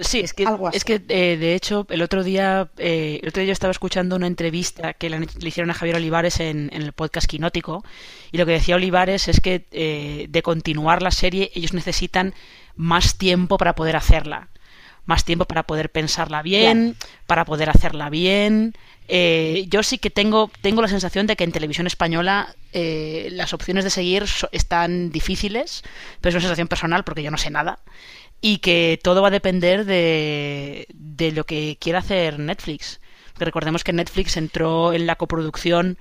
Sí, 0.01 0.19
es 0.19 0.33
que, 0.33 0.45
es 0.73 0.83
que 0.83 1.01
eh, 1.07 1.37
de 1.37 1.55
hecho, 1.55 1.85
el 1.89 2.01
otro 2.01 2.23
día 2.23 2.69
eh, 2.77 3.19
el 3.21 3.29
otro 3.29 3.41
día 3.41 3.47
yo 3.47 3.53
estaba 3.53 3.71
escuchando 3.71 4.15
una 4.15 4.27
entrevista 4.27 4.93
que 4.93 5.09
le, 5.09 5.27
hicieron 5.41 5.71
a 5.71 5.73
Javier 5.73 5.95
Olivares 5.95 6.39
en, 6.39 6.69
el 6.73 6.91
podcast 6.93 7.27
Quinótico 7.27 7.83
y 8.31 8.37
lo 8.37 8.45
que 8.45 8.53
decía 8.53 8.75
Olivares 8.75 9.27
es 9.27 9.39
que 9.39 9.67
eh, 9.71 10.27
de 10.29 10.41
continuar 10.41 11.01
la 11.01 11.11
serie 11.11 11.51
ellos 11.55 11.73
necesitan 11.73 12.33
más 12.75 13.17
tiempo 13.17 13.57
para 13.57 13.75
poder 13.75 13.95
hacerla 13.95 14.49
más 15.05 15.25
tiempo 15.25 15.45
para 15.45 15.63
poder 15.63 15.91
pensarla 15.91 16.41
bien, 16.41 16.95
para 17.25 17.43
poder 17.43 17.69
hacerla 17.69 18.09
bien, 18.09 18.75
eh, 19.13 19.65
yo 19.67 19.83
sí 19.83 19.97
que 19.97 20.09
tengo, 20.09 20.49
tengo 20.61 20.81
la 20.81 20.87
sensación 20.87 21.27
de 21.27 21.35
que 21.35 21.43
en 21.43 21.51
televisión 21.51 21.85
española 21.85 22.55
eh, 22.71 23.27
las 23.33 23.53
opciones 23.53 23.83
de 23.83 23.89
seguir 23.89 24.23
están 24.53 25.11
difíciles, 25.11 25.83
pero 26.21 26.29
es 26.29 26.35
una 26.35 26.43
sensación 26.43 26.69
personal 26.69 27.03
porque 27.03 27.21
yo 27.21 27.29
no 27.29 27.37
sé 27.37 27.49
nada. 27.49 27.79
Y 28.39 28.59
que 28.59 28.97
todo 29.03 29.21
va 29.21 29.27
a 29.27 29.31
depender 29.31 29.83
de, 29.83 30.87
lo 31.35 31.45
que 31.45 31.77
quiera 31.77 31.99
hacer 31.99 32.39
Netflix. 32.39 33.01
recordemos 33.37 33.83
que 33.83 33.91
Netflix 33.91 34.37
entró 34.37 34.93
en 34.93 35.05
la 35.05 35.17
coproducción 35.17 35.97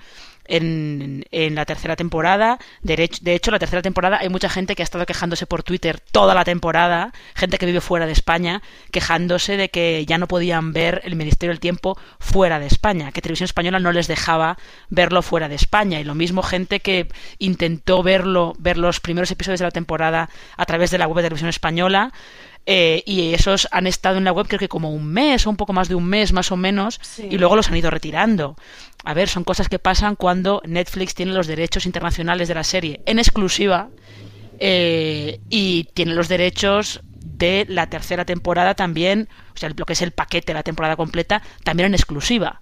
en, 0.50 1.24
en 1.30 1.54
la 1.54 1.64
tercera 1.64 1.96
temporada. 1.96 2.58
De 2.82 3.02
hecho, 3.02 3.20
de 3.22 3.34
hecho, 3.34 3.50
la 3.50 3.58
tercera 3.58 3.80
temporada 3.80 4.18
hay 4.20 4.28
mucha 4.28 4.50
gente 4.50 4.74
que 4.74 4.82
ha 4.82 4.84
estado 4.84 5.06
quejándose 5.06 5.46
por 5.46 5.62
Twitter 5.62 6.00
toda 6.12 6.34
la 6.34 6.44
temporada, 6.44 7.12
gente 7.34 7.56
que 7.56 7.66
vive 7.66 7.80
fuera 7.80 8.06
de 8.06 8.12
España, 8.12 8.60
quejándose 8.90 9.56
de 9.56 9.70
que 9.70 10.04
ya 10.06 10.18
no 10.18 10.28
podían 10.28 10.72
ver 10.72 11.00
el 11.04 11.16
Ministerio 11.16 11.52
del 11.52 11.60
Tiempo 11.60 11.96
fuera 12.18 12.58
de 12.58 12.66
España, 12.66 13.12
que 13.12 13.22
Televisión 13.22 13.46
Española 13.46 13.78
no 13.78 13.92
les 13.92 14.08
dejaba 14.08 14.58
verlo 14.88 15.22
fuera 15.22 15.48
de 15.48 15.54
España. 15.54 16.00
Y 16.00 16.04
lo 16.04 16.14
mismo 16.14 16.42
gente 16.42 16.80
que 16.80 17.08
intentó 17.38 18.02
verlo, 18.02 18.54
ver 18.58 18.76
los 18.76 19.00
primeros 19.00 19.30
episodios 19.30 19.60
de 19.60 19.66
la 19.66 19.70
temporada 19.70 20.28
a 20.56 20.66
través 20.66 20.90
de 20.90 20.98
la 20.98 21.06
web 21.06 21.16
de 21.16 21.22
Televisión 21.22 21.48
Española, 21.48 22.12
eh, 22.66 23.02
y 23.06 23.34
esos 23.34 23.68
han 23.70 23.86
estado 23.86 24.18
en 24.18 24.24
la 24.24 24.32
web 24.32 24.46
creo 24.46 24.58
que 24.58 24.68
como 24.68 24.90
un 24.90 25.06
mes 25.06 25.46
o 25.46 25.50
un 25.50 25.56
poco 25.56 25.72
más 25.72 25.88
de 25.88 25.94
un 25.94 26.04
mes 26.04 26.32
más 26.32 26.52
o 26.52 26.56
menos 26.56 27.00
y 27.18 27.38
luego 27.38 27.56
los 27.56 27.68
han 27.68 27.76
ido 27.76 27.90
retirando. 27.90 28.56
A 29.04 29.14
ver, 29.14 29.28
son 29.28 29.44
cosas 29.44 29.68
que 29.68 29.78
pasan 29.78 30.14
cuando 30.16 30.62
Netflix 30.66 31.14
tiene 31.14 31.32
los 31.32 31.46
derechos 31.46 31.86
internacionales 31.86 32.48
de 32.48 32.54
la 32.54 32.64
serie 32.64 33.00
en 33.06 33.18
exclusiva 33.18 33.88
eh, 34.58 35.40
y 35.48 35.84
tiene 35.94 36.14
los 36.14 36.28
derechos 36.28 37.00
de 37.40 37.64
la 37.68 37.88
tercera 37.88 38.26
temporada 38.26 38.74
también, 38.74 39.28
o 39.54 39.58
sea, 39.58 39.70
lo 39.74 39.86
que 39.86 39.94
es 39.94 40.02
el 40.02 40.12
paquete, 40.12 40.52
la 40.52 40.62
temporada 40.62 40.96
completa, 40.96 41.42
también 41.64 41.86
en 41.86 41.94
exclusiva. 41.94 42.60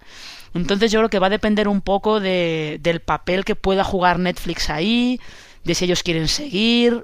Entonces 0.53 0.91
yo 0.91 1.01
creo 1.01 1.09
que 1.09 1.19
va 1.19 1.27
a 1.27 1.31
depender 1.31 1.67
un 1.67 1.81
poco 1.81 2.19
de, 2.19 2.79
del 2.81 3.01
papel 3.01 3.45
que 3.45 3.55
pueda 3.55 3.83
jugar 3.83 4.19
Netflix 4.19 4.69
ahí, 4.69 5.19
de 5.65 5.75
si 5.75 5.85
ellos 5.85 6.01
quieren 6.01 6.29
seguir, 6.29 7.03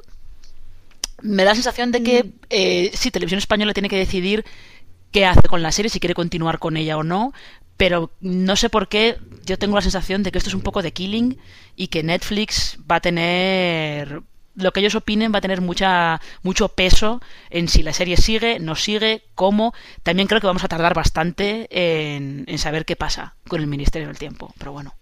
me 1.21 1.43
da 1.43 1.51
la 1.51 1.55
sensación 1.55 1.91
de 1.91 2.03
que 2.03 2.23
mm. 2.23 2.31
eh, 2.49 2.91
sí, 2.93 3.11
Televisión 3.11 3.39
Española 3.39 3.73
tiene 3.73 3.89
que 3.89 3.97
decidir 3.97 4.45
qué 5.11 5.25
hace 5.25 5.47
con 5.47 5.61
la 5.61 5.71
serie, 5.71 5.89
si 5.89 5.99
quiere 5.99 6.13
continuar 6.13 6.59
con 6.59 6.77
ella 6.77 6.97
o 6.97 7.03
no, 7.03 7.33
pero 7.77 8.11
no 8.21 8.55
sé 8.55 8.69
por 8.69 8.87
qué 8.87 9.17
yo 9.45 9.57
tengo 9.57 9.75
la 9.75 9.81
sensación 9.81 10.23
de 10.23 10.31
que 10.31 10.37
esto 10.37 10.49
es 10.49 10.55
un 10.55 10.61
poco 10.61 10.81
de 10.81 10.93
killing 10.93 11.37
y 11.75 11.87
que 11.87 12.03
Netflix 12.03 12.77
va 12.89 12.97
a 12.97 13.01
tener 13.01 14.23
lo 14.55 14.71
que 14.71 14.79
ellos 14.79 14.95
opinen 14.95 15.33
va 15.33 15.39
a 15.39 15.41
tener 15.41 15.61
mucha 15.61 16.21
mucho 16.41 16.69
peso 16.69 17.21
en 17.49 17.67
si 17.67 17.83
la 17.83 17.93
serie 17.93 18.17
sigue, 18.17 18.59
no 18.59 18.75
sigue, 18.75 19.23
cómo. 19.35 19.73
También 20.03 20.27
creo 20.27 20.41
que 20.41 20.47
vamos 20.47 20.63
a 20.63 20.69
tardar 20.69 20.93
bastante 20.93 21.67
en, 21.69 22.45
en 22.47 22.57
saber 22.57 22.85
qué 22.85 22.95
pasa 22.95 23.35
con 23.47 23.61
el 23.61 23.67
Ministerio 23.67 24.07
del 24.07 24.17
Tiempo, 24.17 24.53
pero 24.57 24.71
bueno. 24.71 24.93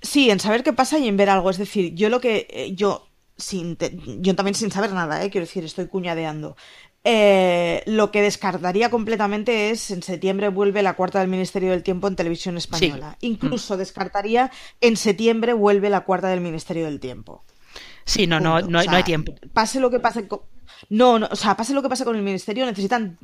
Sí, 0.00 0.30
en 0.30 0.40
saber 0.40 0.62
qué 0.62 0.72
pasa 0.72 0.98
y 0.98 1.08
en 1.08 1.16
ver 1.16 1.30
algo. 1.30 1.50
Es 1.50 1.58
decir, 1.58 1.94
yo 1.94 2.08
lo 2.08 2.20
que 2.20 2.46
eh, 2.50 2.74
yo 2.74 3.08
sin 3.36 3.76
yo 4.20 4.34
también 4.34 4.54
sin 4.54 4.70
saber 4.70 4.92
nada, 4.92 5.22
¿eh? 5.24 5.30
quiero 5.30 5.46
decir, 5.46 5.64
estoy 5.64 5.88
cuñadeando. 5.88 6.56
Eh, 7.06 7.82
lo 7.84 8.10
que 8.10 8.22
descartaría 8.22 8.90
completamente 8.90 9.70
es 9.70 9.90
en 9.90 10.02
septiembre 10.02 10.48
vuelve 10.48 10.82
la 10.82 10.94
cuarta 10.94 11.20
del 11.20 11.28
Ministerio 11.28 11.70
del 11.70 11.82
Tiempo 11.82 12.08
en 12.08 12.16
televisión 12.16 12.56
española. 12.56 13.18
Incluso 13.20 13.74
mm. 13.74 13.78
descartaría 13.78 14.50
en 14.80 14.96
septiembre 14.96 15.52
vuelve 15.52 15.90
la 15.90 16.04
cuarta 16.04 16.28
del 16.28 16.40
Ministerio 16.40 16.86
del 16.86 17.00
Tiempo. 17.00 17.44
Sí, 18.06 18.26
no, 18.26 18.40
no, 18.40 18.60
no, 18.60 18.78
hay 18.78 19.02
tiempo. 19.02 19.34
Pase 19.52 19.80
lo 19.80 19.90
que 19.90 20.00
pase 20.00 20.28
con... 20.28 20.40
No, 20.88 21.18
no, 21.18 21.28
o 21.30 21.36
sea, 21.36 21.56
pase 21.56 21.74
lo 21.74 21.82
que 21.82 21.88
pase 21.88 22.04
con 22.04 22.16
el 22.16 22.22
ministerio, 22.22 22.66
necesitan 22.66 23.18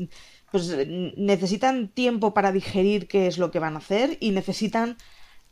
pues 0.50 0.74
necesitan 1.16 1.88
tiempo 1.88 2.34
para 2.34 2.52
digerir 2.52 3.06
qué 3.06 3.26
es 3.26 3.38
lo 3.38 3.50
que 3.50 3.58
van 3.58 3.74
a 3.74 3.78
hacer 3.78 4.16
y 4.20 4.30
necesitan 4.30 4.96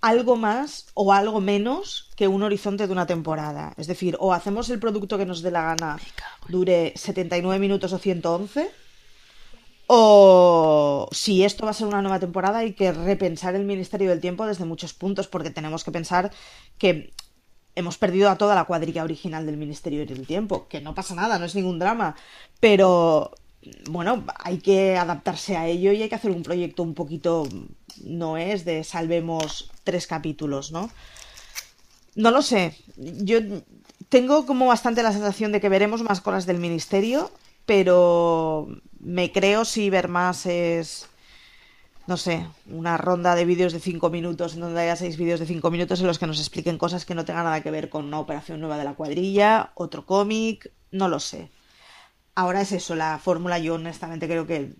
algo 0.00 0.36
más 0.36 0.86
o 0.94 1.12
algo 1.12 1.40
menos 1.40 2.10
que 2.16 2.28
un 2.28 2.42
horizonte 2.42 2.86
de 2.86 2.92
una 2.92 3.06
temporada. 3.06 3.74
Es 3.76 3.86
decir, 3.86 4.16
o 4.20 4.32
hacemos 4.32 4.70
el 4.70 4.78
producto 4.78 5.18
que 5.18 5.26
nos 5.26 5.42
dé 5.42 5.50
la 5.50 5.74
gana, 5.74 5.98
dure 6.48 6.92
79 6.96 7.58
minutos 7.58 7.92
o 7.92 7.98
111, 7.98 8.70
o 9.86 11.08
si 11.12 11.44
esto 11.44 11.64
va 11.64 11.70
a 11.70 11.74
ser 11.74 11.86
una 11.86 12.02
nueva 12.02 12.20
temporada 12.20 12.58
hay 12.58 12.74
que 12.74 12.92
repensar 12.92 13.54
el 13.54 13.64
Ministerio 13.64 14.10
del 14.10 14.20
Tiempo 14.20 14.46
desde 14.46 14.64
muchos 14.64 14.92
puntos, 14.92 15.26
porque 15.28 15.50
tenemos 15.50 15.82
que 15.82 15.92
pensar 15.92 16.30
que 16.76 17.12
hemos 17.74 17.96
perdido 17.96 18.28
a 18.28 18.36
toda 18.36 18.54
la 18.54 18.64
cuadrilla 18.64 19.04
original 19.04 19.46
del 19.46 19.56
Ministerio 19.56 20.04
del 20.04 20.26
Tiempo, 20.26 20.68
que 20.68 20.80
no 20.80 20.94
pasa 20.94 21.14
nada, 21.14 21.38
no 21.38 21.46
es 21.46 21.54
ningún 21.54 21.78
drama, 21.78 22.16
pero 22.60 23.32
bueno, 23.90 24.24
hay 24.38 24.58
que 24.58 24.96
adaptarse 24.96 25.56
a 25.56 25.66
ello 25.66 25.92
y 25.92 26.02
hay 26.02 26.08
que 26.08 26.14
hacer 26.14 26.30
un 26.30 26.42
proyecto 26.42 26.82
un 26.82 26.94
poquito, 26.94 27.48
no 28.04 28.36
es 28.36 28.64
de 28.64 28.84
salvemos 28.84 29.70
tres 29.84 30.06
capítulos, 30.06 30.72
¿no? 30.72 30.90
No 32.14 32.30
lo 32.30 32.42
sé, 32.42 32.74
yo 32.96 33.38
tengo 34.08 34.46
como 34.46 34.66
bastante 34.66 35.02
la 35.02 35.12
sensación 35.12 35.52
de 35.52 35.60
que 35.60 35.68
veremos 35.68 36.02
más 36.02 36.20
cosas 36.20 36.46
del 36.46 36.58
ministerio, 36.58 37.30
pero 37.66 38.68
me 38.98 39.30
creo 39.32 39.64
si 39.64 39.90
ver 39.90 40.08
más 40.08 40.46
es, 40.46 41.08
no 42.06 42.16
sé, 42.16 42.46
una 42.70 42.96
ronda 42.96 43.34
de 43.34 43.44
vídeos 43.44 43.72
de 43.72 43.80
cinco 43.80 44.10
minutos 44.10 44.54
en 44.54 44.60
donde 44.60 44.80
haya 44.80 44.96
seis 44.96 45.16
vídeos 45.16 45.40
de 45.40 45.46
cinco 45.46 45.70
minutos 45.70 46.00
en 46.00 46.06
los 46.06 46.18
que 46.18 46.26
nos 46.26 46.40
expliquen 46.40 46.78
cosas 46.78 47.04
que 47.04 47.14
no 47.14 47.24
tengan 47.24 47.44
nada 47.44 47.62
que 47.62 47.70
ver 47.70 47.88
con 47.88 48.06
una 48.06 48.18
operación 48.18 48.60
nueva 48.60 48.78
de 48.78 48.84
la 48.84 48.94
cuadrilla, 48.94 49.72
otro 49.74 50.06
cómic, 50.06 50.72
no 50.90 51.08
lo 51.08 51.20
sé. 51.20 51.50
Ahora 52.38 52.60
es 52.60 52.70
eso, 52.70 52.94
la 52.94 53.18
fórmula. 53.18 53.58
Yo 53.58 53.74
honestamente 53.74 54.28
creo 54.28 54.46
que 54.46 54.70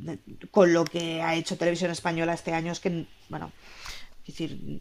con 0.53 0.73
lo 0.73 0.85
que 0.85 1.23
ha 1.23 1.35
hecho 1.35 1.59
Televisión 1.59 1.91
Española 1.91 2.33
este 2.33 2.53
año 2.53 2.71
es 2.71 2.79
que, 2.79 3.07
bueno, 3.29 3.51
es 4.21 4.27
decir, 4.27 4.81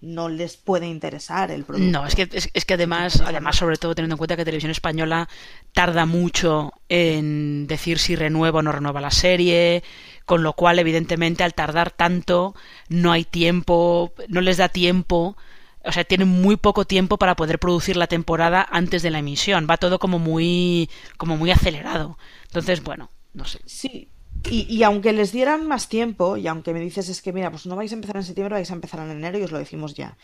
no 0.00 0.30
les 0.30 0.56
puede 0.56 0.86
interesar 0.86 1.50
el 1.50 1.64
producto. 1.66 1.90
No, 1.90 2.06
es 2.06 2.14
que, 2.14 2.26
es, 2.32 2.64
que 2.64 2.72
además, 2.72 3.20
además, 3.20 3.56
sobre 3.56 3.76
todo 3.76 3.94
teniendo 3.94 4.14
en 4.14 4.16
cuenta 4.16 4.38
que 4.38 4.46
Televisión 4.46 4.70
Española 4.70 5.28
tarda 5.74 6.06
mucho 6.06 6.72
en 6.88 7.66
decir 7.66 7.98
si 7.98 8.16
renueva 8.16 8.60
o 8.60 8.62
no 8.62 8.72
renueva 8.72 9.02
la 9.02 9.10
serie, 9.10 9.84
con 10.24 10.42
lo 10.42 10.54
cual, 10.54 10.78
evidentemente, 10.78 11.44
al 11.44 11.52
tardar 11.52 11.90
tanto, 11.90 12.54
no 12.88 13.12
hay 13.12 13.26
tiempo, 13.26 14.14
no 14.28 14.40
les 14.40 14.56
da 14.56 14.70
tiempo 14.70 15.36
o 15.84 15.92
sea, 15.92 16.04
tienen 16.04 16.28
muy 16.28 16.56
poco 16.56 16.86
tiempo 16.86 17.18
para 17.18 17.36
poder 17.36 17.58
producir 17.58 17.96
la 17.96 18.06
temporada 18.06 18.66
antes 18.70 19.02
de 19.02 19.10
la 19.10 19.18
emisión. 19.18 19.66
Va 19.68 19.76
todo 19.76 19.98
como 19.98 20.18
muy, 20.18 20.88
como 21.16 21.36
muy 21.36 21.50
acelerado. 21.50 22.18
Entonces, 22.44 22.82
bueno, 22.82 23.10
no 23.32 23.44
sé. 23.44 23.60
Sí. 23.66 24.08
Y, 24.50 24.66
y 24.68 24.82
aunque 24.82 25.12
les 25.12 25.32
dieran 25.32 25.66
más 25.66 25.88
tiempo, 25.88 26.36
y 26.36 26.46
aunque 26.46 26.72
me 26.74 26.80
dices 26.80 27.08
es 27.08 27.22
que, 27.22 27.32
mira, 27.32 27.50
pues 27.50 27.66
no 27.66 27.76
vais 27.76 27.92
a 27.92 27.94
empezar 27.94 28.16
en 28.16 28.24
septiembre, 28.24 28.54
vais 28.54 28.70
a 28.70 28.74
empezar 28.74 29.00
en 29.00 29.10
enero 29.10 29.38
y 29.38 29.42
os 29.42 29.52
lo 29.52 29.58
decimos 29.58 29.94
ya. 29.94 30.16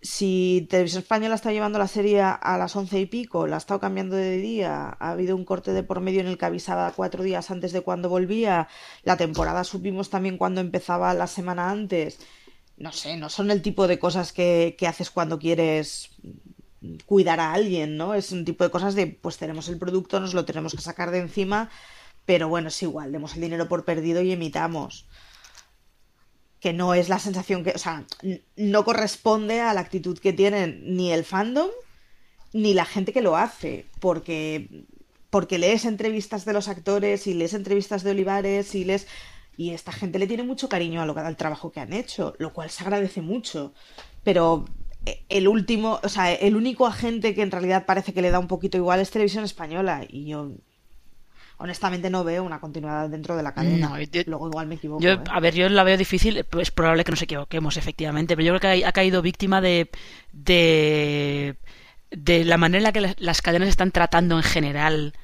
Si 0.00 0.66
Televisión 0.70 1.02
Española 1.02 1.34
está 1.34 1.50
llevando 1.50 1.78
la 1.78 1.88
serie 1.88 2.22
a 2.22 2.56
las 2.56 2.76
once 2.76 3.00
y 3.00 3.06
pico, 3.06 3.48
la 3.48 3.56
ha 3.56 3.58
estado 3.58 3.80
cambiando 3.80 4.14
de 4.14 4.36
día, 4.36 4.96
ha 4.98 5.10
habido 5.10 5.34
un 5.34 5.44
corte 5.44 5.72
de 5.72 5.82
por 5.82 6.00
medio 6.00 6.20
en 6.20 6.28
el 6.28 6.38
que 6.38 6.46
avisaba 6.46 6.92
cuatro 6.92 7.24
días 7.24 7.50
antes 7.50 7.72
de 7.72 7.80
cuando 7.80 8.08
volvía, 8.08 8.68
la 9.02 9.16
temporada 9.16 9.64
supimos 9.64 10.08
también 10.08 10.38
cuando 10.38 10.60
empezaba 10.60 11.12
la 11.14 11.26
semana 11.26 11.70
antes, 11.70 12.20
no 12.78 12.92
sé, 12.92 13.16
no 13.16 13.28
son 13.28 13.50
el 13.50 13.62
tipo 13.62 13.86
de 13.88 13.98
cosas 13.98 14.32
que, 14.32 14.76
haces 14.86 15.10
cuando 15.10 15.38
quieres 15.38 16.10
cuidar 17.06 17.40
a 17.40 17.52
alguien, 17.52 17.96
¿no? 17.96 18.14
Es 18.14 18.30
un 18.30 18.44
tipo 18.44 18.64
de 18.64 18.70
cosas 18.70 18.94
de, 18.94 19.06
pues 19.06 19.36
tenemos 19.36 19.68
el 19.68 19.78
producto, 19.78 20.20
nos 20.20 20.34
lo 20.34 20.44
tenemos 20.44 20.74
que 20.74 20.82
sacar 20.82 21.10
de 21.10 21.18
encima, 21.18 21.70
pero 22.24 22.48
bueno, 22.48 22.68
es 22.68 22.82
igual, 22.82 23.10
demos 23.10 23.34
el 23.34 23.42
dinero 23.42 23.68
por 23.68 23.84
perdido 23.84 24.22
y 24.22 24.32
emitamos. 24.32 25.06
Que 26.60 26.72
no 26.72 26.94
es 26.94 27.08
la 27.08 27.18
sensación 27.18 27.64
que, 27.64 27.70
o 27.70 27.78
sea, 27.78 28.04
no 28.56 28.84
corresponde 28.84 29.60
a 29.60 29.74
la 29.74 29.80
actitud 29.80 30.18
que 30.18 30.32
tienen 30.32 30.96
ni 30.96 31.12
el 31.12 31.24
fandom 31.24 31.70
ni 32.52 32.74
la 32.74 32.84
gente 32.84 33.12
que 33.12 33.22
lo 33.22 33.36
hace, 33.36 33.86
porque 34.00 34.86
porque 35.30 35.58
lees 35.58 35.84
entrevistas 35.84 36.44
de 36.44 36.54
los 36.54 36.68
actores 36.68 37.26
y 37.26 37.34
lees 37.34 37.52
entrevistas 37.52 38.02
de 38.02 38.12
Olivares 38.12 38.74
y 38.74 38.84
lees 38.84 39.06
y 39.58 39.70
esta 39.70 39.90
gente 39.90 40.20
le 40.20 40.28
tiene 40.28 40.44
mucho 40.44 40.68
cariño 40.68 41.02
a 41.02 41.04
lo, 41.04 41.18
al 41.18 41.36
trabajo 41.36 41.72
que 41.72 41.80
han 41.80 41.92
hecho, 41.92 42.36
lo 42.38 42.52
cual 42.52 42.70
se 42.70 42.84
agradece 42.84 43.20
mucho. 43.20 43.74
Pero 44.22 44.66
eh, 45.04 45.24
el 45.28 45.48
último, 45.48 45.98
o 46.00 46.08
sea, 46.08 46.32
el 46.32 46.54
único 46.54 46.86
agente 46.86 47.34
que 47.34 47.42
en 47.42 47.50
realidad 47.50 47.84
parece 47.84 48.14
que 48.14 48.22
le 48.22 48.30
da 48.30 48.38
un 48.38 48.46
poquito 48.46 48.78
igual 48.78 49.00
es 49.00 49.10
Televisión 49.10 49.42
Española. 49.42 50.06
Y 50.08 50.26
yo 50.26 50.52
honestamente 51.56 52.08
no 52.08 52.22
veo 52.22 52.44
una 52.44 52.60
continuidad 52.60 53.08
dentro 53.08 53.36
de 53.36 53.42
la 53.42 53.52
cadena. 53.52 53.98
Luego 54.26 54.46
igual 54.46 54.68
me 54.68 54.76
equivoco. 54.76 55.02
Yo, 55.02 55.14
¿eh? 55.14 55.20
A 55.28 55.40
ver, 55.40 55.56
yo 55.56 55.68
la 55.68 55.82
veo 55.82 55.96
difícil, 55.96 56.46
es 56.56 56.70
probable 56.70 57.02
que 57.02 57.10
nos 57.10 57.22
equivoquemos, 57.22 57.76
efectivamente, 57.76 58.36
pero 58.36 58.46
yo 58.46 58.58
creo 58.58 58.72
que 58.72 58.86
ha, 58.86 58.92
caído 58.92 59.22
víctima 59.22 59.60
de, 59.60 59.90
de, 60.32 61.56
de 62.12 62.44
la 62.44 62.58
manera 62.58 62.78
en 62.78 62.84
la 62.84 62.92
que 62.92 63.14
las 63.18 63.42
cadenas 63.42 63.68
están 63.68 63.90
tratando 63.90 64.36
en 64.36 64.44
general 64.44 65.14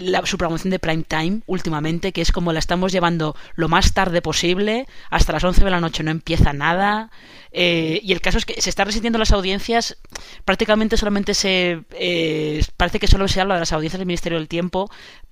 la, 0.00 0.24
su 0.26 0.38
promoción 0.38 0.70
de 0.70 0.78
prime 0.78 1.04
time 1.04 1.40
últimamente, 1.46 2.12
que 2.12 2.20
es 2.20 2.32
como 2.32 2.52
la 2.52 2.58
estamos 2.58 2.92
llevando 2.92 3.36
lo 3.54 3.68
más 3.68 3.94
tarde 3.94 4.22
posible, 4.22 4.86
hasta 5.10 5.32
las 5.32 5.44
11 5.44 5.64
de 5.64 5.70
la 5.70 5.80
noche 5.80 6.02
no 6.02 6.10
empieza 6.10 6.52
nada. 6.52 7.10
Eh, 7.52 8.00
y 8.02 8.12
el 8.12 8.20
caso 8.20 8.38
es 8.38 8.46
que 8.46 8.60
se 8.60 8.70
está 8.70 8.84
resintiendo 8.84 9.18
las 9.18 9.32
audiencias, 9.32 9.96
prácticamente 10.44 10.96
solamente 10.96 11.34
se. 11.34 11.84
Eh, 11.92 12.64
parece 12.76 12.98
que 12.98 13.06
solo 13.06 13.28
se 13.28 13.40
habla 13.40 13.54
de 13.54 13.60
las 13.60 13.72
audiencias 13.72 13.98
del 13.98 14.06
Ministerio 14.06 14.38
del 14.38 14.48
Tiempo, 14.48 14.90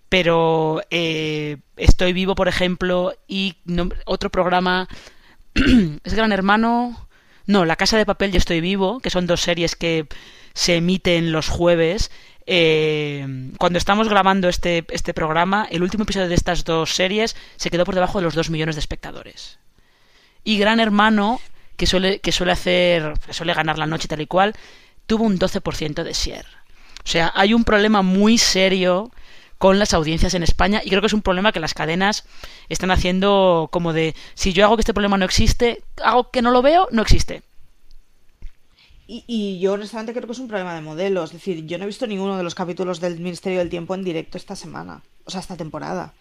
pero 0.08 0.82
Estoy 0.90 2.12
Vivo, 2.12 2.34
por 2.34 2.48
ejemplo, 2.48 3.14
y 3.26 3.56
otro 4.04 4.30
programa. 4.30 4.88
¿Es 5.54 6.14
Gran 6.14 6.32
Hermano? 6.32 7.08
No, 7.46 7.64
La 7.64 7.76
Casa 7.76 7.96
de 7.96 8.06
Papel 8.06 8.32
y 8.32 8.36
Estoy 8.36 8.60
Vivo, 8.60 9.00
que 9.00 9.10
son 9.10 9.26
dos 9.26 9.40
series 9.40 9.76
que 9.76 10.06
se 10.54 10.76
emiten 10.76 11.32
los 11.32 11.48
jueves 11.48 12.10
eh, 12.46 13.50
cuando 13.58 13.78
estamos 13.78 14.08
grabando 14.08 14.48
este, 14.48 14.84
este 14.90 15.14
programa, 15.14 15.66
el 15.70 15.82
último 15.82 16.04
episodio 16.04 16.28
de 16.28 16.34
estas 16.34 16.64
dos 16.64 16.94
series 16.94 17.36
se 17.56 17.70
quedó 17.70 17.84
por 17.84 17.94
debajo 17.94 18.18
de 18.18 18.24
los 18.24 18.34
2 18.34 18.50
millones 18.50 18.76
de 18.76 18.80
espectadores. 18.80 19.58
Y 20.44 20.58
Gran 20.58 20.80
Hermano 20.80 21.40
que 21.76 21.86
suele, 21.86 22.20
que 22.20 22.32
suele 22.32 22.52
hacer, 22.52 23.14
que 23.26 23.32
suele 23.32 23.54
ganar 23.54 23.78
la 23.78 23.86
noche 23.86 24.08
tal 24.08 24.20
y 24.20 24.26
cual, 24.26 24.54
tuvo 25.06 25.24
un 25.24 25.38
12% 25.38 26.04
de 26.04 26.12
share. 26.12 26.46
O 27.04 27.08
sea, 27.08 27.32
hay 27.34 27.54
un 27.54 27.64
problema 27.64 28.02
muy 28.02 28.38
serio 28.38 29.10
con 29.58 29.78
las 29.78 29.94
audiencias 29.94 30.34
en 30.34 30.42
España 30.42 30.80
y 30.84 30.90
creo 30.90 31.00
que 31.00 31.06
es 31.06 31.12
un 31.12 31.22
problema 31.22 31.52
que 31.52 31.60
las 31.60 31.74
cadenas 31.74 32.24
están 32.68 32.90
haciendo 32.90 33.68
como 33.72 33.92
de 33.92 34.14
si 34.34 34.52
yo 34.52 34.64
hago 34.64 34.76
que 34.76 34.82
este 34.82 34.94
problema 34.94 35.18
no 35.18 35.24
existe, 35.24 35.82
hago 36.02 36.30
que 36.30 36.42
no 36.42 36.50
lo 36.50 36.62
veo, 36.62 36.88
no 36.90 37.02
existe. 37.02 37.42
Y, 39.14 39.58
yo 39.58 39.74
honestamente 39.74 40.14
creo 40.14 40.26
que 40.26 40.32
es 40.32 40.38
un 40.38 40.48
problema 40.48 40.74
de 40.74 40.80
modelo. 40.80 41.22
Es 41.22 41.32
decir, 41.32 41.66
yo 41.66 41.76
no 41.76 41.84
he 41.84 41.86
visto 41.86 42.06
ninguno 42.06 42.38
de 42.38 42.42
los 42.42 42.54
capítulos 42.54 42.98
del 42.98 43.18
Ministerio 43.20 43.58
del 43.58 43.68
Tiempo 43.68 43.94
en 43.94 44.04
directo 44.04 44.38
esta 44.38 44.56
semana. 44.56 45.02
O 45.26 45.30
sea, 45.30 45.40
esta 45.40 45.56
temporada. 45.56 46.14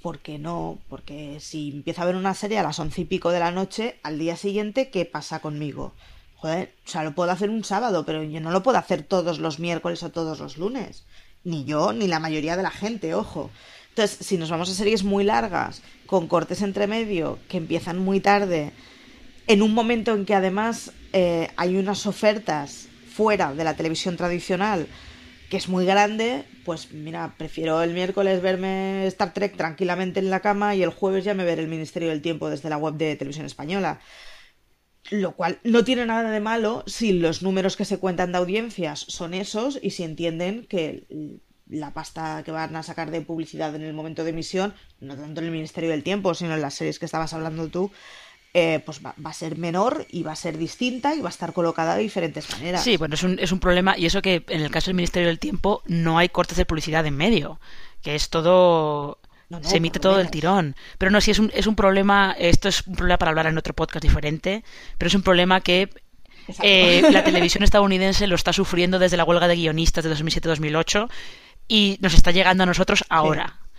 ¿Por 0.00 0.20
qué 0.20 0.38
no? 0.38 0.78
Porque 0.88 1.38
si 1.40 1.70
empiezo 1.70 2.02
a 2.02 2.04
ver 2.04 2.14
una 2.14 2.34
serie 2.34 2.58
a 2.58 2.62
las 2.62 2.78
once 2.78 3.00
y 3.00 3.04
pico 3.04 3.32
de 3.32 3.40
la 3.40 3.50
noche, 3.50 3.98
al 4.04 4.18
día 4.18 4.36
siguiente, 4.36 4.90
¿qué 4.90 5.04
pasa 5.06 5.40
conmigo? 5.40 5.92
Joder, 6.36 6.72
o 6.86 6.88
sea, 6.88 7.02
lo 7.02 7.16
puedo 7.16 7.32
hacer 7.32 7.50
un 7.50 7.64
sábado, 7.64 8.06
pero 8.06 8.22
yo 8.22 8.40
no 8.40 8.52
lo 8.52 8.62
puedo 8.62 8.78
hacer 8.78 9.02
todos 9.02 9.40
los 9.40 9.58
miércoles 9.58 10.04
o 10.04 10.10
todos 10.10 10.38
los 10.38 10.56
lunes. 10.56 11.04
Ni 11.42 11.64
yo, 11.64 11.92
ni 11.92 12.06
la 12.06 12.20
mayoría 12.20 12.56
de 12.56 12.62
la 12.62 12.70
gente, 12.70 13.12
ojo. 13.14 13.50
Entonces, 13.88 14.24
si 14.24 14.38
nos 14.38 14.50
vamos 14.50 14.70
a 14.70 14.74
series 14.74 15.02
muy 15.02 15.24
largas, 15.24 15.82
con 16.06 16.28
cortes 16.28 16.62
entre 16.62 16.86
medio, 16.86 17.40
que 17.48 17.56
empiezan 17.56 17.98
muy 17.98 18.20
tarde, 18.20 18.72
en 19.48 19.62
un 19.62 19.74
momento 19.74 20.14
en 20.14 20.24
que 20.24 20.34
además 20.34 20.92
eh, 21.12 21.48
hay 21.56 21.76
unas 21.76 22.06
ofertas 22.06 22.88
fuera 23.12 23.52
de 23.54 23.64
la 23.64 23.74
televisión 23.74 24.16
tradicional 24.16 24.86
que 25.50 25.56
es 25.56 25.68
muy 25.68 25.84
grande, 25.84 26.44
pues 26.64 26.92
mira, 26.92 27.34
prefiero 27.36 27.82
el 27.82 27.92
miércoles 27.92 28.40
verme 28.40 29.04
Star 29.08 29.34
Trek 29.34 29.56
tranquilamente 29.56 30.20
en 30.20 30.30
la 30.30 30.38
cama 30.38 30.76
y 30.76 30.82
el 30.84 30.90
jueves 30.90 31.24
ya 31.24 31.34
me 31.34 31.44
ver 31.44 31.58
el 31.58 31.66
Ministerio 31.66 32.08
del 32.08 32.22
Tiempo 32.22 32.48
desde 32.48 32.70
la 32.70 32.76
web 32.76 32.94
de 32.94 33.16
Televisión 33.16 33.46
Española. 33.46 34.00
Lo 35.10 35.34
cual 35.34 35.58
no 35.64 35.82
tiene 35.82 36.06
nada 36.06 36.30
de 36.30 36.38
malo 36.38 36.84
si 36.86 37.12
los 37.12 37.42
números 37.42 37.76
que 37.76 37.84
se 37.84 37.98
cuentan 37.98 38.30
de 38.30 38.38
audiencias 38.38 39.00
son 39.00 39.34
esos 39.34 39.80
y 39.82 39.90
si 39.90 40.04
entienden 40.04 40.66
que 40.66 41.06
la 41.66 41.92
pasta 41.92 42.42
que 42.44 42.52
van 42.52 42.76
a 42.76 42.84
sacar 42.84 43.10
de 43.10 43.20
publicidad 43.20 43.74
en 43.74 43.82
el 43.82 43.92
momento 43.92 44.22
de 44.22 44.30
emisión, 44.30 44.72
no 45.00 45.16
tanto 45.16 45.40
en 45.40 45.46
el 45.46 45.52
Ministerio 45.52 45.90
del 45.90 46.04
Tiempo, 46.04 46.34
sino 46.34 46.54
en 46.54 46.60
las 46.60 46.74
series 46.74 47.00
que 47.00 47.06
estabas 47.06 47.32
hablando 47.32 47.68
tú, 47.68 47.90
eh, 48.52 48.80
pues 48.84 49.00
va, 49.04 49.14
va, 49.24 49.30
a 49.30 49.34
ser 49.34 49.56
menor 49.58 50.06
y 50.10 50.24
va 50.24 50.32
a 50.32 50.36
ser 50.36 50.58
distinta 50.58 51.14
y 51.14 51.20
va 51.20 51.28
a 51.28 51.30
estar 51.30 51.52
colocada 51.52 51.94
de 51.94 52.02
diferentes 52.02 52.50
maneras. 52.50 52.82
Sí, 52.82 52.96
bueno, 52.96 53.14
es 53.14 53.22
un, 53.22 53.38
es 53.38 53.52
un 53.52 53.60
problema 53.60 53.96
y 53.96 54.06
eso 54.06 54.22
que 54.22 54.44
en 54.48 54.62
el 54.62 54.70
caso 54.72 54.86
del 54.86 54.96
Ministerio 54.96 55.28
del 55.28 55.38
Tiempo 55.38 55.82
no 55.86 56.18
hay 56.18 56.30
cortes 56.30 56.56
de 56.56 56.66
publicidad 56.66 57.06
en 57.06 57.16
medio, 57.16 57.60
que 58.02 58.14
es 58.14 58.28
todo... 58.28 59.18
No, 59.48 59.58
no, 59.58 59.68
se 59.68 59.78
emite 59.78 59.98
todo 59.98 60.16
del 60.16 60.30
tirón. 60.30 60.76
Pero 60.96 61.10
no, 61.10 61.20
sí, 61.20 61.32
es 61.32 61.40
un, 61.40 61.50
es 61.54 61.66
un 61.66 61.74
problema, 61.74 62.36
esto 62.38 62.68
es 62.68 62.86
un 62.86 62.94
problema 62.94 63.18
para 63.18 63.30
hablar 63.30 63.46
en 63.46 63.58
otro 63.58 63.74
podcast 63.74 64.02
diferente, 64.02 64.62
pero 64.96 65.08
es 65.08 65.14
un 65.14 65.22
problema 65.22 65.60
que 65.60 65.90
eh, 66.62 67.02
la 67.10 67.24
televisión 67.24 67.64
estadounidense 67.64 68.28
lo 68.28 68.36
está 68.36 68.52
sufriendo 68.52 69.00
desde 69.00 69.16
la 69.16 69.24
huelga 69.24 69.48
de 69.48 69.56
guionistas 69.56 70.04
de 70.04 70.14
2007-2008 70.14 71.08
y 71.66 71.98
nos 72.00 72.14
está 72.14 72.30
llegando 72.30 72.62
a 72.62 72.66
nosotros 72.66 73.04
ahora. 73.08 73.58
Sí 73.60 73.69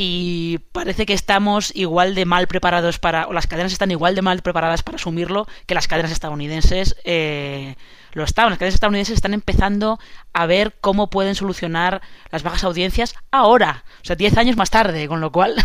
y 0.00 0.58
parece 0.70 1.06
que 1.06 1.12
estamos 1.12 1.74
igual 1.74 2.14
de 2.14 2.24
mal 2.24 2.46
preparados 2.46 3.00
para, 3.00 3.26
o 3.26 3.32
las 3.32 3.48
cadenas 3.48 3.72
están 3.72 3.90
igual 3.90 4.14
de 4.14 4.22
mal 4.22 4.42
preparadas 4.42 4.84
para 4.84 4.94
asumirlo 4.94 5.48
que 5.66 5.74
las 5.74 5.88
cadenas 5.88 6.12
estadounidenses 6.12 6.94
eh, 7.02 7.74
lo 8.12 8.22
estaban. 8.22 8.50
Las 8.50 8.60
cadenas 8.60 8.74
estadounidenses 8.74 9.16
están 9.16 9.34
empezando 9.34 9.98
a 10.32 10.46
ver 10.46 10.76
cómo 10.80 11.10
pueden 11.10 11.34
solucionar 11.34 12.00
las 12.30 12.44
bajas 12.44 12.62
audiencias 12.62 13.16
ahora, 13.32 13.82
o 14.00 14.04
sea, 14.04 14.14
10 14.14 14.36
años 14.36 14.56
más 14.56 14.70
tarde, 14.70 15.08
con 15.08 15.20
lo 15.20 15.32
cual, 15.32 15.56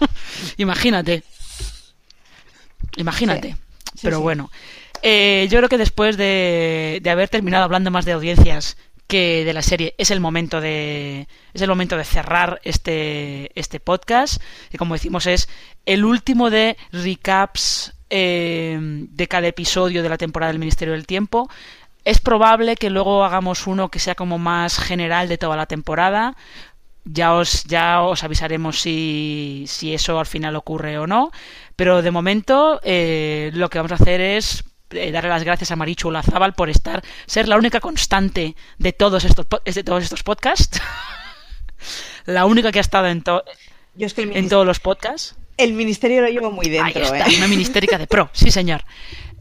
imagínate. 0.56 1.22
Imagínate. 2.96 3.50
Sí, 3.50 3.58
sí, 3.96 4.00
Pero 4.00 4.16
sí. 4.16 4.22
bueno, 4.22 4.50
eh, 5.02 5.46
yo 5.50 5.58
creo 5.58 5.68
que 5.68 5.76
después 5.76 6.16
de, 6.16 7.00
de 7.02 7.10
haber 7.10 7.28
terminado 7.28 7.64
hablando 7.64 7.90
más 7.90 8.06
de 8.06 8.12
audiencias 8.12 8.78
que 9.06 9.44
de 9.44 9.52
la 9.52 9.62
serie 9.62 9.94
es 9.98 10.10
el 10.10 10.20
momento 10.20 10.60
de 10.60 11.28
es 11.52 11.62
el 11.62 11.68
momento 11.68 11.96
de 11.96 12.04
cerrar 12.04 12.60
este 12.64 13.50
este 13.58 13.78
podcast 13.80 14.40
que 14.70 14.78
como 14.78 14.94
decimos 14.94 15.26
es 15.26 15.48
el 15.84 16.04
último 16.04 16.50
de 16.50 16.76
recaps 16.90 17.94
eh, 18.16 18.78
de 18.80 19.26
cada 19.26 19.48
episodio 19.48 20.02
de 20.02 20.08
la 20.08 20.18
temporada 20.18 20.52
del 20.52 20.60
Ministerio 20.60 20.94
del 20.94 21.04
Tiempo. 21.04 21.50
Es 22.04 22.20
probable 22.20 22.76
que 22.76 22.88
luego 22.90 23.24
hagamos 23.24 23.66
uno 23.66 23.88
que 23.88 23.98
sea 23.98 24.14
como 24.14 24.38
más 24.38 24.78
general 24.78 25.28
de 25.28 25.36
toda 25.36 25.56
la 25.56 25.66
temporada. 25.66 26.36
Ya 27.04 27.34
os 27.34 27.64
ya 27.64 28.02
os 28.02 28.22
avisaremos 28.22 28.80
si, 28.80 29.64
si 29.66 29.94
eso 29.94 30.20
al 30.20 30.26
final 30.26 30.54
ocurre 30.54 30.98
o 30.98 31.06
no. 31.06 31.32
Pero 31.76 32.02
de 32.02 32.10
momento 32.10 32.80
eh, 32.84 33.50
lo 33.54 33.68
que 33.68 33.78
vamos 33.78 33.92
a 33.92 33.96
hacer 33.96 34.20
es 34.20 34.64
eh, 34.90 35.10
darle 35.10 35.30
las 35.30 35.44
gracias 35.44 35.70
a 35.70 35.76
Marichu 35.76 36.10
Lazábal 36.10 36.54
por 36.54 36.70
estar, 36.70 37.02
ser 37.26 37.48
la 37.48 37.56
única 37.56 37.80
constante 37.80 38.54
de 38.78 38.92
todos 38.92 39.24
estos, 39.24 39.46
de 39.64 39.84
todos 39.84 40.04
estos 40.04 40.22
podcasts. 40.22 40.80
la 42.26 42.46
única 42.46 42.72
que 42.72 42.78
ha 42.78 42.80
estado 42.80 43.08
en, 43.08 43.22
to 43.22 43.44
Yo 43.94 44.06
es 44.06 44.14
que 44.14 44.22
en 44.22 44.48
todos 44.48 44.66
los 44.66 44.80
podcasts. 44.80 45.36
El 45.56 45.72
ministerio 45.72 46.20
lo 46.20 46.28
llevo 46.28 46.50
muy 46.50 46.68
dentro. 46.68 47.00
Ahí 47.00 47.20
está, 47.20 47.30
¿eh? 47.30 47.36
una 47.36 47.48
ministérica 47.48 47.98
de 47.98 48.06
pro, 48.06 48.30
sí 48.34 48.50
señor. 48.50 48.84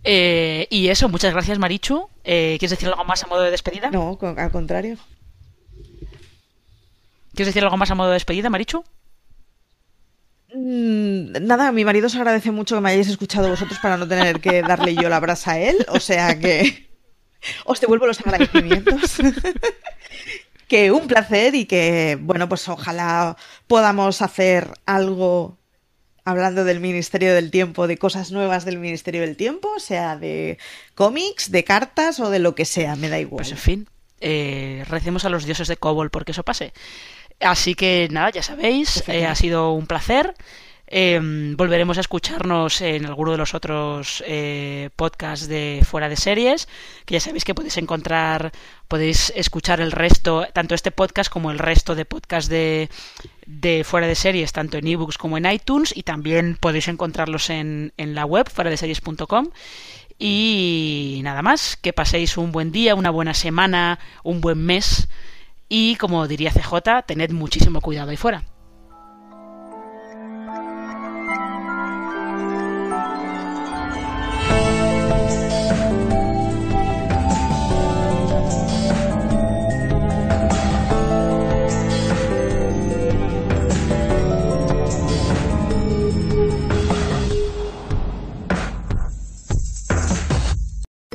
Eh, 0.04 0.68
y 0.70 0.89
eso, 0.89 1.10
muchas 1.10 1.34
gracias 1.34 1.58
Marichu. 1.60 2.08
Eh, 2.24 2.58
¿Quieres 2.60 2.72
decir 2.72 2.89
algo 2.89 3.04
más 3.06 3.24
a 3.24 3.28
modo 3.28 3.41
de 3.41 3.52
despedida? 3.52 3.89
No, 3.89 4.18
al 4.22 4.52
contrario. 4.52 4.98
¿Quieres 7.34 7.48
decir 7.48 7.64
algo 7.64 7.78
más 7.78 7.89
a 7.89 7.96
modo 7.96 8.10
de 8.10 8.14
despedida, 8.14 8.50
Marichu? 8.50 8.84
Mm, 10.54 11.45
Nada, 11.45 11.72
mi 11.72 11.84
marido 11.84 12.10
se 12.10 12.18
agradece 12.18 12.51
mucho 12.51 12.76
que 12.76 12.82
me 12.82 12.91
hayáis 12.91 13.08
escuchado 13.10 13.49
vosotros 13.49 13.80
para 13.80 13.97
no 13.97 14.08
tener 14.08 14.39
que 14.39 14.62
darle 14.62 14.95
yo 14.95 15.10
la 15.10 15.20
brasa 15.20 15.54
a 15.54 15.60
él, 15.60 15.86
o 15.89 15.99
sea 15.99 16.39
que 16.39 16.89
os 17.66 17.82
devuelvo 17.82 18.08
los 18.08 18.20
agradecimientos. 18.20 19.18
que 20.68 20.91
un 20.91 21.08
placer 21.08 21.56
y 21.56 21.66
que, 21.66 22.18
bueno, 22.22 22.47
pues 22.49 22.68
ojalá 22.70 23.36
podamos 23.68 24.22
hacer 24.22 24.72
algo 24.86 25.58
hablando 26.26 26.64
del 26.64 26.80
Ministerio 26.80 27.34
del 27.34 27.51
Tiempo, 27.51 27.88
de 27.88 27.97
cosas 27.97 28.32
nuevas 28.32 28.64
del 28.64 28.78
Ministerio 28.78 29.22
del 29.22 29.36
Tiempo, 29.36 29.80
sea 29.80 30.18
de 30.18 30.58
cómics, 30.95 31.51
de 31.51 31.64
cartas 31.64 32.20
o 32.20 32.30
de 32.30 32.39
lo 32.39 32.56
que 32.56 32.66
sea, 32.66 32.95
me 32.95 33.10
da 33.10 33.20
igual. 33.20 33.39
Pues 33.39 33.51
en 33.51 33.58
fin, 33.58 33.89
eh, 34.22 34.86
recemos 34.88 35.26
a 35.26 35.30
los 35.30 35.45
dioses 35.45 35.68
de 35.68 35.78
Cobol 35.78 36.10
porque 36.10 36.32
eso 36.32 36.43
pase. 36.43 36.74
Así 37.40 37.76
que 37.76 38.08
nada, 38.12 38.30
ya 38.30 38.44
sabéis, 38.44 39.04
eh, 39.08 39.26
ha 39.26 39.36
sido 39.36 39.74
un 39.74 39.88
placer. 39.88 40.34
Eh, 40.96 41.20
volveremos 41.58 41.98
a 41.98 42.02
escucharnos 42.02 42.82
en 42.82 43.08
alguno 43.08 43.32
de 43.32 43.38
los 43.38 43.56
otros 43.56 44.24
eh, 44.28 44.92
podcasts 44.96 45.48
de 45.48 45.82
Fuera 45.84 46.08
de 46.08 46.16
Series, 46.16 46.68
que 47.06 47.16
ya 47.16 47.20
sabéis 47.20 47.46
que 47.46 47.56
podéis 47.56 47.78
encontrar, 47.78 48.52
podéis 48.88 49.34
escuchar 49.36 49.82
el 49.82 49.92
resto, 49.92 50.46
tanto 50.54 50.76
este 50.76 50.92
podcast 50.92 51.32
como 51.32 51.50
el 51.50 51.58
resto 51.58 51.96
de 51.96 52.06
podcasts 52.06 52.48
de, 52.48 52.90
de 53.48 53.84
Fuera 53.84 54.06
de 54.06 54.14
Series, 54.14 54.54
tanto 54.54 54.78
en 54.78 54.86
ebooks 54.86 55.18
como 55.18 55.38
en 55.38 55.52
iTunes, 55.52 55.98
y 55.98 56.04
también 56.04 56.58
podéis 56.60 56.88
encontrarlos 56.88 57.50
en, 57.50 57.94
en 57.98 58.14
la 58.14 58.26
web, 58.26 58.48
fuera 58.52 58.70
de 58.70 58.78
series.com. 58.78 59.50
Y 60.20 61.22
nada 61.24 61.42
más, 61.42 61.76
que 61.76 61.92
paséis 61.92 62.38
un 62.38 62.52
buen 62.52 62.72
día, 62.72 62.94
una 62.94 63.10
buena 63.10 63.34
semana, 63.34 64.00
un 64.24 64.42
buen 64.42 64.60
mes. 64.60 65.08
Y 65.76 65.96
como 65.96 66.28
diría 66.28 66.52
CJ, 66.52 67.02
tened 67.08 67.32
muchísimo 67.32 67.82
cuidado 67.82 68.12
ahí 68.12 68.16
fuera. 68.16 68.44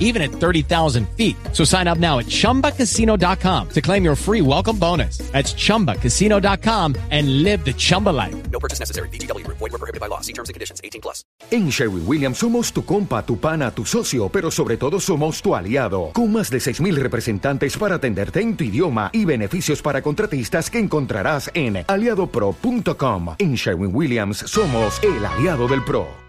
even 0.00 0.22
at 0.22 0.30
30,000 0.30 1.06
feet. 1.10 1.36
So 1.52 1.62
sign 1.62 1.86
up 1.86 1.98
now 1.98 2.18
at 2.18 2.26
chumbacasino.com 2.26 3.68
to 3.68 3.80
claim 3.80 4.04
your 4.04 4.16
free 4.16 4.40
welcome 4.40 4.78
bonus. 4.78 5.18
That's 5.32 5.54
chumbacasino.com 5.54 6.96
and 7.10 7.42
live 7.42 7.64
the 7.64 7.74
Chumba 7.74 8.10
life. 8.10 8.34
No 8.50 8.58
purchase 8.58 8.80
necessary. 8.80 9.08
DTW, 9.10 9.46
void, 9.46 9.60
were 9.60 9.78
prohibited 9.78 10.00
by 10.00 10.08
law. 10.08 10.20
See 10.22 10.32
terms 10.32 10.48
and 10.48 10.54
conditions 10.54 10.80
18 10.82 11.00
plus. 11.02 11.22
En 11.50 11.70
Sherwin 11.70 12.04
Williams 12.06 12.38
somos 12.38 12.72
tu 12.72 12.84
compa, 12.84 13.24
tu 13.24 13.38
pana, 13.38 13.70
tu 13.70 13.84
socio, 13.84 14.28
pero 14.28 14.50
sobre 14.50 14.76
todo 14.76 14.98
somos 14.98 15.42
tu 15.42 15.54
aliado. 15.54 16.10
Con 16.12 16.32
más 16.32 16.50
de 16.50 16.60
6,000 16.60 16.96
representantes 16.96 17.76
para 17.76 17.96
atenderte 17.96 18.40
en 18.40 18.56
tu 18.56 18.64
idioma 18.64 19.10
y 19.12 19.24
beneficios 19.24 19.82
para 19.82 20.02
contratistas 20.02 20.70
que 20.70 20.78
encontrarás 20.78 21.50
en 21.54 21.84
aliadopro.com. 21.86 23.36
En 23.38 23.54
Sherwin 23.54 23.94
Williams 23.94 24.38
somos 24.38 25.00
el 25.02 25.24
aliado 25.24 25.68
del 25.68 25.84
PRO. 25.84 26.06